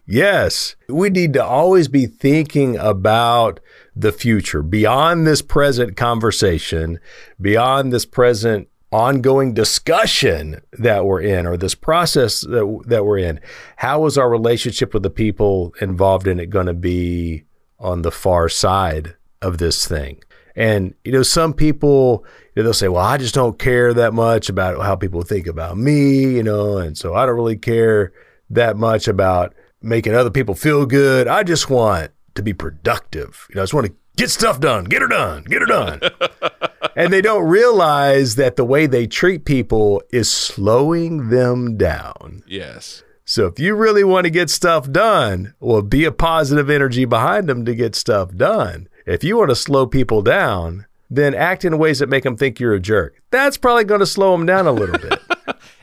Yes, 0.06 0.74
we 0.88 1.08
need 1.10 1.32
to 1.34 1.44
always 1.44 1.88
be 1.88 2.06
thinking 2.06 2.76
about 2.76 3.60
the 3.96 4.12
future 4.12 4.62
beyond 4.62 5.26
this 5.26 5.40
present 5.40 5.96
conversation, 5.96 6.98
beyond 7.40 7.92
this 7.92 8.04
present 8.04 8.68
ongoing 8.92 9.54
discussion 9.54 10.60
that 10.72 11.06
we're 11.06 11.22
in 11.22 11.46
or 11.46 11.56
this 11.56 11.74
process 11.74 12.42
that, 12.42 12.82
that 12.86 13.04
we're 13.04 13.18
in. 13.18 13.40
How 13.76 14.04
is 14.06 14.18
our 14.18 14.28
relationship 14.28 14.92
with 14.92 15.02
the 15.02 15.10
people 15.10 15.74
involved 15.80 16.26
in 16.26 16.38
it 16.38 16.50
going 16.50 16.66
to 16.66 16.74
be 16.74 17.44
on 17.78 18.02
the 18.02 18.12
far 18.12 18.48
side 18.48 19.16
of 19.40 19.58
this 19.58 19.86
thing? 19.86 20.22
And 20.54 20.94
you 21.04 21.12
know, 21.12 21.22
some 21.22 21.54
people 21.54 22.26
you 22.54 22.62
know, 22.62 22.64
they'll 22.64 22.74
say, 22.74 22.88
"Well, 22.88 23.04
I 23.04 23.16
just 23.16 23.34
don't 23.34 23.58
care 23.58 23.94
that 23.94 24.12
much 24.12 24.50
about 24.50 24.82
how 24.84 24.94
people 24.94 25.22
think 25.22 25.46
about 25.46 25.78
me," 25.78 26.34
you 26.34 26.42
know, 26.42 26.76
and 26.76 26.96
so 26.96 27.14
I 27.14 27.24
don't 27.24 27.36
really 27.36 27.56
care 27.56 28.12
that 28.50 28.76
much 28.76 29.08
about 29.08 29.54
making 29.80 30.14
other 30.14 30.30
people 30.30 30.54
feel 30.54 30.84
good. 30.84 31.26
I 31.26 31.42
just 31.42 31.70
want 31.70 32.10
to 32.34 32.42
be 32.42 32.52
productive. 32.52 33.46
You 33.48 33.56
know, 33.56 33.62
I 33.62 33.64
just 33.64 33.74
want 33.74 33.86
to 33.86 33.94
get 34.16 34.30
stuff 34.30 34.60
done, 34.60 34.84
get 34.84 35.00
her 35.00 35.08
done, 35.08 35.44
get 35.44 35.62
her 35.62 35.66
done. 35.66 36.00
and 36.96 37.12
they 37.12 37.20
don't 37.22 37.48
realize 37.48 38.36
that 38.36 38.56
the 38.56 38.64
way 38.64 38.86
they 38.86 39.06
treat 39.06 39.44
people 39.44 40.02
is 40.12 40.30
slowing 40.30 41.28
them 41.30 41.76
down. 41.76 42.42
yes. 42.46 43.02
So 43.24 43.46
if 43.46 43.58
you 43.58 43.76
really 43.76 44.02
want 44.02 44.24
to 44.24 44.30
get 44.30 44.50
stuff 44.50 44.90
done, 44.90 45.54
well, 45.60 45.80
be 45.80 46.04
a 46.04 46.12
positive 46.12 46.68
energy 46.68 47.04
behind 47.04 47.48
them 47.48 47.64
to 47.64 47.74
get 47.74 47.94
stuff 47.94 48.34
done. 48.34 48.88
If 49.06 49.22
you 49.22 49.36
want 49.38 49.50
to 49.50 49.56
slow 49.56 49.86
people 49.86 50.22
down, 50.22 50.86
then 51.08 51.32
act 51.32 51.64
in 51.64 51.78
ways 51.78 52.00
that 52.00 52.08
make 52.08 52.24
them 52.24 52.36
think 52.36 52.58
you're 52.58 52.74
a 52.74 52.80
jerk. 52.80 53.22
That's 53.30 53.56
probably 53.56 53.84
going 53.84 54.00
to 54.00 54.06
slow 54.06 54.32
them 54.32 54.44
down 54.44 54.66
a 54.66 54.72
little 54.72 54.98
bit 54.98 55.20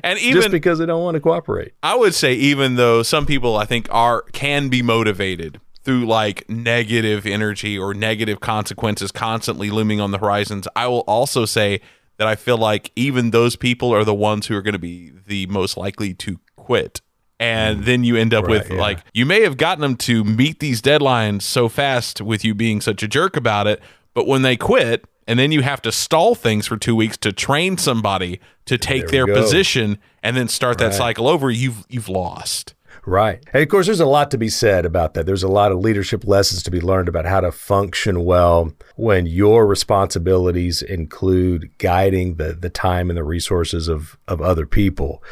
And 0.04 0.20
even 0.20 0.42
just 0.42 0.52
because 0.52 0.80
they 0.80 0.86
don't 0.86 1.04
want 1.04 1.16
to 1.16 1.22
cooperate. 1.22 1.74
I 1.84 1.96
would 1.96 2.14
say 2.14 2.34
even 2.34 2.76
though 2.76 3.04
some 3.04 3.26
people 3.26 3.56
I 3.58 3.66
think 3.66 3.88
are 3.92 4.24
can 4.32 4.70
be 4.70 4.82
motivated 4.82 5.60
through 5.84 6.06
like 6.06 6.50
negative 6.50 7.26
energy 7.26 7.78
or 7.78 7.94
negative 7.94 8.40
consequences 8.40 9.12
constantly 9.12 9.70
looming 9.70 10.02
on 10.02 10.12
the 10.12 10.18
horizons, 10.18 10.68
I 10.76 10.88
will 10.88 11.02
also 11.02 11.46
say 11.46 11.82
that 12.18 12.28
I 12.28 12.36
feel 12.36 12.58
like 12.58 12.92
even 12.96 13.32
those 13.32 13.56
people 13.56 13.94
are 13.94 14.04
the 14.04 14.14
ones 14.14 14.48
who 14.48 14.56
are 14.56 14.62
going 14.62 14.74
to 14.74 14.80
be 14.80 15.12
the 15.26 15.46
most 15.48 15.78
likely 15.78 16.14
to 16.16 16.40
quit. 16.58 17.02
And 17.40 17.86
then 17.86 18.04
you 18.04 18.18
end 18.18 18.34
up 18.34 18.44
Right, 18.44 18.52
with 18.52 18.72
yeah. 18.72 18.82
like 18.82 19.00
you 19.14 19.26
may 19.26 19.42
have 19.44 19.56
gotten 19.56 19.82
them 19.82 19.96
to 19.98 20.26
meet 20.26 20.60
these 20.60 20.82
deadlines 20.82 21.44
so 21.44 21.70
fast 21.70 22.20
with 22.20 22.44
you 22.44 22.54
being 22.54 22.82
such 22.82 23.02
a 23.02 23.08
jerk 23.08 23.38
about 23.38 23.66
it, 23.66 23.82
but 24.14 24.28
when 24.28 24.42
they 24.42 24.58
quit 24.58 25.06
and 25.26 25.40
then 25.40 25.54
you 25.54 25.62
have 25.62 25.82
to 25.84 25.92
stall 25.94 26.36
things 26.36 26.68
for 26.68 26.76
2 26.76 26.94
weeks 26.94 27.16
to 27.18 27.32
train 27.32 27.78
somebody 27.78 28.42
to 28.66 28.78
take 28.78 29.08
There 29.08 29.26
their 29.26 29.34
position 29.34 30.00
and 30.22 30.36
then 30.36 30.50
start 30.50 30.80
that 30.80 30.94
cycle 30.94 31.30
over, 31.30 31.50
you've 31.50 31.86
you've 31.88 32.10
lost. 32.10 32.74
Right. 33.06 33.44
And 33.54 33.64
of 33.64 33.70
course, 33.70 33.86
there's 33.86 34.00
a 34.00 34.06
lot 34.06 34.32
to 34.32 34.38
be 34.38 34.50
said 34.50 34.86
about 34.86 35.14
that. 35.14 35.26
There's 35.26 35.44
a 35.44 35.48
lot 35.48 35.72
of 35.72 35.80
leadership 35.80 36.26
lessons 36.26 36.64
to 36.64 36.72
be 36.72 36.82
learned 36.82 37.10
about 37.10 37.26
how 37.26 37.40
to 37.40 37.52
function 37.52 38.26
well 38.26 38.74
when 38.96 39.26
your 39.26 39.66
responsibilities 39.66 40.82
include 40.82 41.72
guiding 41.78 42.36
the, 42.36 42.54
the 42.54 42.70
time 42.70 43.10
and 43.10 43.18
the 43.18 43.24
resources 43.24 43.88
of, 43.88 44.18
of 44.28 44.42
other 44.42 44.66
people. 44.66 45.24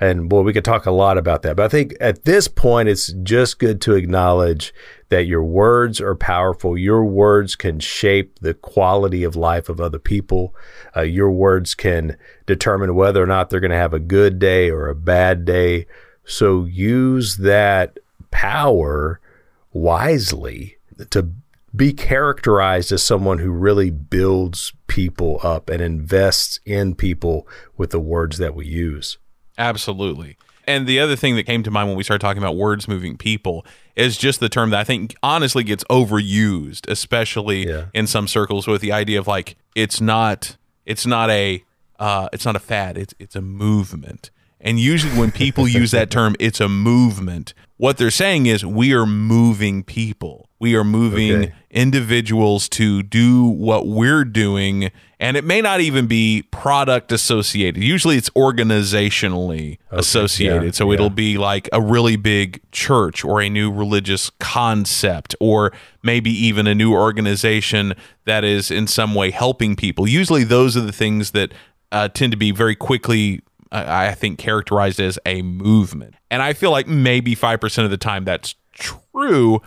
And 0.00 0.28
boy, 0.28 0.40
we 0.40 0.52
could 0.52 0.64
talk 0.64 0.84
a 0.84 0.90
lot 0.90 1.16
about 1.16 1.42
that. 1.42 1.54
But 1.54 1.66
I 1.66 1.68
think 1.68 1.94
at 2.00 2.24
this 2.24 2.48
point, 2.48 2.88
it's 2.88 3.12
just 3.22 3.60
good 3.60 3.80
to 3.82 3.94
acknowledge 3.94 4.74
that 5.10 5.26
your 5.26 5.44
words 5.44 6.00
are 6.00 6.16
powerful. 6.16 6.76
Your 6.76 7.04
words 7.04 7.54
can 7.54 7.78
shape 7.78 8.40
the 8.40 8.52
quality 8.52 9.22
of 9.22 9.36
life 9.36 9.68
of 9.68 9.80
other 9.80 10.00
people. 10.00 10.56
Uh, 10.96 11.02
your 11.02 11.30
words 11.30 11.76
can 11.76 12.16
determine 12.46 12.96
whether 12.96 13.22
or 13.22 13.26
not 13.26 13.48
they're 13.48 13.60
going 13.60 13.70
to 13.70 13.76
have 13.76 13.94
a 13.94 14.00
good 14.00 14.40
day 14.40 14.70
or 14.70 14.88
a 14.88 14.94
bad 14.96 15.44
day. 15.44 15.86
So 16.24 16.64
use 16.64 17.36
that 17.38 17.98
power 18.30 19.20
wisely 19.72 20.76
to 21.10 21.30
be 21.74 21.92
characterized 21.92 22.92
as 22.92 23.02
someone 23.02 23.38
who 23.38 23.50
really 23.50 23.90
builds 23.90 24.72
people 24.86 25.40
up 25.42 25.70
and 25.70 25.80
invests 25.80 26.60
in 26.66 26.94
people 26.94 27.46
with 27.76 27.90
the 27.90 28.00
words 28.00 28.38
that 28.38 28.54
we 28.54 28.66
use. 28.66 29.18
Absolutely. 29.56 30.36
And 30.66 30.86
the 30.86 31.00
other 31.00 31.16
thing 31.16 31.34
that 31.36 31.44
came 31.44 31.62
to 31.64 31.70
mind 31.70 31.88
when 31.88 31.96
we 31.96 32.04
started 32.04 32.20
talking 32.20 32.42
about 32.42 32.56
words 32.56 32.86
moving 32.86 33.16
people 33.16 33.66
is 33.96 34.16
just 34.16 34.38
the 34.38 34.48
term 34.48 34.70
that 34.70 34.80
I 34.80 34.84
think 34.84 35.14
honestly 35.22 35.64
gets 35.64 35.82
overused, 35.84 36.88
especially 36.88 37.66
yeah. 37.66 37.86
in 37.92 38.06
some 38.06 38.28
circles 38.28 38.66
with 38.66 38.80
the 38.80 38.92
idea 38.92 39.18
of 39.18 39.26
like 39.26 39.56
it's 39.74 40.00
not 40.00 40.56
it's 40.86 41.06
not 41.06 41.30
a 41.30 41.64
uh, 41.98 42.28
it's 42.32 42.44
not 42.44 42.56
a 42.56 42.60
fad, 42.60 42.96
it's 42.96 43.14
it's 43.18 43.34
a 43.34 43.42
movement. 43.42 44.30
And 44.62 44.78
usually 44.78 45.18
when 45.18 45.32
people 45.32 45.68
use 45.68 45.90
that 45.90 46.10
term, 46.10 46.36
it's 46.38 46.60
a 46.60 46.68
movement. 46.68 47.52
What 47.76 47.98
they're 47.98 48.12
saying 48.12 48.46
is 48.46 48.64
we 48.64 48.94
are 48.94 49.06
moving 49.06 49.82
people. 49.82 50.48
We 50.60 50.76
are 50.76 50.84
moving 50.84 51.32
okay. 51.32 51.54
individuals 51.72 52.68
to 52.68 53.02
do 53.02 53.44
what 53.44 53.88
we're 53.88 54.24
doing. 54.24 54.92
And 55.18 55.36
it 55.36 55.42
may 55.42 55.60
not 55.60 55.80
even 55.80 56.06
be 56.06 56.42
product 56.52 57.10
associated. 57.10 57.82
Usually 57.82 58.16
it's 58.16 58.30
organizationally 58.30 59.72
okay. 59.72 59.78
associated. 59.90 60.62
Yeah. 60.62 60.70
So 60.70 60.86
yeah. 60.86 60.94
it'll 60.94 61.10
be 61.10 61.36
like 61.36 61.68
a 61.72 61.80
really 61.82 62.14
big 62.14 62.60
church 62.70 63.24
or 63.24 63.42
a 63.42 63.48
new 63.48 63.72
religious 63.72 64.30
concept 64.38 65.34
or 65.40 65.72
maybe 66.04 66.30
even 66.30 66.68
a 66.68 66.74
new 66.76 66.94
organization 66.94 67.94
that 68.26 68.44
is 68.44 68.70
in 68.70 68.86
some 68.86 69.16
way 69.16 69.32
helping 69.32 69.74
people. 69.74 70.06
Usually 70.06 70.44
those 70.44 70.76
are 70.76 70.82
the 70.82 70.92
things 70.92 71.32
that 71.32 71.52
uh, 71.90 72.08
tend 72.08 72.30
to 72.30 72.38
be 72.38 72.52
very 72.52 72.76
quickly 72.76 73.42
I 73.72 74.12
think 74.14 74.38
characterized 74.38 75.00
as 75.00 75.18
a 75.24 75.40
movement. 75.42 76.14
And 76.30 76.42
I 76.42 76.52
feel 76.52 76.70
like 76.70 76.86
maybe 76.86 77.34
5% 77.34 77.84
of 77.84 77.90
the 77.90 77.96
time 77.96 78.24
that's 78.24 78.54
true, 78.72 79.60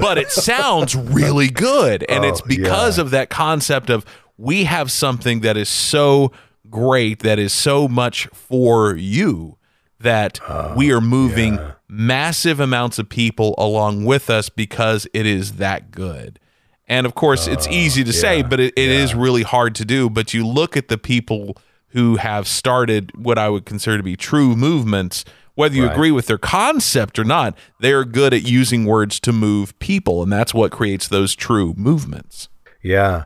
but 0.00 0.18
it 0.18 0.30
sounds 0.30 0.96
really 0.96 1.48
good. 1.48 2.04
And 2.08 2.24
oh, 2.24 2.28
it's 2.28 2.40
because 2.40 2.98
yeah. 2.98 3.04
of 3.04 3.10
that 3.10 3.30
concept 3.30 3.88
of 3.88 4.04
we 4.36 4.64
have 4.64 4.90
something 4.90 5.40
that 5.40 5.56
is 5.56 5.68
so 5.68 6.32
great, 6.68 7.20
that 7.20 7.38
is 7.38 7.52
so 7.52 7.86
much 7.86 8.26
for 8.28 8.96
you, 8.96 9.58
that 10.00 10.40
uh, 10.48 10.74
we 10.76 10.92
are 10.92 11.00
moving 11.00 11.54
yeah. 11.54 11.72
massive 11.88 12.58
amounts 12.58 12.98
of 12.98 13.08
people 13.08 13.54
along 13.58 14.04
with 14.04 14.28
us 14.28 14.48
because 14.48 15.06
it 15.14 15.26
is 15.26 15.54
that 15.54 15.90
good. 15.90 16.40
And 16.88 17.06
of 17.06 17.14
course, 17.14 17.46
uh, 17.46 17.52
it's 17.52 17.68
easy 17.68 18.02
to 18.02 18.10
yeah, 18.10 18.20
say, 18.20 18.42
but 18.42 18.58
it, 18.58 18.74
it 18.76 18.90
is 18.90 19.14
really 19.14 19.42
hard 19.42 19.76
to 19.76 19.84
do. 19.84 20.10
But 20.10 20.34
you 20.34 20.46
look 20.46 20.76
at 20.76 20.88
the 20.88 20.98
people 20.98 21.56
who 21.92 22.16
have 22.16 22.46
started 22.48 23.12
what 23.16 23.38
I 23.38 23.48
would 23.48 23.64
consider 23.64 23.96
to 23.96 24.02
be 24.02 24.16
true 24.16 24.56
movements 24.56 25.24
whether 25.54 25.74
you 25.74 25.84
right. 25.84 25.92
agree 25.92 26.10
with 26.10 26.26
their 26.26 26.38
concept 26.38 27.18
or 27.18 27.24
not, 27.24 27.56
they're 27.80 28.04
good 28.04 28.32
at 28.32 28.42
using 28.42 28.84
words 28.84 29.20
to 29.20 29.32
move 29.32 29.78
people. 29.78 30.22
And 30.22 30.32
that's 30.32 30.54
what 30.54 30.72
creates 30.72 31.08
those 31.08 31.34
true 31.34 31.74
movements. 31.76 32.48
Yeah. 32.82 33.24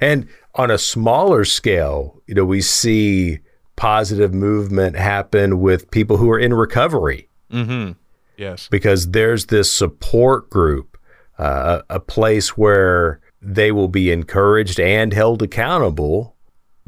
And 0.00 0.28
on 0.54 0.70
a 0.70 0.78
smaller 0.78 1.44
scale, 1.44 2.20
you 2.26 2.34
know, 2.34 2.44
we 2.44 2.60
see 2.60 3.38
positive 3.76 4.34
movement 4.34 4.96
happen 4.96 5.60
with 5.60 5.90
people 5.90 6.16
who 6.16 6.30
are 6.30 6.38
in 6.38 6.52
recovery. 6.52 7.28
Mm-hmm. 7.52 7.92
Yes. 8.36 8.68
Because 8.68 9.10
there's 9.10 9.46
this 9.46 9.70
support 9.70 10.50
group, 10.50 10.98
uh, 11.38 11.82
a 11.88 12.00
place 12.00 12.56
where 12.56 13.20
they 13.40 13.70
will 13.70 13.88
be 13.88 14.10
encouraged 14.10 14.80
and 14.80 15.12
held 15.12 15.42
accountable 15.42 16.34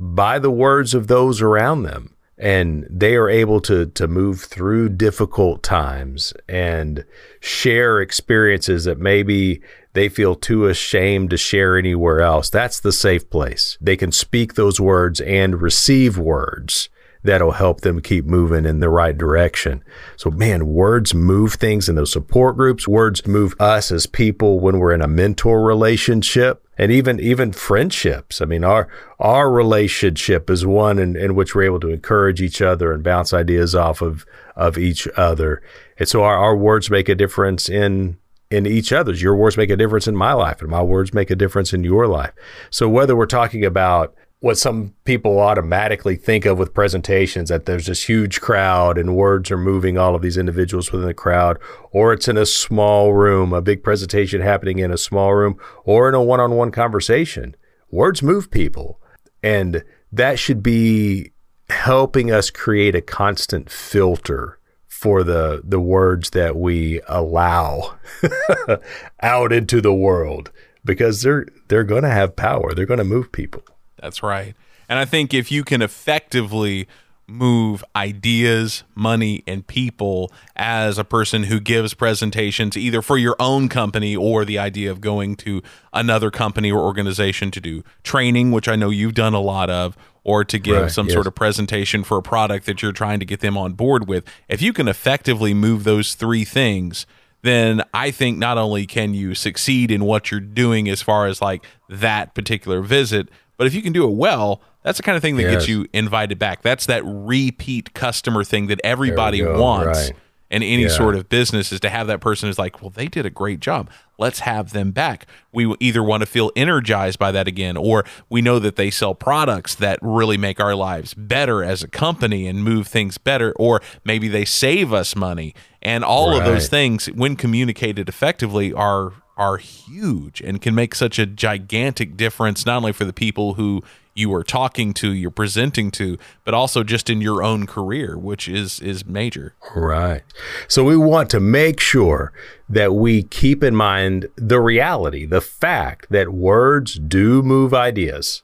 by 0.00 0.38
the 0.38 0.50
words 0.50 0.94
of 0.94 1.06
those 1.06 1.42
around 1.42 1.82
them 1.82 2.16
and 2.40 2.86
they 2.88 3.16
are 3.16 3.28
able 3.28 3.60
to 3.60 3.86
to 3.86 4.08
move 4.08 4.40
through 4.40 4.88
difficult 4.88 5.62
times 5.62 6.32
and 6.48 7.04
share 7.38 8.00
experiences 8.00 8.84
that 8.84 8.98
maybe 8.98 9.60
they 9.92 10.08
feel 10.08 10.34
too 10.34 10.66
ashamed 10.66 11.28
to 11.28 11.36
share 11.36 11.76
anywhere 11.76 12.22
else. 12.22 12.48
That's 12.48 12.80
the 12.80 12.92
safe 12.92 13.28
place. 13.28 13.76
They 13.80 13.96
can 13.96 14.10
speak 14.10 14.54
those 14.54 14.80
words 14.80 15.20
and 15.20 15.60
receive 15.60 16.16
words 16.16 16.88
that'll 17.22 17.52
help 17.52 17.82
them 17.82 18.00
keep 18.00 18.24
moving 18.24 18.64
in 18.64 18.80
the 18.80 18.88
right 18.88 19.16
direction. 19.16 19.84
So, 20.16 20.30
man, 20.30 20.66
words 20.66 21.14
move 21.14 21.54
things 21.54 21.88
in 21.88 21.96
those 21.96 22.12
support 22.12 22.56
groups. 22.56 22.88
Words 22.88 23.26
move 23.26 23.54
us 23.60 23.92
as 23.92 24.06
people 24.06 24.60
when 24.60 24.78
we're 24.78 24.92
in 24.92 25.02
a 25.02 25.08
mentor 25.08 25.62
relationship 25.62 26.66
and 26.78 26.90
even 26.90 27.20
even 27.20 27.52
friendships. 27.52 28.40
I 28.40 28.46
mean, 28.46 28.64
our 28.64 28.88
our 29.18 29.50
relationship 29.50 30.48
is 30.48 30.64
one 30.64 30.98
in, 30.98 31.14
in 31.14 31.34
which 31.34 31.54
we're 31.54 31.64
able 31.64 31.80
to 31.80 31.90
encourage 31.90 32.40
each 32.40 32.62
other 32.62 32.92
and 32.92 33.02
bounce 33.02 33.34
ideas 33.34 33.74
off 33.74 34.00
of 34.00 34.24
of 34.56 34.78
each 34.78 35.06
other. 35.16 35.62
And 35.98 36.08
so 36.08 36.22
our, 36.22 36.36
our 36.36 36.56
words 36.56 36.90
make 36.90 37.08
a 37.08 37.14
difference 37.14 37.68
in 37.68 38.16
in 38.50 38.66
each 38.66 38.92
other's. 38.92 39.22
Your 39.22 39.36
words 39.36 39.56
make 39.56 39.70
a 39.70 39.76
difference 39.76 40.08
in 40.08 40.16
my 40.16 40.32
life, 40.32 40.60
and 40.60 40.70
my 40.70 40.82
words 40.82 41.12
make 41.12 41.30
a 41.30 41.36
difference 41.36 41.72
in 41.72 41.84
your 41.84 42.06
life. 42.06 42.32
So 42.70 42.88
whether 42.88 43.14
we're 43.14 43.26
talking 43.26 43.64
about 43.64 44.14
what 44.40 44.56
some 44.56 44.94
people 45.04 45.38
automatically 45.38 46.16
think 46.16 46.46
of 46.46 46.58
with 46.58 46.72
presentations 46.72 47.50
that 47.50 47.66
there's 47.66 47.86
this 47.86 48.08
huge 48.08 48.40
crowd 48.40 48.96
and 48.96 49.14
words 49.14 49.50
are 49.50 49.58
moving 49.58 49.98
all 49.98 50.14
of 50.14 50.22
these 50.22 50.38
individuals 50.38 50.90
within 50.90 51.06
the 51.06 51.14
crowd, 51.14 51.58
or 51.92 52.14
it's 52.14 52.26
in 52.26 52.38
a 52.38 52.46
small 52.46 53.12
room, 53.12 53.52
a 53.52 53.60
big 53.60 53.82
presentation 53.84 54.40
happening 54.40 54.78
in 54.78 54.90
a 54.90 54.98
small 54.98 55.34
room, 55.34 55.58
or 55.84 56.08
in 56.08 56.14
a 56.14 56.22
one 56.22 56.40
on 56.40 56.52
one 56.52 56.70
conversation. 56.70 57.54
Words 57.90 58.22
move 58.22 58.50
people. 58.50 58.98
And 59.42 59.84
that 60.10 60.38
should 60.38 60.62
be 60.62 61.32
helping 61.68 62.32
us 62.32 62.50
create 62.50 62.94
a 62.94 63.00
constant 63.02 63.70
filter 63.70 64.58
for 64.86 65.22
the 65.22 65.62
the 65.64 65.80
words 65.80 66.30
that 66.30 66.56
we 66.56 67.00
allow 67.08 67.96
out 69.22 69.52
into 69.52 69.80
the 69.80 69.94
world 69.94 70.50
because 70.84 71.22
they're 71.22 71.46
they're 71.68 71.84
going 71.84 72.02
to 72.02 72.10
have 72.10 72.36
power. 72.36 72.74
They're 72.74 72.86
going 72.86 72.98
to 72.98 73.04
move 73.04 73.32
people. 73.32 73.62
That's 74.00 74.22
right. 74.22 74.54
And 74.88 74.98
I 74.98 75.04
think 75.04 75.32
if 75.32 75.52
you 75.52 75.62
can 75.62 75.82
effectively 75.82 76.88
move 77.30 77.84
ideas, 77.94 78.82
money, 78.94 79.42
and 79.46 79.66
people 79.66 80.32
as 80.56 80.98
a 80.98 81.04
person 81.04 81.44
who 81.44 81.60
gives 81.60 81.94
presentations 81.94 82.76
either 82.76 83.00
for 83.00 83.16
your 83.16 83.36
own 83.38 83.68
company 83.68 84.16
or 84.16 84.44
the 84.44 84.58
idea 84.58 84.90
of 84.90 85.00
going 85.00 85.36
to 85.36 85.62
another 85.92 86.30
company 86.30 86.72
or 86.72 86.80
organization 86.80 87.50
to 87.52 87.60
do 87.60 87.84
training, 88.02 88.50
which 88.50 88.68
I 88.68 88.76
know 88.76 88.90
you've 88.90 89.14
done 89.14 89.32
a 89.34 89.40
lot 89.40 89.70
of, 89.70 89.96
or 90.24 90.44
to 90.44 90.58
give 90.58 90.82
right, 90.82 90.90
some 90.90 91.06
yes. 91.06 91.14
sort 91.14 91.26
of 91.26 91.34
presentation 91.34 92.04
for 92.04 92.18
a 92.18 92.22
product 92.22 92.66
that 92.66 92.82
you're 92.82 92.92
trying 92.92 93.20
to 93.20 93.24
get 93.24 93.40
them 93.40 93.56
on 93.56 93.72
board 93.72 94.08
with. 94.08 94.24
If 94.48 94.60
you 94.60 94.72
can 94.72 94.88
effectively 94.88 95.54
move 95.54 95.84
those 95.84 96.14
three 96.14 96.44
things, 96.44 97.06
then 97.42 97.82
I 97.94 98.10
think 98.10 98.38
not 98.38 98.58
only 98.58 98.86
can 98.86 99.14
you 99.14 99.34
succeed 99.34 99.90
in 99.90 100.04
what 100.04 100.30
you're 100.30 100.40
doing 100.40 100.88
as 100.88 101.00
far 101.00 101.26
as 101.26 101.40
like 101.40 101.64
that 101.88 102.34
particular 102.34 102.82
visit, 102.82 103.28
but 103.60 103.66
if 103.66 103.74
you 103.74 103.82
can 103.82 103.92
do 103.92 104.08
it 104.08 104.14
well, 104.14 104.62
that's 104.82 104.96
the 104.96 105.02
kind 105.02 105.16
of 105.16 105.22
thing 105.22 105.36
that 105.36 105.42
yes. 105.42 105.52
gets 105.52 105.68
you 105.68 105.86
invited 105.92 106.38
back. 106.38 106.62
That's 106.62 106.86
that 106.86 107.02
repeat 107.04 107.92
customer 107.92 108.42
thing 108.42 108.68
that 108.68 108.80
everybody 108.82 109.44
wants. 109.44 110.08
Right. 110.08 110.18
In 110.50 110.62
any 110.62 110.84
yeah. 110.84 110.88
sort 110.88 111.14
of 111.14 111.28
business 111.28 111.70
is 111.70 111.78
to 111.80 111.90
have 111.90 112.06
that 112.06 112.22
person 112.22 112.48
is 112.48 112.58
like, 112.58 112.80
well, 112.80 112.88
they 112.88 113.06
did 113.06 113.26
a 113.26 113.30
great 113.30 113.60
job. 113.60 113.90
Let's 114.18 114.40
have 114.40 114.72
them 114.72 114.92
back. 114.92 115.26
We 115.52 115.76
either 115.78 116.02
want 116.02 116.22
to 116.22 116.26
feel 116.26 116.50
energized 116.56 117.18
by 117.18 117.32
that 117.32 117.46
again, 117.46 117.76
or 117.76 118.06
we 118.30 118.40
know 118.40 118.58
that 118.60 118.76
they 118.76 118.90
sell 118.90 119.14
products 119.14 119.74
that 119.74 119.98
really 120.00 120.38
make 120.38 120.58
our 120.58 120.74
lives 120.74 121.12
better 121.12 121.62
as 121.62 121.82
a 121.82 121.88
company 121.88 122.46
and 122.46 122.64
move 122.64 122.88
things 122.88 123.18
better, 123.18 123.52
or 123.56 123.82
maybe 124.06 124.26
they 124.26 124.46
save 124.46 124.90
us 124.90 125.14
money. 125.14 125.54
And 125.82 126.02
all 126.02 126.30
right. 126.30 126.38
of 126.38 126.46
those 126.46 126.66
things, 126.68 127.06
when 127.10 127.36
communicated 127.36 128.08
effectively, 128.08 128.72
are 128.72 129.12
are 129.40 129.56
huge 129.56 130.42
and 130.42 130.60
can 130.60 130.74
make 130.74 130.94
such 130.94 131.18
a 131.18 131.24
gigantic 131.24 132.14
difference, 132.14 132.66
not 132.66 132.76
only 132.76 132.92
for 132.92 133.06
the 133.06 133.12
people 133.12 133.54
who 133.54 133.82
you 134.12 134.32
are 134.34 134.44
talking 134.44 134.92
to, 134.92 135.14
you're 135.14 135.30
presenting 135.30 135.90
to, 135.92 136.18
but 136.44 136.52
also 136.52 136.84
just 136.84 137.08
in 137.08 137.22
your 137.22 137.42
own 137.42 137.66
career, 137.66 138.18
which 138.18 138.46
is 138.46 138.80
is 138.80 139.06
major. 139.06 139.54
Right. 139.74 140.22
So 140.68 140.84
we 140.84 140.94
want 140.94 141.30
to 141.30 141.40
make 141.40 141.80
sure 141.80 142.34
that 142.68 142.92
we 142.92 143.22
keep 143.22 143.64
in 143.64 143.74
mind 143.74 144.28
the 144.36 144.60
reality, 144.60 145.24
the 145.24 145.40
fact 145.40 146.08
that 146.10 146.28
words 146.28 146.98
do 146.98 147.42
move 147.42 147.72
ideas. 147.72 148.42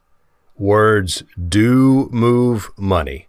Words 0.56 1.24
do 1.46 2.08
move 2.10 2.70
money. 2.78 3.28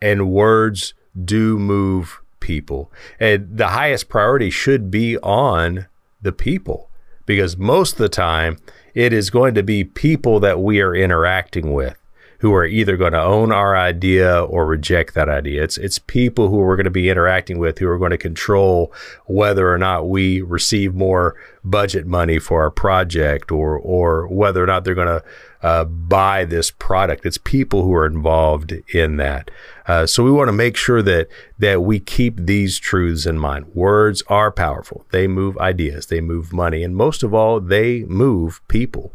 And 0.00 0.30
words 0.30 0.94
do 1.22 1.58
move 1.58 2.22
people. 2.40 2.90
And 3.18 3.58
the 3.58 3.68
highest 3.68 4.08
priority 4.08 4.48
should 4.48 4.90
be 4.90 5.18
on 5.18 5.88
the 6.22 6.32
people 6.32 6.90
because 7.26 7.56
most 7.56 7.92
of 7.92 7.98
the 7.98 8.08
time 8.08 8.58
it 8.94 9.12
is 9.12 9.30
going 9.30 9.54
to 9.54 9.62
be 9.62 9.84
people 9.84 10.40
that 10.40 10.60
we 10.60 10.80
are 10.80 10.94
interacting 10.94 11.72
with 11.72 11.96
who 12.40 12.54
are 12.54 12.64
either 12.64 12.96
going 12.96 13.12
to 13.12 13.22
own 13.22 13.52
our 13.52 13.76
idea 13.76 14.42
or 14.44 14.64
reject 14.64 15.14
that 15.14 15.28
idea. 15.28 15.62
It's 15.62 15.76
it's 15.76 15.98
people 15.98 16.48
who 16.48 16.56
we're 16.56 16.76
going 16.76 16.84
to 16.84 16.90
be 16.90 17.10
interacting 17.10 17.58
with 17.58 17.78
who 17.78 17.88
are 17.88 17.98
going 17.98 18.12
to 18.12 18.18
control 18.18 18.92
whether 19.26 19.72
or 19.72 19.76
not 19.76 20.08
we 20.08 20.40
receive 20.40 20.94
more 20.94 21.36
budget 21.62 22.06
money 22.06 22.38
for 22.38 22.62
our 22.62 22.70
project 22.70 23.52
or 23.52 23.78
or 23.78 24.26
whether 24.26 24.62
or 24.62 24.66
not 24.66 24.84
they're 24.84 24.94
going 24.94 25.20
to 25.20 25.24
uh, 25.62 25.84
buy 25.84 26.46
this 26.46 26.70
product. 26.70 27.26
It's 27.26 27.38
people 27.38 27.82
who 27.82 27.92
are 27.94 28.06
involved 28.06 28.72
in 28.94 29.18
that. 29.18 29.50
Uh, 29.90 30.06
so 30.06 30.22
we 30.22 30.30
want 30.30 30.46
to 30.46 30.52
make 30.52 30.76
sure 30.76 31.02
that 31.02 31.26
that 31.58 31.82
we 31.82 31.98
keep 31.98 32.36
these 32.36 32.78
truths 32.78 33.26
in 33.26 33.36
mind. 33.36 33.66
Words 33.74 34.22
are 34.28 34.52
powerful. 34.52 35.04
They 35.10 35.26
move 35.26 35.58
ideas. 35.58 36.06
They 36.06 36.20
move 36.20 36.52
money, 36.52 36.84
and 36.84 36.94
most 36.94 37.24
of 37.24 37.34
all, 37.34 37.58
they 37.58 38.04
move 38.04 38.60
people. 38.68 39.12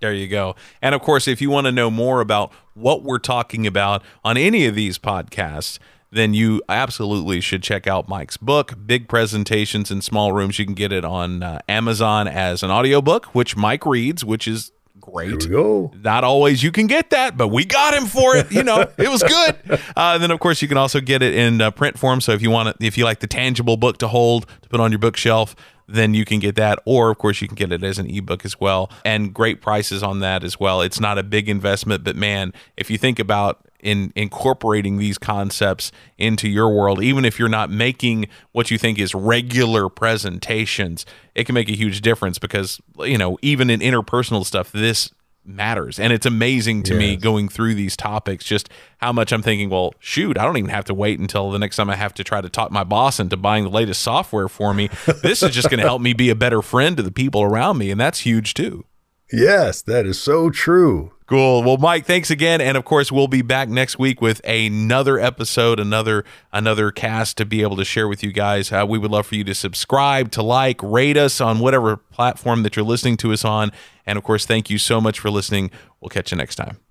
There 0.00 0.12
you 0.12 0.28
go. 0.28 0.56
And 0.82 0.94
of 0.94 1.00
course, 1.00 1.26
if 1.26 1.40
you 1.40 1.48
want 1.48 1.68
to 1.68 1.72
know 1.72 1.90
more 1.90 2.20
about 2.20 2.52
what 2.74 3.02
we're 3.02 3.18
talking 3.18 3.66
about 3.66 4.02
on 4.22 4.36
any 4.36 4.66
of 4.66 4.74
these 4.74 4.98
podcasts, 4.98 5.78
then 6.10 6.34
you 6.34 6.60
absolutely 6.68 7.40
should 7.40 7.62
check 7.62 7.86
out 7.86 8.06
Mike's 8.06 8.36
book, 8.36 8.74
Big 8.84 9.08
Presentations 9.08 9.90
in 9.90 10.02
Small 10.02 10.32
Rooms. 10.32 10.58
You 10.58 10.66
can 10.66 10.74
get 10.74 10.92
it 10.92 11.06
on 11.06 11.42
uh, 11.42 11.60
Amazon 11.66 12.28
as 12.28 12.62
an 12.62 12.70
audiobook, 12.70 13.34
which 13.34 13.56
Mike 13.56 13.86
reads, 13.86 14.22
which 14.22 14.46
is 14.46 14.70
great. 15.04 15.48
go. 15.48 15.92
Not 16.02 16.24
always 16.24 16.62
you 16.62 16.72
can 16.72 16.86
get 16.86 17.10
that, 17.10 17.36
but 17.36 17.48
we 17.48 17.64
got 17.64 17.94
him 17.94 18.06
for 18.06 18.36
it. 18.36 18.50
You 18.50 18.62
know, 18.62 18.86
it 18.96 19.08
was 19.08 19.22
good. 19.22 19.56
Uh, 19.96 20.14
and 20.14 20.22
then, 20.22 20.30
of 20.30 20.40
course, 20.40 20.60
you 20.60 20.66
can 20.66 20.76
also 20.76 21.00
get 21.00 21.22
it 21.22 21.34
in 21.34 21.60
uh, 21.60 21.70
print 21.70 21.98
form. 21.98 22.20
So 22.20 22.32
if 22.32 22.42
you 22.42 22.50
want 22.50 22.68
it, 22.70 22.76
if 22.80 22.98
you 22.98 23.04
like 23.04 23.20
the 23.20 23.26
tangible 23.26 23.76
book 23.76 23.98
to 23.98 24.08
hold 24.08 24.46
to 24.62 24.68
put 24.68 24.80
on 24.80 24.90
your 24.90 24.98
bookshelf, 24.98 25.54
then 25.86 26.14
you 26.14 26.24
can 26.24 26.40
get 26.40 26.56
that. 26.56 26.80
Or, 26.84 27.10
of 27.10 27.18
course, 27.18 27.40
you 27.40 27.48
can 27.48 27.54
get 27.54 27.70
it 27.70 27.82
as 27.84 27.98
an 27.98 28.08
ebook 28.08 28.44
as 28.44 28.58
well. 28.58 28.90
And 29.04 29.32
great 29.32 29.60
prices 29.60 30.02
on 30.02 30.20
that 30.20 30.42
as 30.42 30.58
well. 30.58 30.80
It's 30.80 31.00
not 31.00 31.18
a 31.18 31.22
big 31.22 31.48
investment, 31.48 32.02
but 32.02 32.16
man, 32.16 32.52
if 32.76 32.90
you 32.90 32.98
think 32.98 33.18
about 33.18 33.60
in 33.84 34.12
incorporating 34.16 34.96
these 34.96 35.18
concepts 35.18 35.92
into 36.18 36.48
your 36.48 36.70
world, 36.70 37.02
even 37.02 37.24
if 37.24 37.38
you're 37.38 37.48
not 37.48 37.70
making 37.70 38.26
what 38.52 38.70
you 38.70 38.78
think 38.78 38.98
is 38.98 39.14
regular 39.14 39.88
presentations, 39.88 41.06
it 41.34 41.44
can 41.44 41.54
make 41.54 41.68
a 41.68 41.76
huge 41.76 42.00
difference 42.00 42.38
because, 42.38 42.80
you 43.00 43.18
know, 43.18 43.38
even 43.42 43.70
in 43.70 43.80
interpersonal 43.80 44.44
stuff, 44.44 44.72
this 44.72 45.12
matters. 45.44 46.00
And 46.00 46.12
it's 46.14 46.24
amazing 46.24 46.82
to 46.84 46.94
yes. 46.94 46.98
me 46.98 47.16
going 47.16 47.50
through 47.50 47.74
these 47.74 47.96
topics, 47.96 48.46
just 48.46 48.70
how 48.98 49.12
much 49.12 49.32
I'm 49.32 49.42
thinking, 49.42 49.68
well, 49.68 49.92
shoot, 49.98 50.38
I 50.38 50.44
don't 50.44 50.56
even 50.56 50.70
have 50.70 50.86
to 50.86 50.94
wait 50.94 51.18
until 51.18 51.50
the 51.50 51.58
next 51.58 51.76
time 51.76 51.90
I 51.90 51.96
have 51.96 52.14
to 52.14 52.24
try 52.24 52.40
to 52.40 52.48
talk 52.48 52.70
my 52.70 52.84
boss 52.84 53.20
into 53.20 53.36
buying 53.36 53.64
the 53.64 53.70
latest 53.70 54.00
software 54.00 54.48
for 54.48 54.72
me. 54.72 54.88
this 55.22 55.42
is 55.42 55.50
just 55.54 55.68
going 55.68 55.80
to 55.80 55.86
help 55.86 56.00
me 56.00 56.14
be 56.14 56.30
a 56.30 56.34
better 56.34 56.62
friend 56.62 56.96
to 56.96 57.02
the 57.02 57.12
people 57.12 57.42
around 57.42 57.76
me. 57.76 57.90
And 57.90 58.00
that's 58.00 58.20
huge 58.20 58.54
too. 58.54 58.86
Yes, 59.32 59.82
that 59.82 60.06
is 60.06 60.18
so 60.18 60.48
true. 60.48 61.12
Cool. 61.26 61.62
Well, 61.62 61.78
Mike, 61.78 62.04
thanks 62.04 62.30
again, 62.30 62.60
and 62.60 62.76
of 62.76 62.84
course, 62.84 63.10
we'll 63.10 63.28
be 63.28 63.40
back 63.40 63.70
next 63.70 63.98
week 63.98 64.20
with 64.20 64.42
another 64.46 65.18
episode, 65.18 65.80
another 65.80 66.22
another 66.52 66.90
cast 66.90 67.38
to 67.38 67.46
be 67.46 67.62
able 67.62 67.76
to 67.76 67.84
share 67.84 68.06
with 68.06 68.22
you 68.22 68.30
guys. 68.30 68.70
Uh, 68.70 68.84
we 68.86 68.98
would 68.98 69.10
love 69.10 69.26
for 69.26 69.34
you 69.34 69.44
to 69.44 69.54
subscribe, 69.54 70.30
to 70.32 70.42
like, 70.42 70.82
rate 70.82 71.16
us 71.16 71.40
on 71.40 71.60
whatever 71.60 71.96
platform 71.96 72.62
that 72.62 72.76
you're 72.76 72.84
listening 72.84 73.16
to 73.16 73.32
us 73.32 73.42
on, 73.42 73.72
and 74.04 74.18
of 74.18 74.24
course, 74.24 74.44
thank 74.44 74.68
you 74.68 74.76
so 74.76 75.00
much 75.00 75.18
for 75.18 75.30
listening. 75.30 75.70
We'll 75.98 76.10
catch 76.10 76.30
you 76.30 76.36
next 76.36 76.56
time. 76.56 76.83